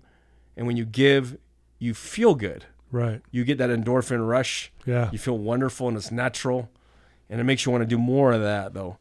and 0.56 0.66
when 0.66 0.78
you 0.78 0.86
give, 0.86 1.36
you 1.78 1.92
feel 1.92 2.34
good. 2.34 2.64
right, 2.90 3.20
You 3.30 3.44
get 3.44 3.58
that 3.58 3.68
endorphin 3.68 4.26
rush. 4.26 4.72
yeah, 4.86 5.10
You 5.12 5.18
feel 5.18 5.36
wonderful, 5.36 5.86
and 5.88 5.96
it's 5.98 6.10
natural, 6.10 6.70
and 7.28 7.40
it 7.42 7.44
makes 7.44 7.66
you 7.66 7.72
want 7.72 7.82
to 7.82 7.86
do 7.86 7.98
more 7.98 8.32
of 8.32 8.40
that 8.40 8.72
though. 8.72 8.96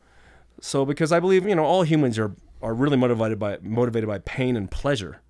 So 0.60 0.84
because 0.86 1.13
I 1.13 1.21
believe 1.21 1.48
you 1.48 1.56
know 1.56 1.63
all 1.63 1.84
humans 1.84 2.19
are 2.19 2.36
are 2.62 2.74
really 2.74 2.98
motivated 2.98 3.39
by 3.39 3.58
motivated 3.62 4.10
by 4.10 4.17
pain 4.19 4.58
and 4.58 4.69
pleasure, 4.69 5.21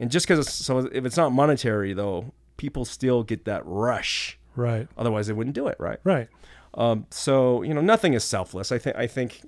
and 0.00 0.10
just 0.10 0.26
because 0.26 0.48
so 0.52 0.78
if 0.80 1.04
it's 1.04 1.16
not 1.16 1.30
monetary 1.32 1.92
though, 1.92 2.32
people 2.56 2.84
still 2.84 3.22
get 3.22 3.44
that 3.44 3.62
rush. 3.64 4.38
right, 4.56 4.88
Otherwise, 4.98 5.28
they 5.28 5.32
wouldn't 5.32 5.54
do 5.54 5.68
it, 5.68 5.76
right? 5.78 6.00
right. 6.02 6.28
Um, 6.74 7.06
so 7.10 7.62
you 7.62 7.72
know, 7.74 7.80
nothing 7.80 8.14
is 8.14 8.24
selfless. 8.24 8.72
I 8.72 8.78
think 8.78 8.96
I 8.96 9.06
think, 9.06 9.42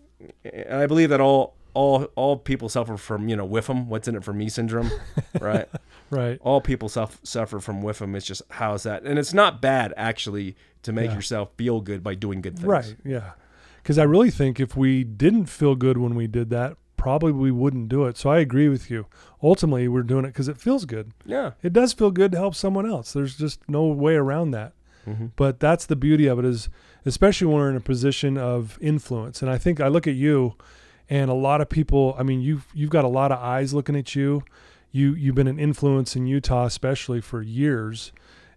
and 0.44 0.74
I 0.80 0.86
believe 0.86 1.08
that 1.10 1.20
all 1.20 1.56
all 1.74 2.04
all 2.16 2.36
people 2.36 2.68
suffer 2.68 2.96
from 2.96 3.28
you 3.28 3.36
know 3.36 3.48
whiffum. 3.48 3.86
What's 3.86 4.06
in 4.08 4.14
it 4.14 4.22
for 4.24 4.32
me 4.32 4.48
syndrome, 4.48 4.90
right? 5.40 5.68
Right. 6.10 6.38
all 6.42 6.60
people 6.60 6.88
self, 6.90 7.18
suffer 7.22 7.58
from 7.60 7.80
whiffum. 7.82 8.14
It's 8.16 8.26
just 8.26 8.42
how's 8.50 8.82
that, 8.82 9.04
and 9.04 9.18
it's 9.18 9.32
not 9.32 9.62
bad 9.62 9.94
actually 9.96 10.56
to 10.82 10.92
make 10.92 11.10
Yeah. 11.10 11.16
yourself 11.16 11.50
feel 11.56 11.80
good 11.80 12.02
by 12.02 12.14
doing 12.14 12.40
good 12.42 12.56
things. 12.56 12.66
Right. 12.66 12.96
Yeah. 13.04 13.30
Because 13.82 13.98
I 13.98 14.02
really 14.04 14.30
think 14.30 14.60
if 14.60 14.76
we 14.76 15.02
didn't 15.04 15.46
feel 15.46 15.74
good 15.74 15.96
when 15.98 16.14
we 16.14 16.26
did 16.26 16.50
that, 16.50 16.76
probably 17.02 17.32
we 17.32 17.50
wouldn't 17.50 17.88
do 17.88 18.04
it. 18.04 18.16
So 18.16 18.30
I 18.30 18.38
agree 18.38 18.68
with 18.68 18.88
you. 18.88 19.06
Ultimately, 19.42 19.88
we're 19.88 20.04
doing 20.04 20.24
it 20.24 20.28
because 20.28 20.46
it 20.46 20.56
feels 20.56 20.84
good. 20.84 21.10
Yeah. 21.26 21.50
It 21.60 21.72
does 21.72 21.92
feel 21.92 22.12
good 22.12 22.30
to 22.30 22.38
help 22.38 22.54
someone 22.54 22.88
else. 22.88 23.12
There's 23.12 23.36
just 23.36 23.68
no 23.68 23.86
way 23.86 24.14
around 24.14 24.52
that. 24.52 24.72
Mm-hmm. 25.04 25.26
But 25.34 25.58
that's 25.58 25.84
the 25.84 25.96
beauty 25.96 26.28
of 26.28 26.38
it 26.38 26.44
is, 26.44 26.68
especially 27.04 27.48
when 27.48 27.56
we're 27.56 27.70
in 27.70 27.76
a 27.76 27.80
position 27.80 28.38
of 28.38 28.78
influence. 28.80 29.42
And 29.42 29.50
I 29.50 29.58
think 29.58 29.80
I 29.80 29.88
look 29.88 30.06
at 30.06 30.14
you, 30.14 30.54
and 31.10 31.28
a 31.28 31.34
lot 31.34 31.60
of 31.60 31.68
people. 31.68 32.14
I 32.16 32.22
mean, 32.22 32.40
you've 32.40 32.68
you've 32.72 32.90
got 32.90 33.04
a 33.04 33.08
lot 33.08 33.32
of 33.32 33.40
eyes 33.40 33.74
looking 33.74 33.96
at 33.96 34.14
you. 34.14 34.44
You 34.92 35.12
you've 35.14 35.34
been 35.34 35.48
an 35.48 35.58
influence 35.58 36.14
in 36.14 36.28
Utah, 36.28 36.66
especially 36.66 37.20
for 37.20 37.42
years. 37.42 38.12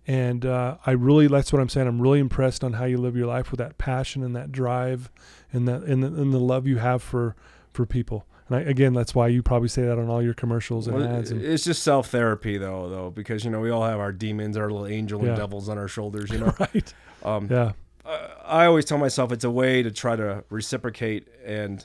And 0.06 0.46
uh, 0.46 0.78
I 0.86 0.92
really, 0.92 1.26
that's 1.26 1.52
what 1.52 1.60
I'm 1.60 1.70
saying. 1.70 1.88
I'm 1.88 2.00
really 2.00 2.20
impressed 2.20 2.64
on 2.64 2.74
how 2.74 2.86
you 2.86 3.00
live 3.00 3.16
your 3.16 3.26
life 3.26 3.50
with 3.50 3.58
that 3.58 3.80
passion 3.80 4.22
and 4.22 4.36
that 4.36 4.52
drive, 4.52 5.10
and 5.52 5.68
that 5.68 5.82
and 5.82 6.04
the, 6.04 6.10
and 6.10 6.32
the 6.32 6.40
love 6.40 6.68
you 6.68 6.78
have 6.78 7.02
for 7.02 7.36
for 7.72 7.88
people. 7.88 8.28
And 8.48 8.58
I, 8.58 8.62
again, 8.62 8.94
that's 8.94 9.16
why 9.16 9.28
you 9.28 9.42
probably 9.42 9.70
say 9.70 9.84
that 9.84 9.98
on 9.98 10.08
all 10.10 10.22
your 10.22 10.34
commercials 10.36 10.88
and 10.88 10.98
Well, 10.98 11.08
ads. 11.08 11.32
And, 11.32 11.42
it's 11.44 11.64
just 11.64 11.82
self 11.84 12.10
therapy 12.10 12.58
though, 12.58 12.90
though, 12.90 13.10
because 13.10 13.44
you 13.44 13.50
know 13.52 13.60
we 13.60 13.70
all 13.72 13.86
have 13.86 14.00
our 14.00 14.12
demons, 14.12 14.56
our 14.58 14.70
little 14.70 14.86
angel 14.88 15.22
Yeah. 15.24 15.30
and 15.30 15.38
devils 15.38 15.68
on 15.70 15.78
our 15.78 15.88
shoulders. 15.88 16.30
You 16.32 16.38
know, 16.40 16.54
right? 16.60 16.94
um, 17.24 17.48
Yeah. 17.50 17.72
I, 18.46 18.66
always 18.68 18.86
tell 18.86 19.00
myself 19.00 19.32
it's 19.32 19.44
a 19.44 19.50
way 19.50 19.82
to 19.82 19.90
try 19.90 20.16
to 20.16 20.44
reciprocate 20.52 21.28
and 21.44 21.84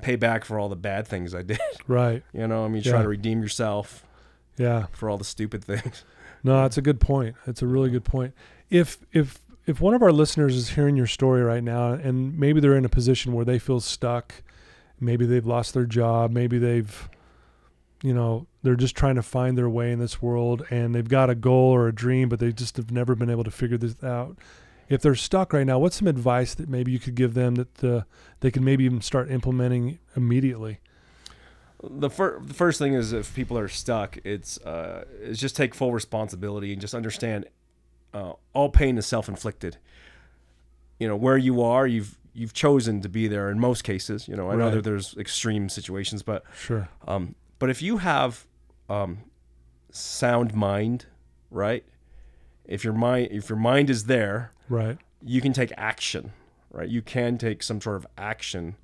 pay 0.00 0.16
back 0.16 0.44
for 0.46 0.58
all 0.58 0.70
the 0.70 0.76
bad 0.76 1.06
things 1.06 1.34
I 1.34 1.42
did. 1.42 1.58
Right. 1.86 2.22
You 2.32 2.46
know, 2.48 2.64
I 2.64 2.68
mean, 2.68 2.82
Yeah. 2.82 2.92
try 2.92 3.02
to 3.02 3.08
redeem 3.08 3.42
yourself 3.42 4.02
Yeah. 4.56 4.86
for 4.92 5.10
all 5.10 5.18
the 5.18 5.24
stupid 5.24 5.62
things. 5.64 6.04
No, 6.44 6.62
that's 6.62 6.78
a 6.78 6.82
good 6.82 7.00
point. 7.00 7.34
It's 7.48 7.60
a 7.60 7.66
really 7.66 7.90
good 7.90 8.04
point. 8.04 8.32
If 8.70 8.98
if 9.12 9.40
if 9.66 9.80
one 9.80 9.94
of 9.94 10.02
our 10.02 10.12
listeners 10.12 10.54
is 10.54 10.68
hearing 10.70 10.94
your 10.96 11.08
story 11.08 11.42
right 11.42 11.64
now 11.64 11.92
and 11.94 12.38
maybe 12.38 12.60
they're 12.60 12.76
in 12.76 12.84
a 12.84 12.88
position 12.88 13.32
where 13.32 13.44
they 13.44 13.58
feel 13.58 13.80
stuck, 13.80 14.32
maybe 15.00 15.26
they've 15.26 15.46
lost 15.46 15.74
their 15.74 15.86
job, 15.86 16.30
maybe 16.30 16.58
they've 16.58 17.08
you 18.02 18.12
know, 18.12 18.46
they're 18.62 18.76
just 18.76 18.94
trying 18.94 19.14
to 19.14 19.22
find 19.22 19.56
their 19.56 19.70
way 19.70 19.90
in 19.90 19.98
this 19.98 20.20
world 20.20 20.66
and 20.70 20.94
they've 20.94 21.08
got 21.08 21.30
a 21.30 21.34
goal 21.34 21.74
or 21.74 21.88
a 21.88 21.94
dream 21.94 22.28
but 22.28 22.38
they 22.38 22.52
just 22.52 22.76
have 22.76 22.90
never 22.90 23.14
been 23.14 23.30
able 23.30 23.44
to 23.44 23.50
figure 23.50 23.78
this 23.78 23.96
out. 24.04 24.36
If 24.88 25.02
they're 25.02 25.14
stuck 25.14 25.52
right 25.52 25.66
now, 25.66 25.78
what's 25.78 25.96
some 25.96 26.06
advice 26.06 26.54
that 26.54 26.68
maybe 26.68 26.92
you 26.92 26.98
could 26.98 27.14
give 27.14 27.34
them 27.34 27.56
that 27.56 27.84
uh, 27.84 28.02
they 28.40 28.50
can 28.50 28.64
maybe 28.64 28.84
even 28.84 29.00
start 29.00 29.30
implementing 29.30 29.98
immediately? 30.14 30.78
the, 31.82 32.10
fir- 32.10 32.40
the 32.40 32.54
first 32.54 32.78
thing 32.78 32.94
is 32.94 33.12
if 33.12 33.34
people 33.34 33.58
are 33.58 33.68
stuck, 33.68 34.18
it's 34.24 34.58
uh, 34.58 35.04
is 35.20 35.38
just 35.38 35.56
take 35.56 35.74
full 35.74 35.92
responsibility 35.92 36.72
and 36.72 36.80
just 36.80 36.94
understand 36.94 37.46
uh, 38.14 38.32
all 38.52 38.68
pain 38.68 38.98
is 38.98 39.06
self 39.06 39.28
inflicted. 39.28 39.76
You 40.98 41.08
know 41.08 41.16
where 41.16 41.36
you 41.36 41.62
are, 41.62 41.86
you've 41.86 42.16
you've 42.36 42.52
chosen 42.52 43.00
to 43.00 43.08
be 43.08 43.26
there 43.28 43.50
in 43.50 43.58
most 43.58 43.82
cases. 43.82 44.28
You 44.28 44.36
know 44.36 44.50
I 44.50 44.56
know 44.56 44.70
that 44.70 44.84
there's 44.84 45.16
extreme 45.16 45.68
situations, 45.68 46.22
but 46.22 46.44
Sure. 46.56 46.88
um, 47.08 47.34
but 47.58 47.70
if 47.70 47.80
you 47.82 47.98
have 47.98 48.46
um, 48.88 49.18
sound 49.90 50.54
mind, 50.54 51.06
right? 51.50 51.84
If 52.64 52.84
your 52.84 52.92
mind 52.92 53.28
if 53.32 53.48
your 53.48 53.58
mind 53.58 53.90
is 53.90 54.04
there, 54.04 54.52
Right. 54.68 54.98
you 55.22 55.40
can 55.40 55.52
take 55.52 55.72
action, 55.76 56.32
right? 56.70 56.88
You 56.88 57.02
can 57.02 57.38
take 57.38 57.62
some 57.62 57.80
sort 57.80 57.96
of 57.96 58.06
action 58.18 58.76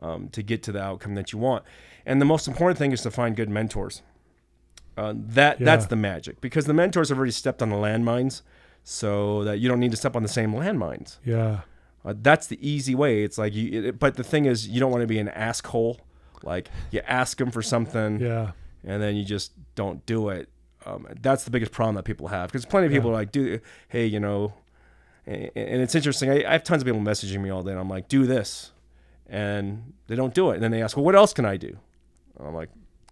um, 0.00 0.28
to 0.30 0.42
get 0.42 0.62
to 0.64 0.72
the 0.72 0.82
outcome 0.82 1.14
that 1.14 1.32
you 1.32 1.38
want. 1.38 1.64
And 2.06 2.20
the 2.20 2.26
most 2.26 2.46
important 2.46 2.78
thing 2.78 2.92
is 2.92 3.00
to 3.02 3.10
find 3.10 3.34
good 3.36 3.48
mentors. 3.48 4.02
Uh, 4.96 5.12
that 5.16 5.58
Yeah. 5.60 5.64
that's 5.64 5.86
the 5.86 5.96
magic 5.96 6.40
because 6.40 6.66
the 6.66 6.74
mentors 6.74 7.08
have 7.08 7.18
already 7.18 7.32
stepped 7.32 7.60
on 7.62 7.70
the 7.70 7.76
landmines, 7.76 8.42
so 8.84 9.42
that 9.44 9.58
you 9.58 9.68
don't 9.68 9.80
need 9.80 9.90
to 9.90 9.96
step 9.96 10.14
on 10.14 10.22
the 10.22 10.28
same 10.28 10.52
landmines. 10.52 11.18
Yeah. 11.24 11.62
Uh, 12.04 12.14
that's 12.20 12.46
the 12.48 12.58
easy 12.66 12.94
way. 12.94 13.22
It's 13.24 13.38
like 13.38 13.54
you, 13.54 13.84
it, 13.84 13.98
but 13.98 14.16
the 14.16 14.24
thing 14.24 14.44
is, 14.44 14.68
you 14.68 14.78
don't 14.80 14.90
want 14.90 15.00
to 15.02 15.06
be 15.06 15.18
an 15.18 15.28
asshole. 15.28 16.00
Like 16.42 16.68
you 16.90 17.00
ask 17.06 17.38
them 17.38 17.50
for 17.50 17.62
something, 17.62 18.20
Yeah. 18.20 18.52
and 18.84 19.02
then 19.02 19.16
you 19.16 19.24
just 19.24 19.52
don't 19.74 20.04
do 20.04 20.28
it. 20.28 20.48
Um, 20.84 21.06
that's 21.22 21.44
the 21.44 21.50
biggest 21.50 21.72
problem 21.72 21.94
that 21.94 22.02
people 22.04 22.28
have 22.28 22.50
because 22.52 22.66
plenty 22.66 22.86
of 22.86 22.92
people 22.92 23.08
Yeah. 23.10 23.16
are 23.16 23.20
like, 23.20 23.32
"Do 23.32 23.60
hey, 23.88 24.04
you 24.04 24.20
know," 24.20 24.52
and, 25.26 25.50
and 25.56 25.80
it's 25.80 25.94
interesting. 25.94 26.28
I, 26.30 26.44
I 26.46 26.52
have 26.52 26.62
tons 26.64 26.82
of 26.82 26.86
people 26.86 27.00
messaging 27.00 27.40
me 27.40 27.48
all 27.48 27.62
day, 27.62 27.70
and 27.70 27.80
I'm 27.80 27.88
like, 27.88 28.08
"Do 28.08 28.26
this," 28.26 28.72
and 29.26 29.94
they 30.06 30.16
don't 30.16 30.34
do 30.34 30.50
it. 30.50 30.54
And 30.54 30.62
then 30.62 30.70
they 30.70 30.82
ask, 30.82 30.96
"Well, 30.96 31.04
what 31.06 31.14
else 31.14 31.32
can 31.32 31.44
I 31.46 31.56
do?" 31.56 31.78
And 32.38 32.46
I'm 32.48 32.54
like, 32.54 32.68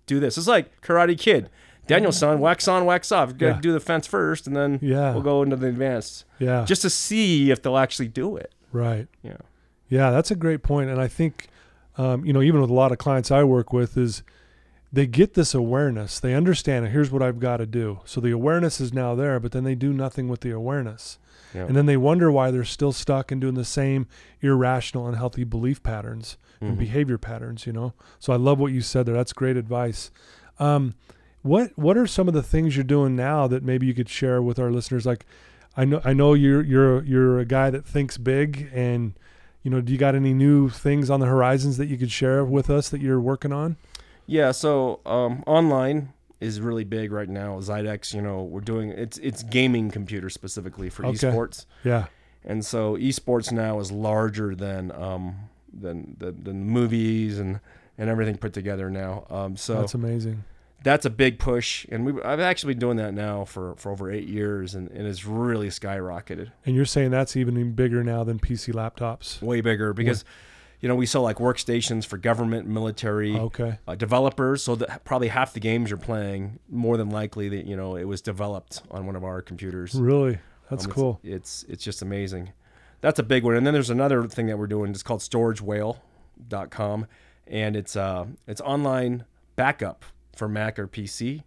"Do 0.06 0.20
this." 0.20 0.36
It's 0.36 0.46
like 0.46 0.80
Karate 0.82 1.18
Kid. 1.18 1.48
Daniel-san, 1.88 2.38
wax 2.38 2.68
on, 2.68 2.84
wax 2.84 3.10
off. 3.10 3.30
You 3.30 3.34
gotta 3.34 3.54
Yeah. 3.54 3.60
do 3.60 3.72
the 3.72 3.80
fence 3.80 4.06
first, 4.06 4.46
and 4.46 4.54
then 4.54 4.78
Yeah. 4.82 5.12
we'll 5.14 5.22
go 5.22 5.42
into 5.42 5.56
the 5.56 5.66
advanced, 5.66 6.24
Yeah. 6.38 6.64
just 6.64 6.82
to 6.82 6.90
see 6.90 7.50
if 7.50 7.60
they'll 7.62 7.76
actually 7.78 8.06
do 8.08 8.36
it. 8.36 8.52
Right. 8.72 9.06
Yeah. 9.22 9.36
Yeah, 9.88 10.10
that's 10.10 10.30
a 10.30 10.34
great 10.36 10.62
point. 10.62 10.88
And 10.90 11.00
I 11.00 11.06
think, 11.08 11.48
um, 11.98 12.24
you 12.24 12.32
know, 12.32 12.40
even 12.42 12.60
with 12.60 12.70
a 12.70 12.74
lot 12.74 12.92
of 12.92 12.98
clients 12.98 13.30
I 13.30 13.44
work 13.44 13.72
with, 13.72 13.96
is 13.98 14.22
they 14.92 15.06
get 15.06 15.34
this 15.34 15.54
awareness. 15.54 16.18
They 16.20 16.34
understand, 16.34 16.88
here's 16.88 17.10
what 17.10 17.22
I've 17.22 17.38
got 17.38 17.58
to 17.58 17.66
do. 17.66 18.00
So 18.04 18.20
the 18.20 18.30
awareness 18.30 18.80
is 18.80 18.92
now 18.92 19.14
there, 19.14 19.38
but 19.40 19.52
then 19.52 19.64
they 19.64 19.74
do 19.74 19.92
nothing 19.92 20.28
with 20.28 20.40
the 20.40 20.50
awareness. 20.50 21.18
Yeah. 21.54 21.66
And 21.66 21.76
then 21.76 21.84
they 21.86 21.98
wonder 21.98 22.32
why 22.32 22.50
they're 22.50 22.64
still 22.64 22.92
stuck 22.92 23.30
in 23.30 23.40
doing 23.40 23.54
the 23.54 23.64
same 23.64 24.06
irrational, 24.40 25.06
unhealthy 25.06 25.44
belief 25.44 25.82
patterns 25.82 26.38
and 26.60 26.76
Mhm. 26.76 26.78
behavior 26.78 27.18
patterns, 27.18 27.66
you 27.66 27.72
know? 27.72 27.92
So 28.18 28.32
I 28.32 28.36
love 28.36 28.58
what 28.58 28.72
you 28.72 28.80
said 28.80 29.04
there. 29.04 29.14
That's 29.14 29.32
great 29.34 29.56
advice. 29.58 30.10
Um, 30.58 30.94
what 31.42 31.72
what 31.76 31.96
are 31.98 32.06
some 32.06 32.28
of 32.28 32.34
the 32.34 32.42
things 32.42 32.76
you're 32.76 32.84
doing 32.84 33.16
now 33.16 33.46
that 33.48 33.62
maybe 33.64 33.84
you 33.86 33.94
could 33.94 34.08
share 34.08 34.40
with 34.40 34.58
our 34.58 34.70
listeners? 34.70 35.04
Like, 35.04 35.26
I 35.76 35.84
know 35.84 36.00
I 36.04 36.12
know 36.12 36.34
you're 36.34 36.62
you're 36.62 37.02
you're 37.04 37.38
a 37.38 37.44
guy 37.44 37.70
that 37.70 37.84
thinks 37.86 38.18
big, 38.18 38.68
and 38.74 39.14
you 39.62 39.70
know, 39.70 39.80
do 39.80 39.92
you 39.92 39.98
got 39.98 40.14
any 40.14 40.34
new 40.34 40.68
things 40.68 41.08
on 41.08 41.20
the 41.20 41.26
horizons 41.26 41.76
that 41.78 41.86
you 41.86 41.96
could 41.96 42.10
share 42.10 42.44
with 42.44 42.68
us 42.68 42.88
that 42.90 43.00
you're 43.00 43.20
working 43.20 43.52
on? 43.52 43.76
Yeah, 44.26 44.50
so 44.52 45.00
um, 45.06 45.42
online 45.46 46.12
is 46.40 46.60
really 46.60 46.84
big 46.84 47.12
right 47.12 47.28
now. 47.28 47.58
Xidax, 47.60 48.12
you 48.12 48.20
know, 48.20 48.42
we're 48.42 48.60
doing 48.60 48.90
it's 48.90 49.18
it's 49.18 49.42
gaming 49.42 49.90
computers 49.90 50.34
specifically 50.34 50.90
for 50.90 51.06
Okay. 51.06 51.16
esports, 51.28 51.66
Yeah, 51.84 52.06
and 52.44 52.64
so 52.64 52.96
esports 52.96 53.50
now 53.52 53.78
is 53.80 53.90
larger 53.90 54.54
than 54.54 54.90
um, 54.92 55.36
than 55.72 56.16
the 56.18 56.32
than 56.32 56.64
movies 56.66 57.38
and 57.38 57.60
and 57.98 58.10
everything 58.10 58.36
put 58.36 58.52
together 58.52 58.90
now. 58.90 59.26
Um, 59.30 59.56
so 59.56 59.74
that's 59.80 59.94
amazing. 59.94 60.44
That's 60.84 61.04
a 61.06 61.10
big 61.10 61.38
push, 61.38 61.86
and 61.90 62.04
we 62.06 62.22
I've 62.22 62.40
actually 62.40 62.74
been 62.74 62.80
doing 62.80 62.96
that 62.98 63.14
now 63.14 63.44
for 63.44 63.74
for 63.76 63.90
over 63.92 64.10
eight 64.10 64.28
years, 64.28 64.74
and, 64.74 64.90
and 64.90 65.06
it's 65.06 65.24
really 65.24 65.68
skyrocketed, 65.68 66.50
And 66.66 66.74
you're 66.76 66.84
saying 66.84 67.10
that's 67.10 67.36
even 67.36 67.72
bigger 67.74 68.02
now 68.04 68.24
than 68.24 68.38
PC 68.38 68.72
laptops. 68.74 69.40
way 69.42 69.60
bigger 69.60 69.92
because. 69.92 70.24
You 70.80 70.88
know, 70.88 70.96
we 70.96 71.06
sell 71.06 71.22
like 71.22 71.36
workstations 71.36 72.04
for 72.04 72.18
government, 72.18 72.66
military, 72.66 73.36
Okay. 73.38 73.78
uh, 73.86 73.94
developers. 73.94 74.64
So 74.64 74.74
that 74.74 75.04
probably 75.04 75.28
half 75.28 75.52
the 75.52 75.60
games 75.60 75.90
you're 75.90 75.96
playing, 75.96 76.58
more 76.68 76.96
than 76.96 77.08
likely 77.08 77.48
that 77.50 77.66
you 77.66 77.76
know 77.76 77.94
it 77.94 78.02
was 78.02 78.20
developed 78.20 78.82
on 78.90 79.06
one 79.06 79.14
of 79.14 79.22
our 79.22 79.40
computers. 79.42 79.94
Really? 79.94 80.40
That's 80.68 80.84
Um, 80.84 80.90
it's- 80.90 80.92
cool. 80.92 81.20
It's, 81.22 81.64
it's 81.68 81.84
just 81.84 82.02
amazing. 82.02 82.50
That's 83.00 83.20
a 83.20 83.22
big 83.22 83.44
one. 83.44 83.54
And 83.54 83.64
then 83.64 83.72
there's 83.74 83.90
another 83.90 84.24
thing 84.26 84.46
that 84.48 84.58
we're 84.58 84.66
doing. 84.66 84.90
It's 84.90 85.04
called 85.04 85.20
storagewhale.com, 85.20 87.06
and 87.46 87.76
it's 87.76 87.94
uh 87.96 88.26
it's 88.46 88.60
online 88.60 89.24
backup 89.54 90.04
for 90.34 90.48
Mac 90.48 90.78
or 90.78 90.86
PC. 90.86 91.42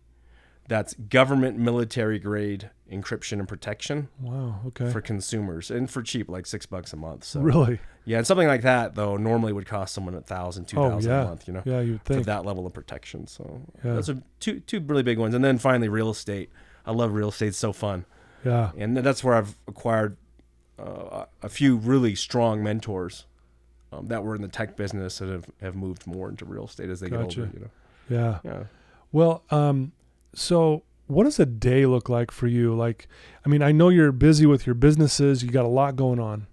That's 0.67 0.95
government 0.95 1.59
military 1.59 2.17
grade 2.17 2.71
encryption 2.91 3.33
and 3.33 3.47
protection 3.47 4.09
Wow. 4.19 4.61
Okay. 4.67 4.91
for 4.91 4.99
consumers 4.99 5.69
and 5.69 5.89
for 5.89 6.01
cheap, 6.01 6.27
like 6.27 6.47
six 6.47 6.65
bucks 6.65 6.91
a 6.91 6.95
month. 6.95 7.23
So 7.23 7.39
really? 7.41 7.79
yeah, 8.03 8.17
and 8.17 8.25
something 8.25 8.47
like 8.47 8.61
that 8.63 8.95
though 8.95 9.15
normally 9.15 9.53
would 9.53 9.67
cost 9.67 9.93
someone 9.93 10.15
a 10.15 10.21
thousand, 10.21 10.65
two 10.65 10.77
Oh, 10.79 10.89
thousand 10.89 11.11
yeah. 11.11 11.21
a 11.21 11.25
month. 11.25 11.47
You 11.47 11.53
know 11.53 11.61
Yeah, 11.65 11.81
you'd 11.81 12.01
for 12.03 12.15
that 12.15 12.45
level 12.45 12.65
of 12.65 12.73
protection. 12.73 13.27
So 13.27 13.61
Yeah. 13.83 13.93
those 13.93 14.09
are 14.09 14.21
two 14.39 14.59
two 14.61 14.79
really 14.79 15.03
big 15.03 15.19
ones. 15.19 15.35
And 15.35 15.43
then 15.43 15.59
finally, 15.59 15.87
real 15.87 16.09
estate. 16.09 16.49
I 16.83 16.91
love 16.91 17.13
real 17.13 17.29
estate; 17.29 17.47
it's 17.49 17.57
so 17.57 17.71
fun, 17.73 18.05
Yeah. 18.43 18.71
and 18.77 18.97
that's 18.97 19.23
where 19.23 19.35
I've 19.35 19.55
acquired 19.67 20.17
uh, 20.79 21.25
a 21.41 21.49
few 21.49 21.77
really 21.77 22.15
strong 22.15 22.61
mentors 22.63 23.25
um, 23.91 24.07
that 24.09 24.23
were 24.23 24.35
in 24.35 24.41
the 24.41 24.47
tech 24.47 24.75
business 24.75 25.21
and 25.21 25.31
have, 25.31 25.45
have 25.61 25.75
moved 25.75 26.05
more 26.05 26.27
into 26.29 26.43
real 26.43 26.65
estate 26.65 26.89
as 26.89 26.99
they 26.99 27.09
Gotcha. 27.09 27.41
get 27.41 27.45
older. 27.45 27.51
You 27.53 27.59
know, 27.65 27.69
Yeah. 28.09 28.39
yeah. 28.43 28.63
Well, 29.11 29.43
um, 29.49 29.91
so 30.33 30.83
what 31.07 31.23
does 31.23 31.39
a 31.39 31.45
day 31.45 31.85
look 31.85 32.09
like 32.09 32.31
for 32.31 32.47
you? 32.47 32.75
Like, 32.75 33.07
I 33.45 33.49
mean, 33.49 33.61
I 33.61 33.71
know 33.71 33.89
you're 33.89 34.11
busy 34.11 34.45
with 34.45 34.65
your 34.65 34.75
businesses, 34.75 35.43
you 35.43 35.49
got 35.51 35.65
a 35.65 35.69
lot 35.69 35.95
going 35.95 36.19
on, 36.19 36.47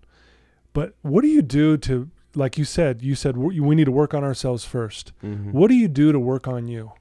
but 0.73 0.95
what 1.03 1.23
do 1.23 1.29
you 1.29 1.43
do 1.43 1.77
to, 1.79 2.11
like 2.35 2.57
you 2.59 2.65
said, 2.65 3.03
you 3.03 3.15
said 3.15 3.37
we 3.37 3.75
need 3.75 3.85
to 3.87 3.93
work 3.93 4.15
on 4.15 4.25
ourselves 4.25 4.65
1st 4.65 5.13
Mhm. 5.23 5.53
What 5.53 5.69
do 5.69 5.75
you 5.75 5.89
do 5.89 6.13
to 6.13 6.19
work 6.19 6.47
on 6.49 6.67
you? 6.69 6.93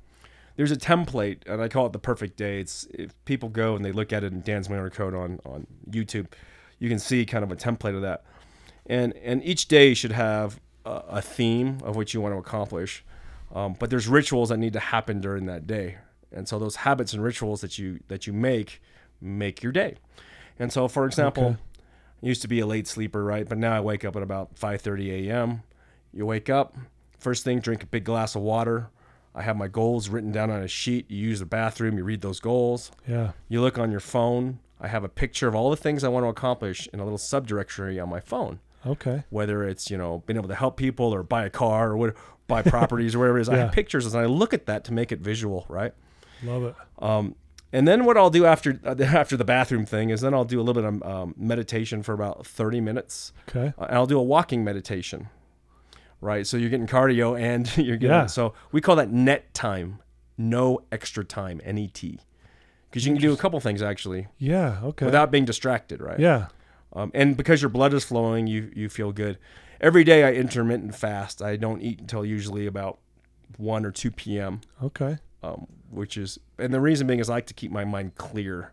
There's 0.57 0.71
a 0.71 0.75
template, 0.77 1.39
and 1.47 1.61
I 1.61 1.67
call 1.69 1.85
it 1.87 1.93
the 1.93 1.99
perfect 1.99 2.35
day. 2.37 2.59
It's 2.59 2.85
if 2.93 3.13
people 3.25 3.49
go 3.49 3.75
and 3.75 3.83
they 3.83 3.91
look 3.91 4.11
at 4.13 4.23
it 4.23 4.33
in 4.33 4.41
Dan's 4.41 4.67
Millionaire 4.69 4.89
Code 4.89 5.15
on 5.15 5.39
on 5.45 5.65
YouTube, 5.89 6.27
you 6.77 6.89
can 6.89 6.99
see 6.99 7.25
kind 7.25 7.43
of 7.43 7.51
a 7.51 7.55
template 7.55 7.95
of 7.95 8.01
that. 8.01 8.23
And 8.85 9.13
and 9.23 9.43
each 9.43 9.67
day 9.69 9.93
should 9.93 10.11
have 10.11 10.59
a, 10.85 11.03
a 11.09 11.21
theme 11.21 11.77
of 11.83 11.95
what 11.95 12.13
you 12.13 12.21
want 12.21 12.35
to 12.35 12.37
accomplish. 12.39 13.03
Um, 13.53 13.75
but 13.79 13.89
there's 13.89 14.07
rituals 14.07 14.49
that 14.49 14.57
need 14.57 14.73
to 14.73 14.79
happen 14.79 15.19
during 15.21 15.45
that 15.47 15.67
day, 15.67 15.97
and 16.31 16.47
so 16.47 16.57
those 16.59 16.77
habits 16.77 17.13
and 17.13 17.21
rituals 17.23 17.61
that 17.61 17.77
you 17.77 17.99
that 18.07 18.25
you 18.27 18.33
make 18.33 18.81
make 19.19 19.61
your 19.61 19.71
day. 19.71 19.95
And 20.57 20.71
so, 20.71 20.87
for 20.87 21.05
example, 21.05 21.43
Okay. 21.45 21.57
I 22.23 22.27
used 22.27 22.41
to 22.43 22.47
be 22.47 22.59
a 22.59 22.65
late 22.67 22.87
sleeper, 22.87 23.23
right? 23.23 23.47
But 23.49 23.57
now 23.57 23.73
I 23.75 23.79
wake 23.79 24.05
up 24.05 24.15
at 24.15 24.21
about 24.23 24.55
5:30 24.55 25.27
a.m. 25.27 25.63
You 26.13 26.25
wake 26.25 26.49
up, 26.49 26.75
first 27.19 27.43
thing, 27.43 27.59
drink 27.59 27.83
a 27.83 27.87
big 27.87 28.03
glass 28.03 28.35
of 28.35 28.41
water. 28.41 28.89
I 29.33 29.41
have 29.43 29.55
my 29.57 29.67
goals 29.67 30.09
written 30.09 30.31
down 30.31 30.49
on 30.51 30.61
a 30.61 30.67
sheet. 30.67 31.09
You 31.09 31.17
use 31.29 31.39
the 31.39 31.45
bathroom, 31.45 31.97
you 31.97 32.03
read 32.03 32.21
those 32.21 32.39
goals. 32.39 32.91
Yeah. 33.07 33.31
You 33.47 33.61
look 33.61 33.77
on 33.79 33.89
your 33.91 34.01
phone. 34.01 34.59
I 34.79 34.87
have 34.87 35.03
a 35.03 35.09
picture 35.09 35.47
of 35.47 35.55
all 35.55 35.69
the 35.69 35.77
things 35.77 36.03
I 36.03 36.09
want 36.09 36.25
to 36.25 36.29
accomplish 36.29 36.87
in 36.91 36.99
a 36.99 37.03
little 37.03 37.19
subdirectory 37.19 38.01
on 38.01 38.09
my 38.09 38.19
phone. 38.19 38.59
Okay. 38.85 39.23
Whether 39.29 39.63
it's 39.63 39.89
you 39.89 39.97
know 39.97 40.23
being 40.25 40.37
able 40.37 40.49
to 40.49 40.55
help 40.55 40.75
people 40.77 41.13
or 41.13 41.23
buy 41.23 41.45
a 41.45 41.49
car 41.49 41.91
or 41.91 41.97
what, 41.97 42.15
buy 42.51 42.61
properties 42.75 43.15
or 43.15 43.19
whatever 43.19 43.37
it 43.39 43.41
is, 43.41 43.49
I 43.49 43.57
have 43.57 43.71
pictures 43.71 44.05
and 44.05 44.21
I 44.23 44.27
look 44.27 44.53
at 44.53 44.65
that 44.67 44.83
to 44.85 44.93
make 44.93 45.11
it 45.11 45.19
visual, 45.19 45.65
right? 45.69 45.93
Love 46.43 46.63
it. 46.63 46.75
Um, 46.99 47.35
and 47.73 47.87
then 47.87 48.03
what 48.05 48.17
I'll 48.17 48.29
do 48.29 48.45
after 48.45 48.79
after 49.21 49.35
the 49.37 49.45
bathroom 49.45 49.85
thing 49.85 50.09
is 50.09 50.21
then 50.21 50.33
I'll 50.33 50.45
do 50.55 50.59
a 50.59 50.63
little 50.63 50.81
bit 50.81 50.87
of 50.93 51.03
um, 51.03 51.33
meditation 51.37 52.03
for 52.03 52.13
about 52.13 52.45
30 52.45 52.81
minutes. 52.81 53.31
Okay. 53.49 53.73
Uh, 53.79 53.85
and 53.85 53.95
I'll 53.95 54.05
do 54.15 54.19
a 54.19 54.23
walking 54.23 54.63
meditation, 54.63 55.29
right? 56.19 56.45
So 56.45 56.57
you're 56.57 56.69
getting 56.69 56.87
cardio 56.87 57.39
and 57.39 57.65
you're 57.87 57.97
getting 57.97 58.09
Yeah. 58.15 58.25
so 58.27 58.53
we 58.71 58.81
call 58.81 58.95
that 58.97 59.09
net 59.11 59.53
time, 59.53 59.99
no 60.37 60.81
extra 60.91 61.23
time, 61.23 61.61
NET, 61.65 62.01
because 62.89 63.05
you 63.05 63.13
can 63.13 63.21
do 63.21 63.31
a 63.33 63.37
couple 63.37 63.59
things 63.59 63.81
actually 63.81 64.27
Yeah. 64.37 64.79
Okay. 64.83 65.05
without 65.05 65.31
being 65.31 65.45
distracted, 65.45 66.01
right? 66.01 66.19
yeah. 66.19 66.47
Um, 66.93 67.09
and 67.13 67.37
because 67.37 67.61
your 67.61 67.69
blood 67.69 67.93
is 67.93 68.03
flowing, 68.03 68.47
you 68.47 68.69
you 68.75 68.89
feel 68.89 69.13
good. 69.13 69.37
Every 69.81 70.03
day 70.03 70.23
I 70.23 70.33
intermittent 70.33 70.95
fast. 70.95 71.41
I 71.41 71.57
don't 71.57 71.81
eat 71.81 71.99
until 71.99 72.23
usually 72.23 72.67
about 72.67 72.99
one 73.57 73.83
or 73.85 73.91
two 73.91 74.11
p.m. 74.11 74.61
Okay. 74.81 75.17
Um, 75.43 75.67
which 75.89 76.17
is 76.17 76.39
and 76.57 76.73
the 76.73 76.79
reason 76.79 77.07
being 77.07 77.19
is 77.19 77.29
I 77.29 77.33
like 77.33 77.47
to 77.47 77.53
keep 77.53 77.71
my 77.71 77.83
mind 77.83 78.15
clear, 78.15 78.71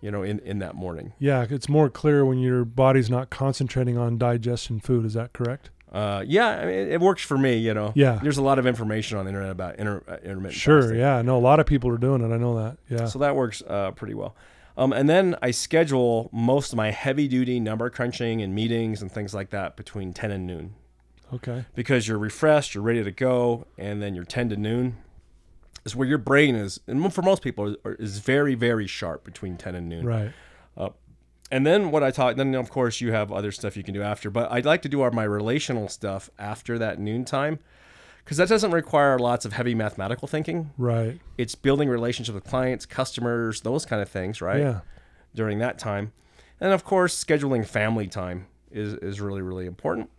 you 0.00 0.10
know, 0.10 0.22
in 0.22 0.40
in 0.40 0.58
that 0.58 0.74
morning. 0.74 1.12
Yeah. 1.18 1.46
It's 1.48 1.68
more 1.68 1.88
clear 1.88 2.24
when 2.24 2.38
your 2.38 2.64
body's 2.64 3.08
not 3.08 3.30
concentrating 3.30 3.96
on 3.96 4.18
digestion 4.18 4.80
food. 4.80 5.06
Is 5.06 5.14
that 5.14 5.32
correct? 5.32 5.70
Uh, 5.92 6.24
yeah, 6.26 6.48
I 6.48 6.64
mean, 6.64 6.88
it 6.88 7.00
works 7.00 7.22
for 7.22 7.38
me. 7.38 7.56
You 7.58 7.74
know. 7.74 7.92
Yeah. 7.94 8.18
There's 8.22 8.38
a 8.38 8.42
lot 8.42 8.58
of 8.58 8.66
information 8.66 9.18
on 9.18 9.26
the 9.26 9.28
internet 9.28 9.50
about 9.50 9.76
inter, 9.76 10.02
uh, 10.08 10.16
intermittent. 10.24 10.54
Sure. 10.54 10.80
fasting. 10.80 10.98
Yeah. 10.98 11.22
No, 11.22 11.36
a 11.36 11.38
lot 11.38 11.60
of 11.60 11.66
people 11.66 11.88
are 11.90 11.98
doing 11.98 12.20
it. 12.22 12.34
I 12.34 12.38
know 12.38 12.56
that. 12.56 12.78
Yeah. 12.88 13.06
So 13.06 13.20
that 13.20 13.36
works 13.36 13.62
uh, 13.66 13.92
pretty 13.92 14.14
well. 14.14 14.34
Um, 14.76 14.92
and 14.92 15.08
then 15.08 15.36
I 15.42 15.50
schedule 15.50 16.30
most 16.32 16.72
of 16.72 16.76
my 16.76 16.90
heavy 16.90 17.28
duty 17.28 17.60
number 17.60 17.90
crunching 17.90 18.40
and 18.40 18.54
meetings 18.54 19.02
and 19.02 19.12
things 19.12 19.34
like 19.34 19.50
that 19.50 19.76
between 19.76 20.12
10 20.12 20.30
and 20.30 20.46
noon 20.46 20.74
okay. 21.34 21.66
because 21.74 22.08
you're 22.08 22.18
refreshed, 22.18 22.74
you're 22.74 22.84
ready 22.84 23.04
to 23.04 23.10
go, 23.10 23.66
and 23.76 24.02
then 24.02 24.14
your 24.14 24.24
10 24.24 24.48
to 24.50 24.56
noon 24.56 24.96
is 25.84 25.94
where 25.94 26.08
your 26.08 26.18
brain 26.18 26.54
is, 26.54 26.80
and 26.86 27.12
for 27.12 27.22
most 27.22 27.42
people, 27.42 27.68
is, 27.68 27.76
is 27.98 28.18
very, 28.18 28.54
very 28.54 28.86
sharp 28.86 29.24
between 29.24 29.56
10 29.56 29.74
and 29.74 29.88
noon. 29.88 30.06
Right. 30.06 30.32
And 31.52 31.66
then 31.66 31.90
what 31.90 32.02
I 32.02 32.10
talk, 32.10 32.36
then 32.36 32.54
of 32.54 32.70
course 32.70 33.02
you 33.02 33.12
have 33.12 33.30
other 33.30 33.52
stuff 33.52 33.76
you 33.76 33.82
can 33.82 33.92
do 33.92 34.02
after, 34.02 34.30
but 34.30 34.50
I'd 34.50 34.64
like 34.64 34.80
to 34.82 34.88
do 34.88 35.02
our, 35.02 35.10
my 35.10 35.24
relational 35.24 35.86
stuff 35.86 36.30
after 36.38 36.78
that 36.78 36.98
noon 36.98 37.26
time 37.26 37.58
because 38.24 38.36
that 38.36 38.48
doesn't 38.48 38.70
require 38.70 39.18
lots 39.18 39.44
of 39.44 39.52
heavy 39.52 39.74
mathematical 39.74 40.28
thinking. 40.28 40.70
Right. 40.78 41.20
It's 41.38 41.54
building 41.54 41.88
relationships 41.88 42.34
with 42.34 42.44
clients, 42.44 42.86
customers, 42.86 43.60
those 43.62 43.84
kind 43.84 44.00
of 44.02 44.08
things, 44.08 44.40
right? 44.40 44.60
Yeah. 44.60 44.80
During 45.34 45.58
that 45.58 45.78
time. 45.78 46.12
And 46.60 46.72
of 46.72 46.84
course, 46.84 47.22
scheduling 47.22 47.66
family 47.66 48.06
time 48.06 48.46
is, 48.70 48.94
is 48.94 49.20
really, 49.20 49.42
really 49.42 49.66
important. 49.66 50.10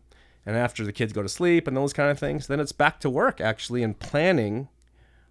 And 0.46 0.58
after 0.58 0.84
the 0.84 0.92
kids 0.92 1.14
go 1.14 1.22
to 1.24 1.30
sleep 1.30 1.68
and 1.68 1.78
those 1.78 1.94
kind 1.94 2.12
of 2.12 2.20
things, 2.20 2.48
then 2.48 2.60
it's 2.60 2.74
back 2.74 3.00
to 3.02 3.10
work 3.10 3.40
actually 3.40 3.82
and 3.84 3.98
planning 3.98 4.68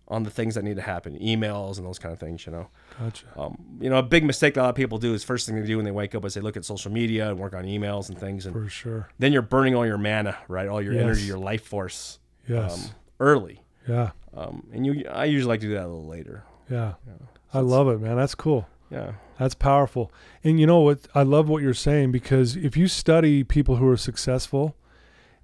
on 0.09 0.23
the 0.25 0.31
things 0.31 0.55
that 0.55 0.65
need 0.65 0.77
to 0.77 0.83
happen, 0.83 1.19
emails 1.19 1.77
and 1.79 1.87
those 1.87 1.99
kind 1.99 2.13
of 2.13 2.19
things, 2.19 2.45
you 2.47 2.53
know. 2.53 2.69
Gotcha. 2.99 3.27
Um, 3.39 3.57
you 3.81 3.89
know, 3.91 3.97
a 3.97 4.03
big 4.03 4.25
mistake 4.25 4.55
that 4.55 4.61
a 4.61 4.65
lot 4.65 4.69
of 4.71 4.75
people 4.75 4.99
do 4.99 5.15
is 5.15 5.23
first 5.25 5.47
thing 5.47 5.59
they 5.61 5.67
do 5.67 5.77
when 5.77 5.85
they 5.85 5.91
wake 5.91 6.15
up 6.15 6.25
is 6.25 6.35
they 6.35 6.41
look 6.41 6.57
at 6.57 6.65
social 6.65 6.91
media 6.91 7.29
and 7.31 7.39
work 7.39 7.55
on 7.55 7.65
emails 7.65 8.09
and 8.09 8.19
things, 8.19 8.45
and 8.47 8.55
For 8.55 8.69
sure. 8.69 9.09
then 9.19 9.33
you're 9.33 9.43
burning 9.43 9.75
all 9.75 9.87
your 9.87 9.99
mana, 9.99 10.37
right? 10.49 10.69
All 10.69 10.83
your 10.83 10.95
Yes. 10.95 11.03
energy, 11.03 11.23
your 11.23 11.39
life 11.39 11.65
force, 11.65 12.19
Yes. 12.49 12.87
um, 12.89 12.91
early. 13.21 13.63
yeah. 13.89 14.11
Um, 14.35 14.67
and 14.73 14.87
you, 14.87 15.05
I 15.11 15.27
usually 15.27 15.49
like 15.49 15.61
to 15.61 15.67
do 15.67 15.75
that 15.75 15.85
a 15.85 15.89
little 15.89 16.07
later. 16.07 16.45
Yeah. 16.71 16.95
So 17.07 17.13
I 17.53 17.61
love 17.61 17.89
it, 17.89 18.01
man. 18.01 18.17
That's 18.17 18.35
cool. 18.35 18.67
Yeah. 18.91 19.13
That's 19.39 19.55
powerful. 19.55 20.11
And 20.43 20.59
you 20.61 20.67
know 20.67 20.81
what? 20.81 21.01
I 21.15 21.23
love 21.23 21.49
what 21.49 21.63
you're 21.63 21.75
saying 21.75 22.13
because 22.13 22.57
if 22.57 22.77
you 22.77 22.89
study 22.89 23.45
people 23.45 23.77
who 23.77 23.87
are 23.89 23.97
successful, 23.97 24.75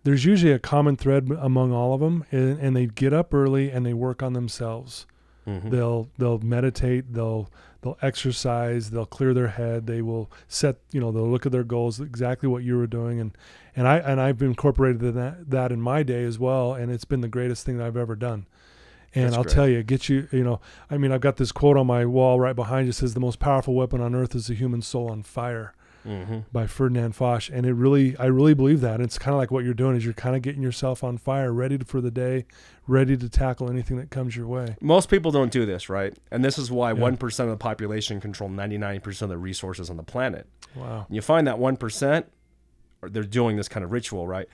there's 0.04 0.24
usually 0.24 0.52
a 0.52 0.58
common 0.58 0.96
thread 0.96 1.28
among 1.38 1.72
all 1.72 1.92
of 1.92 2.00
them, 2.00 2.24
and, 2.30 2.58
and 2.60 2.74
they 2.76 2.86
get 2.86 3.12
up 3.12 3.34
early 3.34 3.70
and 3.70 3.84
they 3.84 3.92
work 3.94 4.22
on 4.22 4.32
themselves. 4.32 5.06
Mhm. 5.46 5.70
They'll 5.70 6.08
they'll 6.18 6.38
meditate. 6.38 7.12
They'll 7.12 7.50
they'll 7.82 7.98
exercise. 8.02 8.90
They'll 8.90 9.06
clear 9.06 9.34
their 9.34 9.48
head. 9.48 9.86
They 9.86 10.02
will 10.02 10.30
set. 10.46 10.76
You 10.92 11.00
know, 11.00 11.10
they'll 11.10 11.28
look 11.30 11.46
at 11.46 11.52
their 11.52 11.64
goals. 11.64 12.00
Exactly 12.00 12.48
what 12.48 12.62
you 12.62 12.76
were 12.76 12.86
doing, 12.86 13.18
and 13.20 13.36
and 13.78 13.88
I 13.88 13.96
and 13.98 14.20
I've 14.20 14.42
incorporated 14.42 15.00
that 15.14 15.48
that 15.50 15.72
in 15.72 15.80
my 15.80 16.02
day 16.02 16.24
as 16.24 16.38
well, 16.38 16.74
and 16.74 16.90
it's 16.92 17.04
been 17.06 17.20
the 17.22 17.28
greatest 17.28 17.64
thing 17.64 17.78
that 17.78 17.86
I've 17.86 17.96
ever 17.96 18.16
done. 18.16 18.46
And 19.14 19.24
That's 19.24 19.36
I'll 19.36 19.42
great. 19.44 19.54
tell 19.54 19.68
you, 19.68 19.82
get 19.82 20.08
you. 20.10 20.28
You 20.30 20.44
know, 20.44 20.60
I 20.90 20.98
mean, 20.98 21.12
I've 21.12 21.22
got 21.22 21.36
this 21.38 21.50
quote 21.50 21.78
on 21.78 21.86
my 21.86 22.04
wall 22.04 22.38
right 22.38 22.54
behind 22.54 22.86
you. 22.86 22.90
It 22.90 22.94
says, 22.96 23.14
"The 23.14 23.20
most 23.20 23.38
powerful 23.38 23.74
weapon 23.74 24.02
on 24.02 24.14
earth 24.14 24.34
is 24.34 24.48
the 24.48 24.54
human 24.54 24.82
soul 24.82 25.10
on 25.10 25.22
fire." 25.22 25.72
Mhm. 26.06 26.44
by 26.52 26.66
Ferdinand 26.66 27.12
Foch, 27.16 27.50
and 27.52 27.66
it 27.66 27.72
really, 27.74 28.16
I 28.18 28.26
really 28.26 28.54
believe 28.54 28.80
that. 28.80 29.00
It's 29.00 29.18
kind 29.18 29.34
of 29.34 29.38
like 29.38 29.50
what 29.50 29.64
you're 29.64 29.74
doing 29.74 29.94
is 29.96 30.04
you're 30.04 30.14
kind 30.14 30.36
of 30.36 30.42
getting 30.42 30.62
yourself 30.62 31.02
on 31.04 31.18
fire, 31.18 31.52
ready 31.52 31.76
for 31.78 32.00
the 32.00 32.10
day, 32.12 32.46
ready 32.86 33.14
to 33.16 33.28
tackle 33.28 33.68
anything 33.68 33.96
that 33.98 34.08
comes 34.08 34.34
your 34.34 34.46
way. 34.46 34.76
Most 34.80 35.10
people 35.10 35.32
don't 35.32 35.50
do 35.50 35.66
this, 35.66 35.90
right? 35.90 36.16
And 36.30 36.42
this 36.44 36.56
is 36.56 36.70
why 36.70 36.90
Yeah. 36.92 37.00
one 37.00 37.14
of 37.14 37.20
the 37.20 37.56
population 37.58 38.20
control 38.20 38.48
ninety 38.48 38.78
nine 38.78 39.00
percent 39.00 39.30
of 39.30 39.36
the 39.36 39.42
resources 39.42 39.90
on 39.90 39.96
the 39.98 40.02
planet. 40.04 40.46
Wow. 40.74 41.04
And 41.08 41.14
you 41.16 41.20
find 41.20 41.46
that 41.46 41.58
one 41.58 41.76
percent, 41.76 42.26
they're 43.02 43.22
doing 43.22 43.56
this 43.56 43.68
kind 43.68 43.84
of 43.84 43.92
ritual, 43.92 44.26
right? 44.26 44.48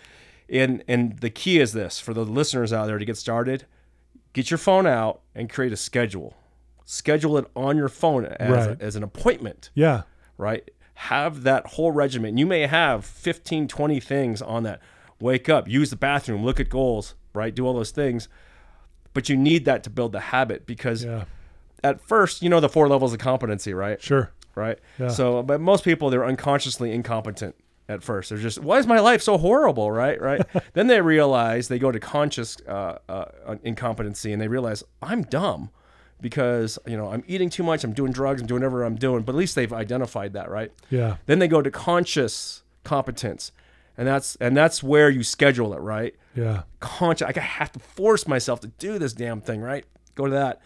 And 0.48 0.84
and 0.88 1.18
the 1.20 1.30
key 1.30 1.58
is 1.60 1.72
this 1.72 1.98
for 2.00 2.12
the 2.14 2.24
listeners 2.24 2.72
out 2.72 2.86
there 2.86 2.98
to 2.98 3.04
get 3.04 3.16
started, 3.16 3.66
get 4.32 4.50
your 4.50 4.58
phone 4.58 4.86
out 4.86 5.20
and 5.34 5.48
create 5.50 5.72
a 5.72 5.76
schedule. 5.76 6.36
Schedule 6.84 7.38
it 7.38 7.46
on 7.56 7.76
your 7.78 7.88
phone 7.88 8.26
as, 8.26 8.66
Right. 8.68 8.80
as 8.80 8.94
an 8.94 9.02
appointment, 9.02 9.70
Yeah. 9.74 10.02
right? 10.36 10.70
Have 10.94 11.42
that 11.44 11.66
whole 11.68 11.92
regimen. 11.92 12.36
You 12.36 12.44
may 12.46 12.66
have 12.66 13.06
15, 13.06 13.66
20 13.68 14.00
things 14.00 14.42
on 14.42 14.64
that. 14.64 14.80
Wake 15.18 15.48
up, 15.48 15.66
use 15.66 15.88
the 15.88 15.96
bathroom, 15.96 16.44
look 16.44 16.60
at 16.60 16.68
goals, 16.68 17.14
right? 17.32 17.54
Do 17.54 17.66
all 17.66 17.72
those 17.72 17.90
things. 17.90 18.28
But 19.14 19.28
you 19.30 19.36
need 19.36 19.64
that 19.64 19.82
to 19.84 19.90
build 19.90 20.12
the 20.12 20.20
habit 20.20 20.66
because 20.66 21.04
Yeah. 21.04 21.24
at 21.82 22.00
first, 22.02 22.42
you 22.42 22.50
know 22.50 22.60
the 22.60 22.68
four 22.68 22.86
levels 22.88 23.12
of 23.14 23.18
competency, 23.18 23.72
right? 23.72 24.00
Sure. 24.02 24.30
right? 24.56 24.78
Yeah. 25.00 25.08
So, 25.08 25.42
but 25.42 25.60
most 25.60 25.82
people 25.84 26.10
they're 26.10 26.24
unconsciously 26.24 26.92
incompetent 26.92 27.56
at 27.88 28.02
first. 28.02 28.30
They're 28.30 28.38
just, 28.38 28.60
why 28.60 28.78
is 28.78 28.86
my 28.86 29.00
life 29.00 29.22
so 29.22 29.36
horrible, 29.38 29.90
right? 29.90 30.20
Right. 30.20 30.40
then 30.72 30.86
they 30.86 31.00
realize 31.00 31.68
they 31.68 31.78
go 31.78 31.92
to 31.92 32.00
conscious 32.00 32.56
uh, 32.66 32.98
uh, 33.08 33.56
incompetency 33.62 34.32
and 34.32 34.40
they 34.40 34.48
realize 34.48 34.82
I'm 35.02 35.22
dumb 35.22 35.70
because 36.20 36.78
you 36.86 36.96
know 36.96 37.08
I'm 37.08 37.22
eating 37.26 37.50
too 37.50 37.62
much, 37.62 37.84
I'm 37.84 37.92
doing 37.92 38.10
drugs, 38.10 38.40
I'm 38.40 38.46
doing 38.46 38.62
whatever 38.62 38.82
I'm 38.84 38.96
doing. 38.96 39.22
But 39.24 39.32
at 39.34 39.38
least 39.38 39.54
they've 39.54 39.72
identified 39.72 40.32
that, 40.32 40.48
right? 40.50 40.72
Yeah. 40.88 41.16
Then 41.26 41.38
they 41.38 41.48
go 41.48 41.60
to 41.60 41.70
conscious 41.70 42.62
competence, 42.82 43.52
and 43.98 44.08
that's 44.08 44.36
and 44.36 44.56
that's 44.56 44.82
where 44.82 45.10
you 45.10 45.22
schedule 45.22 45.74
it, 45.74 45.80
right? 45.80 46.14
Yeah. 46.34 46.62
conscious. 46.80 47.28
I 47.28 47.38
have 47.38 47.72
to 47.72 47.78
force 47.78 48.26
myself 48.26 48.60
to 48.60 48.68
do 48.68 48.98
this 48.98 49.12
damn 49.12 49.40
thing, 49.40 49.60
right? 49.60 49.84
Go 50.14 50.24
to 50.24 50.30
that, 50.30 50.60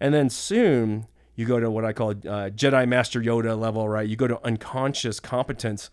and 0.00 0.12
then 0.12 0.30
soon 0.30 1.06
you 1.36 1.46
go 1.46 1.60
to 1.60 1.70
what 1.70 1.84
I 1.84 1.92
call 1.92 2.10
uh, 2.10 2.50
Jedi 2.50 2.86
Master 2.88 3.20
Yoda 3.20 3.58
level, 3.58 3.88
right? 3.88 4.08
You 4.08 4.16
go 4.16 4.26
to 4.26 4.44
unconscious 4.44 5.20
competence, 5.20 5.90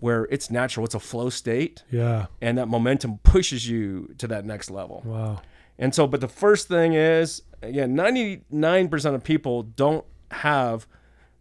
where 0.00 0.24
it's 0.30 0.50
natural. 0.50 0.84
It's 0.84 0.94
a 0.94 1.00
flow 1.00 1.30
state, 1.30 1.82
Yeah. 1.90 2.26
and 2.40 2.58
that 2.58 2.66
momentum 2.68 3.18
pushes 3.22 3.68
you 3.68 4.14
to 4.18 4.26
that 4.28 4.44
next 4.44 4.70
level. 4.70 5.02
Wow. 5.04 5.42
And 5.78 5.94
so, 5.94 6.06
but 6.06 6.20
the 6.20 6.28
first 6.28 6.68
thing 6.68 6.92
is, 6.94 7.42
again, 7.62 7.94
ninety 7.94 8.42
nine 8.50 8.88
percent 8.88 9.14
of 9.14 9.22
people 9.24 9.62
don't 9.62 10.04
have 10.32 10.86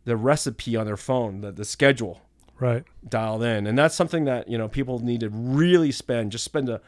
the 0.05 0.15
recipe 0.15 0.75
on 0.75 0.85
their 0.85 0.97
phone, 0.97 1.41
the, 1.41 1.51
the 1.51 1.65
schedule 1.65 2.21
Right. 2.59 2.83
dialed 3.07 3.43
in 3.43 3.67
and 3.67 3.77
that's 3.79 3.95
something 3.95 4.25
that 4.25 4.49
you 4.49 4.57
know 4.57 4.67
people 4.67 4.99
need 4.99 5.21
to 5.21 5.29
really 5.29 5.91
spend 5.93 6.33
just 6.33 6.43
spend 6.43 6.67
a 6.67 6.81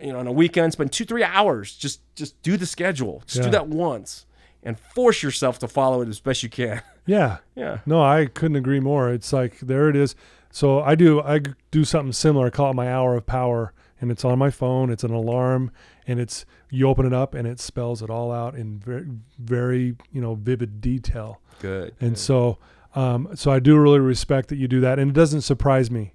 you 0.00 0.10
know 0.10 0.18
on 0.18 0.26
a 0.26 0.32
weekend 0.32 0.72
spend 0.72 0.90
two 0.90 1.04
three 1.04 1.22
hours 1.22 1.74
just 1.76 2.00
just 2.14 2.40
do 2.42 2.56
the 2.56 2.64
schedule 2.64 3.22
just 3.26 3.36
Yeah. 3.40 3.44
do 3.44 3.50
that 3.50 3.68
once 3.68 4.24
and 4.62 4.80
force 4.80 5.22
yourself 5.22 5.58
to 5.58 5.68
follow 5.68 6.00
it 6.00 6.08
as 6.08 6.18
best 6.18 6.42
you 6.42 6.48
can 6.48 6.80
Yeah. 7.04 7.38
yeah 7.54 7.80
No, 7.84 8.02
I 8.02 8.24
couldn't 8.24 8.56
agree 8.56 8.80
more. 8.80 9.10
It's 9.12 9.34
like 9.34 9.60
there 9.60 9.90
it 9.90 9.96
is. 9.96 10.14
So 10.52 10.80
I 10.80 10.94
do 10.94 11.20
I 11.22 11.40
do 11.70 11.84
something 11.84 12.12
similar. 12.12 12.46
I 12.46 12.50
call 12.50 12.70
it 12.70 12.74
my 12.74 12.92
hour 12.92 13.16
of 13.16 13.24
power, 13.26 13.72
and 14.00 14.10
it's 14.10 14.24
on 14.24 14.38
my 14.38 14.50
phone. 14.50 14.90
It's 14.90 15.02
an 15.02 15.10
alarm, 15.10 15.70
and 16.06 16.20
it's 16.20 16.44
you 16.70 16.86
open 16.88 17.06
it 17.06 17.12
up, 17.14 17.34
and 17.34 17.48
it 17.48 17.58
spells 17.58 18.02
it 18.02 18.10
all 18.10 18.30
out 18.30 18.54
in 18.54 18.78
very 18.78 19.06
very 19.38 19.96
you 20.12 20.20
know 20.20 20.34
vivid 20.34 20.80
detail. 20.80 21.40
good 21.60 21.94
And 22.00 22.18
so, 22.18 22.58
um, 22.94 23.30
so 23.34 23.50
I 23.50 23.60
do 23.60 23.76
really 23.78 23.98
respect 23.98 24.50
that 24.50 24.56
you 24.56 24.68
do 24.68 24.80
that, 24.80 24.98
and 24.98 25.10
it 25.10 25.14
doesn't 25.14 25.40
surprise 25.40 25.90
me, 25.90 26.12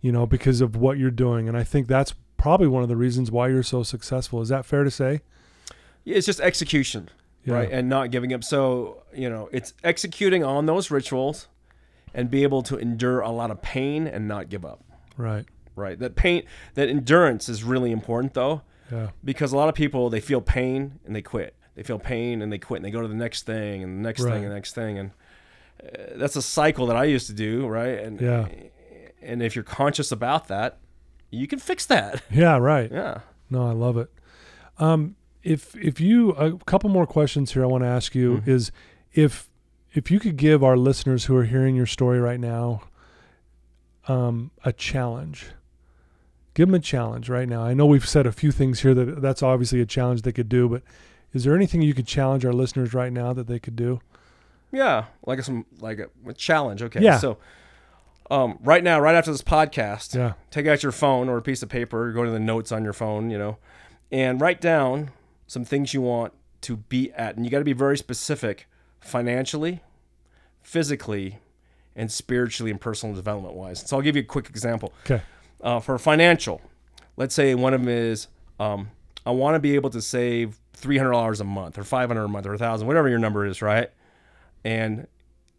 you 0.00 0.12
know, 0.12 0.26
because 0.26 0.60
of 0.60 0.76
what 0.76 0.96
you're 0.96 1.10
doing. 1.10 1.48
And 1.48 1.56
I 1.56 1.64
think 1.64 1.88
that's 1.88 2.14
probably 2.36 2.68
one 2.68 2.84
of 2.84 2.88
the 2.88 2.96
reasons 2.96 3.32
why 3.32 3.48
you're 3.48 3.62
so 3.64 3.82
successful. 3.82 4.40
Is 4.40 4.48
that 4.48 4.64
fair 4.64 4.84
to 4.84 4.90
say? 4.92 5.22
Yeah, 6.04 6.16
it's 6.16 6.26
just 6.26 6.40
execution 6.40 7.10
Yeah. 7.44 7.54
right 7.54 7.68
and 7.72 7.88
not 7.88 8.12
giving 8.12 8.32
up 8.32 8.44
so 8.44 9.02
you 9.12 9.28
know 9.28 9.48
it's 9.52 9.74
executing 9.82 10.44
on 10.44 10.66
those 10.66 10.90
rituals 10.92 11.48
and 12.14 12.30
be 12.30 12.42
able 12.42 12.62
to 12.62 12.76
endure 12.76 13.20
a 13.20 13.30
lot 13.30 13.50
of 13.50 13.60
pain 13.62 14.06
and 14.06 14.26
not 14.28 14.48
give 14.48 14.64
up 14.64 14.80
Right. 15.16 15.46
right 15.76 15.98
that 15.98 16.14
pain 16.16 16.42
that 16.74 16.88
endurance 16.88 17.48
is 17.48 17.62
really 17.64 17.90
important 17.92 18.34
though 18.34 18.62
Yeah. 18.90 19.10
because 19.24 19.52
a 19.52 19.56
lot 19.56 19.68
of 19.68 19.74
people 19.74 20.10
they 20.10 20.20
feel 20.20 20.40
pain 20.40 20.98
and 21.06 21.14
they 21.16 21.22
quit 21.22 21.54
they 21.74 21.82
feel 21.82 21.98
pain 21.98 22.42
and 22.42 22.52
they 22.52 22.58
quit 22.58 22.78
and 22.78 22.84
they 22.84 22.90
go 22.90 23.00
to 23.02 23.08
the 23.08 23.14
next 23.14 23.44
thing 23.46 23.82
and 23.82 23.98
the 23.98 24.02
next 24.02 24.20
Right. 24.22 24.32
thing 24.34 24.42
and 24.44 24.50
the 24.52 24.54
next 24.56 24.74
thing 24.74 24.98
and 24.98 25.10
uh, 25.82 26.16
that's 26.16 26.36
a 26.36 26.42
cycle 26.42 26.86
that 26.86 26.96
i 26.96 27.04
used 27.04 27.26
to 27.28 27.32
do 27.32 27.66
right 27.66 27.98
and 27.98 28.20
Yeah. 28.20 28.46
and 29.22 29.42
if 29.42 29.54
you're 29.56 29.64
conscious 29.64 30.12
about 30.12 30.48
that 30.48 30.78
you 31.30 31.46
can 31.46 31.58
fix 31.58 31.86
that 31.86 32.22
Yeah. 32.30 32.56
Right. 32.58 32.90
yeah 32.92 33.20
No, 33.50 33.66
I 33.68 33.72
love 33.72 33.96
it. 33.98 34.10
Um, 34.78 35.16
if 35.42 35.74
if 35.76 36.00
you 36.00 36.30
a 36.32 36.56
couple 36.64 36.88
more 36.90 37.06
questions 37.06 37.52
here, 37.52 37.62
I 37.64 37.66
want 37.66 37.84
to 37.84 37.88
ask 37.88 38.14
you 38.14 38.38
Mhm. 38.38 38.48
is 38.48 38.72
if 39.12 39.48
if 39.94 40.10
you 40.10 40.18
could 40.20 40.36
give 40.36 40.62
our 40.64 40.76
listeners 40.76 41.26
who 41.26 41.36
are 41.36 41.44
hearing 41.44 41.76
your 41.76 41.86
story 41.86 42.18
right 42.20 42.40
now 42.40 42.82
um, 44.08 44.50
a 44.64 44.72
challenge. 44.72 45.46
Give 46.54 46.68
them 46.68 46.74
a 46.74 46.80
challenge 46.80 47.28
right 47.30 47.48
now. 47.48 47.62
I 47.62 47.72
know 47.72 47.86
we've 47.86 48.06
said 48.08 48.26
a 48.26 48.32
few 48.32 48.52
things 48.52 48.80
here 48.80 48.94
that 48.94 49.22
that's 49.22 49.42
obviously 49.42 49.80
a 49.80 49.86
challenge 49.86 50.22
they 50.22 50.32
could 50.32 50.48
do, 50.48 50.68
but 50.68 50.82
is 51.32 51.44
there 51.44 51.54
anything 51.54 51.80
you 51.80 51.94
could 51.94 52.06
challenge 52.06 52.44
our 52.44 52.52
listeners 52.52 52.92
right 52.92 53.12
now 53.12 53.32
that 53.32 53.46
they 53.46 53.58
could 53.58 53.76
do? 53.76 54.00
yeah 54.74 55.04
like 55.26 55.42
some 55.42 55.66
like 55.80 55.98
a, 55.98 56.08
a 56.26 56.32
challenge 56.32 56.82
okay 56.82 56.98
Yeah. 57.02 57.18
so 57.18 57.36
um, 58.30 58.58
right 58.62 58.82
now 58.82 58.98
right 58.98 59.14
after 59.14 59.30
this 59.30 59.42
podcast 59.42 60.14
Yeah. 60.14 60.32
take 60.50 60.66
out 60.66 60.82
your 60.82 60.92
phone 60.92 61.28
or 61.28 61.36
a 61.36 61.42
piece 61.42 61.62
of 61.62 61.68
paper, 61.68 62.10
go 62.12 62.24
to 62.24 62.30
the 62.30 62.40
notes 62.40 62.72
on 62.72 62.82
your 62.82 62.94
phone, 62.94 63.28
you 63.28 63.36
know, 63.36 63.58
and 64.10 64.40
write 64.40 64.62
down 64.62 65.10
some 65.46 65.66
things 65.66 65.92
you 65.92 66.00
want 66.00 66.32
to 66.62 66.78
be 66.78 67.12
at. 67.12 67.36
And 67.36 67.44
you 67.44 67.50
got 67.50 67.58
to 67.58 67.64
be 67.66 67.74
very 67.74 67.98
specific 67.98 68.66
financially, 69.02 69.80
physically, 70.62 71.38
and 71.94 72.10
spiritually 72.10 72.70
and 72.70 72.80
personal 72.80 73.14
development 73.14 73.54
wise. 73.54 73.86
So 73.86 73.96
I'll 73.96 74.02
give 74.02 74.16
you 74.16 74.22
a 74.22 74.26
quick 74.26 74.48
example. 74.48 74.92
Okay. 75.04 75.22
Uh, 75.60 75.80
for 75.80 75.98
financial, 75.98 76.60
let's 77.16 77.34
say 77.34 77.54
one 77.54 77.74
of 77.74 77.80
them 77.80 77.88
is 77.88 78.28
um, 78.58 78.90
I 79.26 79.30
want 79.30 79.54
to 79.54 79.60
be 79.60 79.74
able 79.74 79.90
to 79.90 80.02
save 80.02 80.58
$300 80.78 81.40
a 81.40 81.44
month 81.44 81.78
or 81.78 81.84
500 81.84 82.24
a 82.24 82.28
month 82.28 82.46
or 82.46 82.50
a 82.50 82.52
1000 82.52 82.86
whatever 82.86 83.08
your 83.08 83.18
number 83.18 83.46
is, 83.46 83.62
right? 83.62 83.90
And 84.64 85.06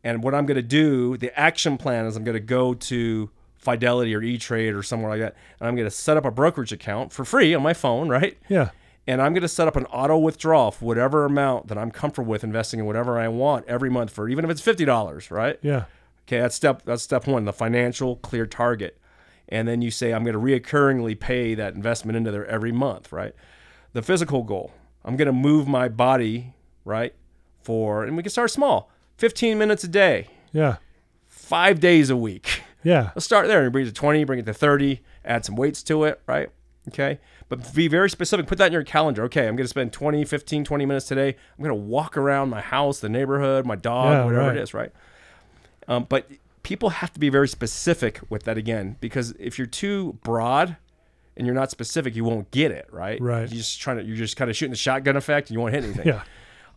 and 0.06 0.22
what 0.22 0.36
I'm 0.36 0.46
going 0.46 0.56
to 0.56 0.62
do, 0.62 1.16
the 1.16 1.38
action 1.40 1.78
plan 1.78 2.06
is 2.06 2.18
I'm 2.18 2.26
going 2.26 2.34
to 2.34 2.42
go 2.42 2.74
to 2.74 3.30
Fidelity 3.56 4.14
or 4.14 4.22
E 4.22 4.38
Trade 4.38 4.74
or 4.74 4.84
somewhere 4.84 5.10
like 5.10 5.22
that, 5.22 5.36
and 5.60 5.68
I'm 5.70 5.76
going 5.76 5.88
to 5.88 5.92
set 5.92 6.18
up 6.18 6.26
a 6.26 6.32
brokerage 6.32 6.74
account 6.74 7.14
for 7.14 7.24
free 7.24 7.54
on 7.54 7.64
my 7.64 7.74
phone, 7.74 8.10
right? 8.10 8.38
Yeah. 8.50 8.72
And 9.06 9.22
I'm 9.22 9.34
going 9.34 9.42
to 9.42 9.50
set 9.50 9.68
up 9.68 9.76
an 9.76 9.86
auto 9.88 10.18
withdrawal 10.18 10.72
for 10.72 10.86
whatever 10.86 11.26
amount 11.26 11.68
that 11.68 11.78
I'm 11.78 11.92
comfortable 11.92 12.30
with 12.32 12.44
investing 12.44 12.80
in 12.80 12.86
whatever 12.86 13.20
I 13.20 13.28
want 13.28 13.66
every 13.68 13.90
month 13.90 14.12
for 14.12 14.30
even 14.30 14.46
if 14.46 14.52
it's 14.52 14.62
fifty 14.62 14.86
dollars, 14.86 15.30
right? 15.30 15.60
Yeah. 15.62 15.86
Okay, 16.28 16.40
that's 16.40 16.56
step 16.56 16.84
that's 16.86 17.04
step 17.04 17.28
one, 17.28 17.44
the 17.46 17.52
financial 17.54 18.16
clear 18.18 18.46
target. 18.46 18.98
And 19.50 19.68
then 19.68 19.82
you 19.82 19.92
say 19.92 20.14
I'm 20.14 20.24
going 20.24 20.34
to 20.34 20.40
reoccurringly 20.40 21.20
pay 21.20 21.54
that 21.56 21.74
investment 21.76 22.16
into 22.16 22.32
there 22.32 22.46
every 22.48 22.72
month, 22.72 23.12
right? 23.12 23.34
The 23.92 24.02
physical 24.02 24.44
goal. 24.44 24.72
I'm 25.04 25.18
going 25.18 25.26
to 25.26 25.34
move 25.34 25.68
my 25.68 25.90
body, 25.90 26.54
right? 26.86 27.14
For 27.62 28.06
and 28.06 28.16
we 28.16 28.24
can 28.24 28.30
start 28.32 28.52
small. 28.52 28.90
15 29.18 29.58
minutes 29.58 29.84
a 29.84 29.88
day. 29.90 30.28
Yeah. 30.54 30.78
five 31.28 31.80
days 31.80 32.10
a 32.10 32.16
week. 32.18 32.62
Yeah. 32.84 33.12
Let's 33.16 33.26
start 33.26 33.48
there 33.48 33.64
and 33.64 33.72
bring 33.72 33.86
it 33.86 33.90
to 33.90 33.94
20, 33.94 34.24
bring 34.26 34.40
it 34.40 34.46
to 34.46 34.54
30, 34.54 35.02
add 35.24 35.46
some 35.46 35.56
weights 35.56 35.84
to 35.84 36.04
it, 36.04 36.22
right? 36.28 36.50
Okay. 36.90 37.20
But 37.62 37.74
be 37.74 37.88
very 37.88 38.10
specific. 38.10 38.48
Put 38.48 38.58
that 38.58 38.68
in 38.68 38.74
your 38.74 38.84
calendar. 38.84 39.24
Okay, 39.26 39.48
I'm 39.48 39.56
going 39.56 39.66
to 39.66 39.70
spend 39.70 39.92
20, 39.94 40.26
15, 40.26 40.64
20 40.66 40.86
minutes 40.86 41.08
today. 41.08 41.30
I'm 41.30 41.64
going 41.64 41.70
to 41.70 41.76
walk 41.88 42.18
around 42.18 42.50
my 42.50 42.62
house, 42.62 43.00
the 43.00 43.10
neighborhood, 43.10 43.66
my 43.66 43.76
dog, 43.76 44.12
Yeah, 44.14 44.26
whatever 44.26 44.48
right. 44.48 44.58
it 44.58 44.62
is, 44.62 44.74
right? 44.74 44.92
Um, 45.88 46.06
but 46.10 46.28
people 46.64 46.90
have 46.90 47.12
to 47.14 47.20
be 47.20 47.30
very 47.30 47.48
specific 47.48 48.20
with 48.30 48.44
that 48.44 48.58
again, 48.58 48.96
because 49.02 49.32
if 49.40 49.58
you're 49.58 49.68
too 49.68 50.18
broad 50.24 50.78
and 51.36 51.46
you're 51.46 51.56
not 51.56 51.70
specific, 51.72 52.16
you 52.16 52.24
won't 52.24 52.50
get 52.52 52.72
it, 52.72 52.88
right? 52.92 53.20
Right. 53.22 53.42
You're 53.50 53.58
just 53.58 53.82
trying 53.82 53.98
to, 53.98 54.04
you're 54.04 54.16
just 54.16 54.38
kind 54.38 54.50
of 54.50 54.56
shooting 54.56 54.72
the 54.72 54.78
shotgun 54.78 55.16
effect 55.18 55.50
and 55.50 55.56
you 55.56 55.60
won't 55.60 55.74
hit 55.74 55.84
anything. 55.84 56.08
Yeah. 56.08 56.24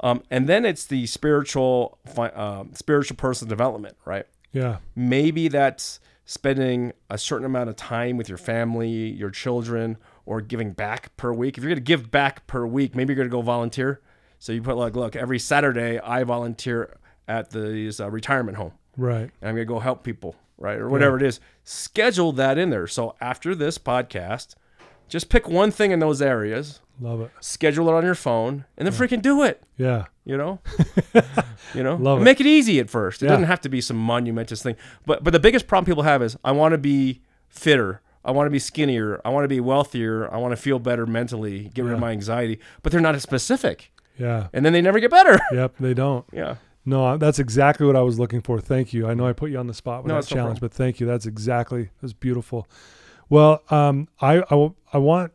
Um, 0.01 0.23
and 0.31 0.49
then 0.49 0.65
it's 0.65 0.85
the 0.85 1.07
spiritual, 1.07 1.99
um, 2.19 2.71
spiritual 2.75 3.17
personal 3.17 3.49
development, 3.49 3.97
right? 4.05 4.27
Yeah. 4.53 4.79
maybe 4.95 5.49
that's 5.49 6.01
spending 6.25 6.93
a 7.11 7.19
certain 7.19 7.45
amount 7.47 7.69
of 7.69 7.77
time 7.77 8.17
with 8.17 8.29
your 8.29 8.39
family, 8.39 8.89
your 9.11 9.31
children, 9.31 9.97
or 10.27 10.41
giving 10.41 10.73
back 10.73 11.17
per 11.17 11.33
week. 11.33 11.57
If 11.57 11.65
you're 11.65 11.71
going 11.71 11.77
to 11.77 11.81
give 11.85 12.11
back 12.11 12.47
per 12.47 12.67
week, 12.67 12.95
maybe 12.95 13.13
you're 13.15 13.17
going 13.17 13.29
to 13.31 13.35
go 13.37 13.43
volunteer. 13.43 14.01
So 14.39 14.53
you 14.53 14.61
put 14.61 14.77
like, 14.77 14.95
look, 14.95 15.17
every 15.17 15.39
Saturday 15.39 15.99
I 15.99 16.25
volunteer 16.25 16.97
at 17.29 17.51
the 17.51 17.97
uh, 17.99 18.11
retirement 18.11 18.57
home, 18.59 18.73
Right. 18.97 19.31
and 19.41 19.49
I'm 19.49 19.55
going 19.55 19.67
to 19.67 19.73
go 19.73 19.79
help 19.81 20.05
people, 20.05 20.37
right, 20.59 20.79
or 20.79 20.89
whatever 20.91 21.17
it 21.17 21.23
is. 21.23 21.41
Schedule 21.65 22.33
that 22.33 22.59
in 22.59 22.71
there. 22.71 22.87
So 22.87 23.15
after 23.21 23.55
this 23.55 23.79
podcast, 23.79 24.55
just 25.09 25.29
pick 25.29 25.49
one 25.49 25.71
thing 25.71 25.91
in 25.93 25.99
those 26.01 26.21
areas, 26.21 26.81
Love 27.01 27.21
it. 27.23 27.31
schedule 27.41 27.89
it 27.89 27.95
on 27.95 28.05
your 28.05 28.15
phone, 28.15 28.65
and 28.77 28.87
then 28.87 28.93
freaking 28.95 29.23
do 29.23 29.43
it. 29.43 29.63
Yeah. 29.77 30.05
You 30.25 30.37
know, 30.37 30.59
you 31.75 31.83
know, 31.83 31.95
Love 31.97 32.21
it. 32.21 32.25
make 32.25 32.41
it 32.41 32.47
easy 32.47 32.79
at 32.81 32.91
first. 32.91 33.23
It 33.23 33.27
Yeah. 33.27 33.33
doesn't 33.33 33.47
have 33.47 33.61
to 33.63 33.69
be 33.69 33.81
some 33.81 33.97
monumentous 33.97 34.63
thing. 34.63 34.77
But 35.07 35.23
but 35.25 35.33
the 35.33 35.39
biggest 35.41 35.67
problem 35.69 35.87
people 35.87 36.03
have 36.03 36.21
is 36.23 36.37
I 36.45 36.53
want 36.53 36.73
to 36.73 36.79
be 36.79 37.23
fitter. 37.49 38.01
I 38.27 38.33
want 38.33 38.47
to 38.47 38.51
be 38.51 38.59
skinnier. 38.59 39.21
I 39.25 39.31
want 39.31 39.45
to 39.45 39.49
be 39.49 39.61
wealthier. 39.61 40.33
I 40.33 40.37
want 40.39 40.53
to 40.53 40.57
feel 40.57 40.79
better 40.79 41.07
mentally. 41.07 41.71
Get 41.75 41.85
rid 41.85 41.95
of 41.95 42.01
my 42.01 42.11
anxiety. 42.11 42.59
But 42.83 42.93
they're 42.93 43.01
not 43.01 43.15
as 43.15 43.23
specific, 43.23 43.93
Yeah. 44.19 44.49
and 44.53 44.65
then 44.67 44.73
they 44.73 44.83
never 44.83 44.99
get 45.01 45.11
better. 45.11 45.39
Yep. 45.53 45.75
They 45.81 45.95
don't. 45.95 46.25
yeah. 46.33 46.57
No, 46.85 47.17
that's 47.17 47.39
exactly 47.41 47.85
what 47.87 47.97
I 47.97 48.03
was 48.03 48.19
looking 48.19 48.41
for. 48.43 48.61
Thank 48.61 48.93
you. 48.93 49.09
I 49.09 49.15
know 49.15 49.27
I 49.27 49.33
put 49.33 49.51
you 49.51 49.59
on 49.59 49.67
the 49.67 49.75
spot 49.75 50.03
with 50.05 50.09
No, 50.09 50.15
that 50.15 50.19
it's 50.21 50.31
no 50.31 50.37
challenge, 50.37 50.61
but 50.61 50.73
thank 50.73 51.01
you. 51.01 51.07
That's 51.07 51.27
exactly 51.27 51.91
that's 52.01 52.13
beautiful. 52.13 52.69
Well, 53.29 53.63
um, 53.71 54.07
I, 54.21 54.43
I 54.51 54.71
I 54.93 54.99
want 54.99 55.33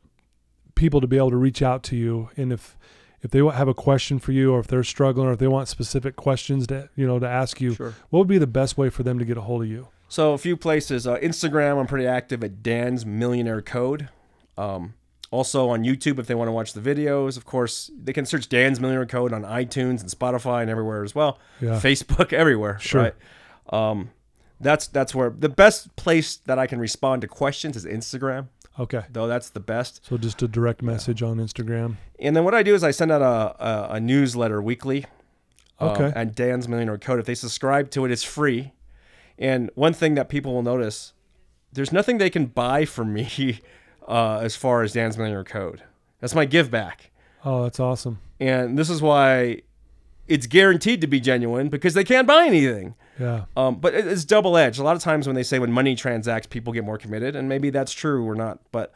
people 0.76 1.02
to 1.02 1.08
be 1.08 1.18
able 1.18 1.32
to 1.32 1.36
reach 1.38 1.62
out 1.62 1.84
to 1.84 1.96
you, 1.98 2.30
and 2.38 2.54
if 2.54 2.78
if 3.22 3.32
they 3.32 3.40
have 3.46 3.68
a 3.68 3.74
question 3.74 4.18
for 4.18 4.32
you, 4.32 4.54
or 4.54 4.60
if 4.62 4.68
they're 4.68 4.84
struggling, 4.84 5.28
or 5.28 5.34
if 5.34 5.40
they 5.40 5.48
want 5.50 5.68
specific 5.68 6.16
questions 6.16 6.68
to 6.68 6.90
you 6.96 7.06
know 7.06 7.20
to 7.20 7.28
ask 7.28 7.60
you, 7.60 7.74
Sure. 7.76 7.94
what 8.10 8.20
would 8.20 8.28
be 8.30 8.38
the 8.38 8.48
best 8.48 8.78
way 8.78 8.90
for 8.90 9.04
them 9.04 9.20
to 9.20 9.26
get 9.26 9.36
a 9.38 9.42
hold 9.42 9.62
of 9.64 9.68
you? 9.68 9.90
So 10.12 10.34
a 10.34 10.38
few 10.38 10.58
places. 10.58 11.08
Uh, 11.08 11.16
Instagram, 11.20 11.80
I'm 11.80 11.88
pretty 11.88 12.06
active 12.06 12.44
at 12.44 12.62
Dan's 12.62 13.06
Millionaire 13.06 13.62
Code. 13.62 14.10
Um, 14.58 14.96
also 15.32 15.70
on 15.70 15.84
YouTube, 15.86 16.20
if 16.20 16.28
they 16.28 16.36
want 16.36 16.50
to 16.50 16.52
watch 16.52 16.74
the 16.74 16.82
videos, 16.82 17.38
of 17.38 17.46
course, 17.46 17.90
they 17.98 18.12
can 18.12 18.26
search 18.26 18.50
Dan's 18.50 18.82
Millionaire 18.82 19.06
Code 19.06 19.32
on 19.32 19.44
iTunes 19.44 20.02
and 20.02 20.10
Spotify 20.10 20.64
and 20.64 20.70
everywhere 20.70 21.06
as 21.06 21.16
well. 21.16 21.40
Yeah. 21.62 21.80
Facebook, 21.80 22.34
everywhere. 22.44 22.78
Sure. 22.80 23.02
Right? 23.04 23.14
Um, 23.70 24.10
that's 24.60 24.88
that's 24.88 25.16
where 25.16 25.30
the 25.30 25.48
best 25.48 25.96
place 25.96 26.36
that 26.46 26.60
I 26.60 26.68
can 26.68 26.80
respond 26.80 27.22
to 27.22 27.30
questions 27.30 27.78
is 27.78 27.86
Instagram. 27.86 28.50
Okay, 28.78 29.04
Though 29.12 29.28
that's 29.28 29.50
the 29.50 29.62
best. 29.62 30.06
so 30.06 30.18
just 30.18 30.42
a 30.44 30.48
direct 30.50 30.82
message 30.82 31.24
on 31.24 31.38
Instagram. 31.38 31.96
And 32.20 32.36
then 32.36 32.44
what 32.44 32.54
I 32.54 32.64
do 32.64 32.76
is 32.76 32.84
I 32.84 32.92
send 32.92 33.12
out 33.14 33.22
a, 33.22 33.66
a, 33.66 33.88
a 33.94 34.00
newsletter 34.02 34.62
weekly. 34.62 35.06
um, 35.80 35.90
Okay. 35.92 36.12
and 36.16 36.36
Dan's 36.36 36.68
Millionaire 36.68 36.98
Code. 36.98 37.20
If 37.22 37.26
they 37.28 37.36
subscribe 37.36 37.90
to 37.92 38.04
it, 38.04 38.12
it's 38.12 38.24
free. 38.24 38.74
And 39.42 39.70
one 39.76 39.92
thing 39.94 40.16
that 40.16 40.30
people 40.30 40.54
will 40.54 40.64
notice, 40.64 41.12
there's 41.74 41.92
nothing 41.92 42.18
they 42.20 42.30
can 42.30 42.46
buy 42.46 42.86
from 42.86 43.12
me 43.14 43.60
uh, 44.08 44.38
as 44.42 44.56
far 44.56 44.84
as 44.84 44.94
Dan's 44.94 45.18
Millionaire 45.18 45.44
Code. 45.44 45.82
That's 46.22 46.36
my 46.36 46.46
give 46.46 46.70
back. 46.72 47.10
Oh, 47.44 47.64
that's 47.64 47.80
awesome. 47.80 48.20
And 48.40 48.78
this 48.78 48.90
is 48.90 49.02
why 49.02 49.64
it's 50.28 50.46
guaranteed 50.48 51.02
to 51.02 51.08
be 51.08 51.20
genuine 51.20 51.70
because 51.70 51.96
they 51.96 52.04
can't 52.04 52.28
buy 52.28 52.46
anything. 52.46 52.94
Yeah, 53.20 53.46
Um, 53.58 53.76
but 53.76 53.94
it's 53.94 54.24
double 54.26 54.56
edged. 54.58 54.80
A 54.80 54.84
lot 54.84 54.96
of 54.96 55.02
times 55.02 55.28
when 55.28 55.36
they 55.36 55.44
say 55.44 55.60
when 55.60 55.72
money 55.72 55.96
transacts, 55.96 56.48
people 56.48 56.72
get 56.74 56.84
more 56.86 56.98
committed, 56.98 57.36
and 57.36 57.50
maybe 57.50 57.70
that's 57.70 57.92
true 57.92 58.28
or 58.28 58.36
not. 58.36 58.60
But 58.72 58.94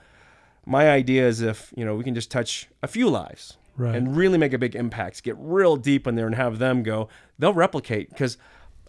my 0.66 0.89
idea 0.89 1.28
is 1.28 1.41
if 1.41 1.72
you 1.76 1.84
know 1.86 1.96
we 1.96 2.04
can 2.04 2.16
just 2.16 2.32
touch 2.32 2.68
a 2.82 2.88
few 2.88 3.10
lives 3.10 3.58
Right. 3.78 3.93
and 3.93 4.16
really 4.16 4.38
make 4.38 4.54
a 4.54 4.58
big 4.58 4.74
impact, 4.76 5.22
get 5.24 5.36
real 5.38 5.76
deep 5.76 6.08
in 6.08 6.16
there, 6.16 6.26
and 6.28 6.36
have 6.36 6.60
them 6.60 6.82
go, 6.82 7.10
they'll 7.38 7.54
replicate. 7.54 8.10
Because 8.10 8.38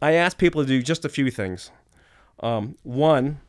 I 0.02 0.12
ask 0.12 0.36
people 0.38 0.62
to 0.62 0.66
do 0.68 0.82
just 0.82 1.04
a 1.04 1.08
few 1.08 1.30
things. 1.30 1.70
Um, 2.40 2.76
one, 2.82 3.40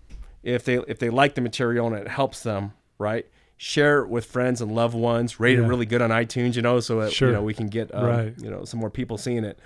if 0.44 0.64
they 0.64 0.76
if 0.88 1.00
they 1.00 1.10
like 1.10 1.36
the 1.36 1.42
material 1.42 1.88
and 1.88 1.96
it 1.96 2.08
helps 2.08 2.42
them, 2.44 2.74
right? 2.98 3.26
Share 3.58 4.00
it 4.04 4.08
with 4.10 4.26
friends 4.26 4.62
and 4.62 4.72
loved 4.74 4.94
ones. 4.96 5.40
Rate 5.40 5.58
it 5.60 5.64
really 5.64 5.86
good 5.86 6.02
on 6.02 6.10
iTunes, 6.12 6.56
you 6.56 6.62
know, 6.62 6.80
so 6.80 7.02
that, 7.02 7.12
Sure. 7.12 7.30
you 7.30 7.34
know 7.34 7.44
we 7.44 7.54
can 7.54 7.68
get 7.68 7.94
um, 7.94 8.06
Right. 8.06 8.34
you 8.38 8.50
know 8.50 8.64
some 8.66 8.80
more 8.80 8.90
people 8.92 9.18
seeing 9.18 9.44
it. 9.44 9.60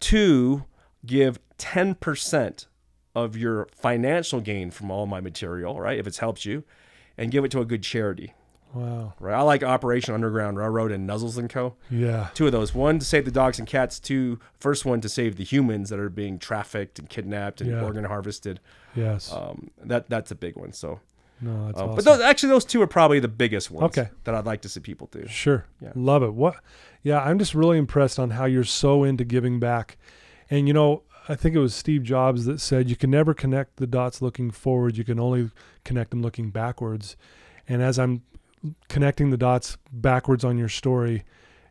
Two, 0.00 0.64
give 1.06 1.38
ten 1.58 1.94
percent 1.94 2.66
of 3.14 3.36
your 3.36 3.68
financial 3.74 4.40
gain 4.40 4.70
from 4.70 4.90
all 4.90 5.06
my 5.06 5.20
material, 5.20 5.80
right? 5.80 5.98
If 5.98 6.06
it's 6.06 6.18
helped 6.18 6.44
you, 6.44 6.64
and 7.18 7.30
give 7.30 7.44
it 7.44 7.50
to 7.50 7.60
a 7.60 7.64
good 7.64 7.82
charity, 7.82 8.32
wow. 8.74 9.14
right? 9.20 9.34
I 9.34 9.42
like 9.42 9.62
Operation 9.62 10.14
Underground 10.14 10.56
Railroad 10.58 10.92
and 10.92 11.08
Nuzzles 11.08 11.36
and 11.38 11.48
Co. 11.50 11.74
Yeah, 11.90 12.28
Two 12.34 12.46
of 12.46 12.52
those. 12.52 12.74
One 12.74 12.98
to 12.98 13.04
save 13.04 13.24
the 13.24 13.30
dogs 13.30 13.58
and 13.58 13.66
cats. 13.68 13.98
Two, 14.00 14.38
first 14.58 14.84
one 14.84 15.00
to 15.00 15.08
save 15.08 15.36
the 15.36 15.44
humans 15.44 15.90
that 15.90 15.98
are 15.98 16.08
being 16.10 16.38
trafficked 16.38 16.98
and 16.98 17.08
kidnapped 17.08 17.60
and 17.60 17.70
Yeah. 17.70 17.82
organ 17.82 18.04
harvested. 18.04 18.60
yes. 18.94 19.32
Um, 19.32 19.70
that 19.84 20.08
that's 20.08 20.30
a 20.30 20.34
big 20.34 20.56
one. 20.56 20.72
So, 20.72 21.00
no, 21.40 21.66
that's 21.66 21.78
uh, 21.78 21.84
awesome. 21.84 21.96
but 21.96 22.04
those, 22.04 22.20
actually, 22.20 22.50
those 22.50 22.64
two 22.64 22.82
are 22.82 22.86
probably 22.86 23.20
the 23.20 23.28
biggest 23.28 23.70
ones. 23.70 23.96
Okay. 23.96 24.10
That 24.24 24.34
I'd 24.34 24.46
like 24.46 24.60
to 24.62 24.68
see 24.68 24.80
people 24.80 25.08
do. 25.10 25.26
Sure. 25.28 25.64
Yeah. 25.80 25.92
Love 25.94 26.22
it. 26.22 26.34
What? 26.34 26.56
Yeah, 27.02 27.20
I'm 27.20 27.38
just 27.38 27.54
really 27.54 27.78
impressed 27.78 28.18
on 28.18 28.30
how 28.30 28.44
you're 28.44 28.64
so 28.64 29.04
into 29.04 29.24
giving 29.24 29.58
back. 29.58 29.96
And 30.50 30.66
you 30.66 30.74
know, 30.74 31.02
I 31.28 31.36
think 31.36 31.54
it 31.54 31.60
was 31.60 31.74
Steve 31.74 32.02
Jobs 32.02 32.44
that 32.46 32.60
said 32.60 32.90
you 32.90 32.96
can 32.96 33.10
never 33.10 33.34
connect 33.34 33.76
the 33.76 33.86
dots 33.86 34.20
looking 34.20 34.50
forward, 34.50 34.96
you 34.96 35.04
can 35.04 35.20
only 35.20 35.50
connect 35.84 36.10
them 36.10 36.22
looking 36.22 36.50
backwards. 36.50 37.16
And 37.68 37.80
as 37.82 37.98
I'm 37.98 38.22
connecting 38.88 39.30
the 39.30 39.36
dots 39.36 39.78
backwards 39.92 40.44
on 40.44 40.58
your 40.58 40.68
story, 40.68 41.24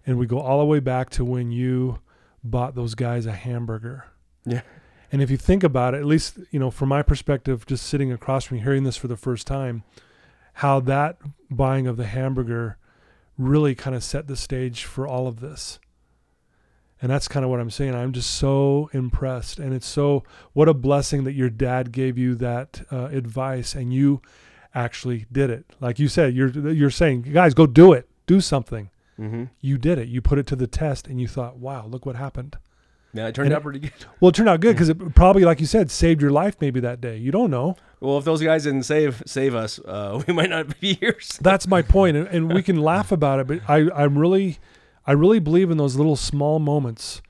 and 0.05 0.17
we 0.17 0.25
go 0.25 0.39
all 0.39 0.59
the 0.59 0.65
way 0.65 0.79
back 0.79 1.09
to 1.11 1.25
when 1.25 1.51
you 1.51 1.99
bought 2.43 2.75
those 2.75 2.95
guys 2.95 3.25
a 3.25 3.31
hamburger. 3.31 4.05
Yeah. 4.45 4.61
And 5.11 5.21
if 5.21 5.31
you 5.31 5.37
think 5.37 5.63
about 5.63 5.95
it, 5.95 5.97
at 5.97 6.05
least, 6.05 6.37
you 6.51 6.59
know, 6.59 6.69
from 6.69 6.89
my 6.89 7.01
perspective, 7.01 7.65
just 7.65 7.85
sitting 7.85 8.11
across 8.11 8.45
from 8.45 8.57
you, 8.57 8.63
hearing 8.63 8.83
this 8.83 8.97
for 8.97 9.07
the 9.07 9.17
first 9.17 9.47
time, 9.47 9.83
how 10.53 10.79
that 10.81 11.17
buying 11.49 11.87
of 11.87 11.97
the 11.97 12.05
hamburger 12.05 12.77
really 13.37 13.73
kind 13.73 13.95
of 13.95 14.03
set 14.03 14.27
the 14.27 14.35
stage 14.35 14.83
for 14.83 15.07
all 15.07 15.27
of 15.27 15.39
this. 15.39 15.79
And 17.01 17.09
that's 17.09 17.29
kind 17.29 17.45
of 17.45 17.49
what 17.49 17.61
I'm 17.61 17.69
saying. 17.69 17.95
I'm 17.95 18.11
just 18.11 18.29
so 18.31 18.89
impressed. 18.91 19.57
And 19.57 19.73
it's 19.73 19.87
so, 19.87 20.23
what 20.51 20.67
a 20.67 20.73
blessing 20.73 21.23
that 21.23 21.31
your 21.31 21.49
dad 21.49 21.91
gave 21.93 22.17
you 22.17 22.35
that 22.35 22.81
uh, 22.91 23.05
advice 23.05 23.73
and 23.73 23.93
you 23.93 24.21
actually 24.75 25.25
did 25.31 25.49
it. 25.49 25.65
Like 25.79 25.99
you 25.99 26.07
said, 26.07 26.33
you're, 26.33 26.49
you're 26.71 26.89
saying, 26.89 27.23
guys, 27.23 27.53
go 27.53 27.65
do 27.65 27.93
it, 27.93 28.07
do 28.27 28.39
something. 28.41 28.89
Mm-hmm. 29.19 29.45
You 29.61 29.77
did 29.77 29.97
it. 29.97 30.07
You 30.07 30.21
put 30.21 30.39
it 30.39 30.47
to 30.47 30.55
the 30.55 30.67
test 30.67 31.07
and 31.07 31.19
you 31.19 31.27
thought, 31.27 31.57
wow, 31.57 31.85
look 31.85 32.05
what 32.05 32.15
happened. 32.15 32.57
Yeah, 33.11 33.27
it 33.27 33.35
turned 33.35 33.47
And 33.47 33.55
out 33.55 33.63
pretty 33.63 33.79
good. 33.79 33.91
Well, 34.19 34.29
it 34.29 34.35
turned 34.35 34.49
out 34.49 34.59
good 34.59 34.75
because 34.75 34.89
it 34.89 35.15
probably, 35.15 35.43
like 35.43 35.59
you 35.59 35.65
said, 35.65 35.89
saved 35.89 36.21
your 36.21 36.29
life 36.31 36.55
maybe 36.61 36.79
that 36.81 37.01
day. 37.01 37.17
You 37.17 37.31
don't 37.31 37.49
know. 37.49 37.75
Well, 37.99 38.17
if 38.19 38.23
those 38.23 38.41
guys 38.41 38.63
didn't 38.65 38.83
save 38.83 39.23
save 39.25 39.55
us, 39.55 39.79
uh, 39.79 40.21
we 40.27 40.33
might 40.33 40.49
not 40.51 40.79
be 40.79 40.93
here. 40.93 41.17
So- 41.19 41.39
That's 41.43 41.67
my 41.67 41.81
point, 41.81 42.15
and, 42.17 42.27
and 42.27 42.53
we 42.53 42.61
can 42.61 42.77
laugh 42.79 43.11
about 43.11 43.39
it, 43.39 43.47
but 43.47 43.61
I, 43.67 43.89
I'm 43.95 44.17
really, 44.17 44.59
I 45.07 45.13
really 45.13 45.39
believe 45.39 45.71
in 45.71 45.77
those 45.77 45.95
little 45.95 46.15
small 46.15 46.59
moments 46.59 47.21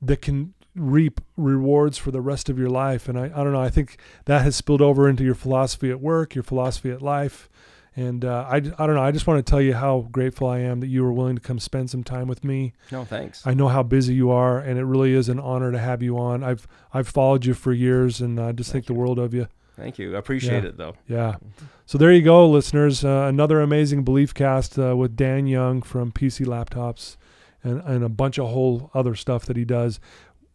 that 0.00 0.22
can 0.22 0.54
reap 0.76 1.20
rewards 1.36 1.98
for 1.98 2.10
the 2.10 2.20
rest 2.20 2.48
of 2.48 2.58
your 2.58 2.70
life. 2.70 3.08
And 3.08 3.18
I, 3.18 3.24
I 3.24 3.42
don't 3.44 3.52
know, 3.52 3.60
I 3.60 3.70
think 3.70 3.96
that 4.26 4.42
has 4.42 4.56
spilled 4.56 4.80
over 4.82 5.08
into 5.08 5.24
your 5.24 5.34
philosophy 5.34 5.90
at 5.90 6.00
work, 6.00 6.34
your 6.34 6.44
philosophy 6.44 6.90
at 6.90 7.02
life. 7.02 7.48
And 7.96 8.24
uh, 8.24 8.46
I, 8.48 8.56
I 8.56 8.60
don't 8.60 8.94
know, 8.94 9.02
I 9.02 9.10
just 9.10 9.26
want 9.26 9.44
to 9.44 9.50
tell 9.50 9.60
you 9.60 9.74
how 9.74 10.08
grateful 10.12 10.46
I 10.48 10.60
am 10.60 10.78
that 10.80 10.86
you 10.86 11.02
were 11.02 11.12
willing 11.12 11.34
to 11.34 11.42
come 11.42 11.58
spend 11.58 11.90
some 11.90 12.04
time 12.04 12.28
with 12.28 12.44
me. 12.44 12.72
No, 12.92 13.04
thanks. 13.04 13.44
I 13.44 13.52
know 13.52 13.66
how 13.66 13.82
busy 13.82 14.14
you 14.14 14.30
are, 14.30 14.58
and 14.60 14.78
it 14.78 14.84
really 14.84 15.12
is 15.12 15.28
an 15.28 15.40
honor 15.40 15.72
to 15.72 15.78
have 15.78 16.00
you 16.00 16.16
on. 16.16 16.44
I've 16.44 16.68
I've 16.94 17.08
followed 17.08 17.44
you 17.44 17.52
for 17.52 17.72
years, 17.72 18.20
and 18.20 18.38
I 18.38 18.52
just 18.52 18.70
think 18.70 18.86
the 18.86 18.94
world 18.94 19.18
of 19.18 19.34
you. 19.34 19.48
Thank 19.76 19.98
you. 19.98 20.14
I 20.14 20.18
appreciate 20.20 20.62
Yeah. 20.62 20.68
it 20.68 20.76
though. 20.76 20.94
Yeah. 21.08 21.36
So 21.84 21.98
there 21.98 22.12
you 22.12 22.22
go, 22.22 22.48
listeners. 22.48 23.04
Uh, 23.04 23.26
another 23.28 23.60
amazing 23.60 24.04
belief 24.04 24.32
cast 24.34 24.78
uh, 24.78 24.96
with 24.96 25.16
Dan 25.16 25.48
Young 25.48 25.82
from 25.82 26.12
PC 26.12 26.46
Laptops 26.46 27.16
and, 27.64 27.80
and 27.82 28.04
a 28.04 28.08
bunch 28.08 28.38
of 28.38 28.48
whole 28.50 28.90
other 28.94 29.16
stuff 29.16 29.44
that 29.46 29.56
he 29.56 29.64
does. 29.64 29.98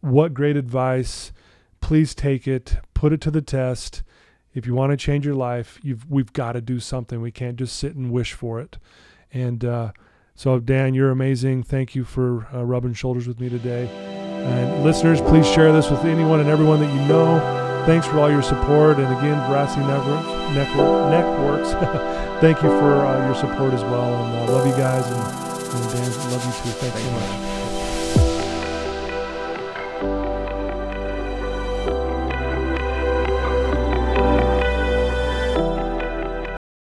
What 0.06 0.36
great 0.36 0.56
advice. 0.56 1.32
Please 1.82 2.14
take 2.14 2.48
it, 2.48 2.78
put 2.94 3.12
it 3.12 3.22
to 3.22 3.32
the 3.32 3.42
test. 3.42 4.04
If 4.54 4.68
you 4.68 4.76
want 4.76 4.92
to 4.92 4.98
change 4.98 5.26
your 5.26 5.34
life, 5.34 5.80
you've 5.82 6.10
we've 6.10 6.32
got 6.32 6.52
to 6.52 6.62
do 6.62 6.80
something. 6.80 7.22
We 7.22 7.32
can't 7.32 7.58
just 7.58 7.76
sit 7.76 7.96
and 7.96 8.12
wish 8.12 8.34
for 8.34 8.60
it. 8.60 8.78
And 9.34 9.66
uh, 9.66 9.94
so, 10.36 10.60
Dan, 10.60 10.94
you're 10.94 11.10
amazing. 11.10 11.64
Thank 11.64 11.96
you 11.96 12.04
for 12.04 12.48
uh, 12.54 12.64
rubbing 12.64 12.94
shoulders 12.94 13.28
with 13.28 13.40
me 13.40 13.50
today. 13.50 13.88
And 13.88 14.84
listeners, 14.84 15.22
please 15.22 15.50
share 15.50 15.72
this 15.72 15.90
with 15.90 16.06
anyone 16.06 16.40
and 16.40 16.50
everyone 16.50 16.82
that 16.82 16.94
you 16.94 17.08
know. 17.08 17.40
Thanks 17.88 18.06
for 18.06 18.20
all 18.20 18.30
your 18.30 18.44
support. 18.44 18.98
And 18.98 19.08
again, 19.08 19.38
Veracity 19.50 19.82
Networks, 19.88 20.28
Network, 20.54 21.10
Networks 21.10 21.72
thank 22.42 22.62
you 22.62 22.70
for 22.70 22.94
uh, 22.94 23.26
your 23.26 23.36
support 23.36 23.74
as 23.74 23.82
well. 23.82 24.24
And 24.24 24.50
uh, 24.50 24.54
love 24.54 24.68
you 24.68 24.74
guys. 24.74 25.04
And, 25.08 25.82
and 25.82 25.92
Dan, 25.94 26.32
love 26.32 26.46
you 26.46 26.52
too. 26.52 26.78
Thanks 26.78 27.02
so 27.02 27.12
much. 27.12 27.55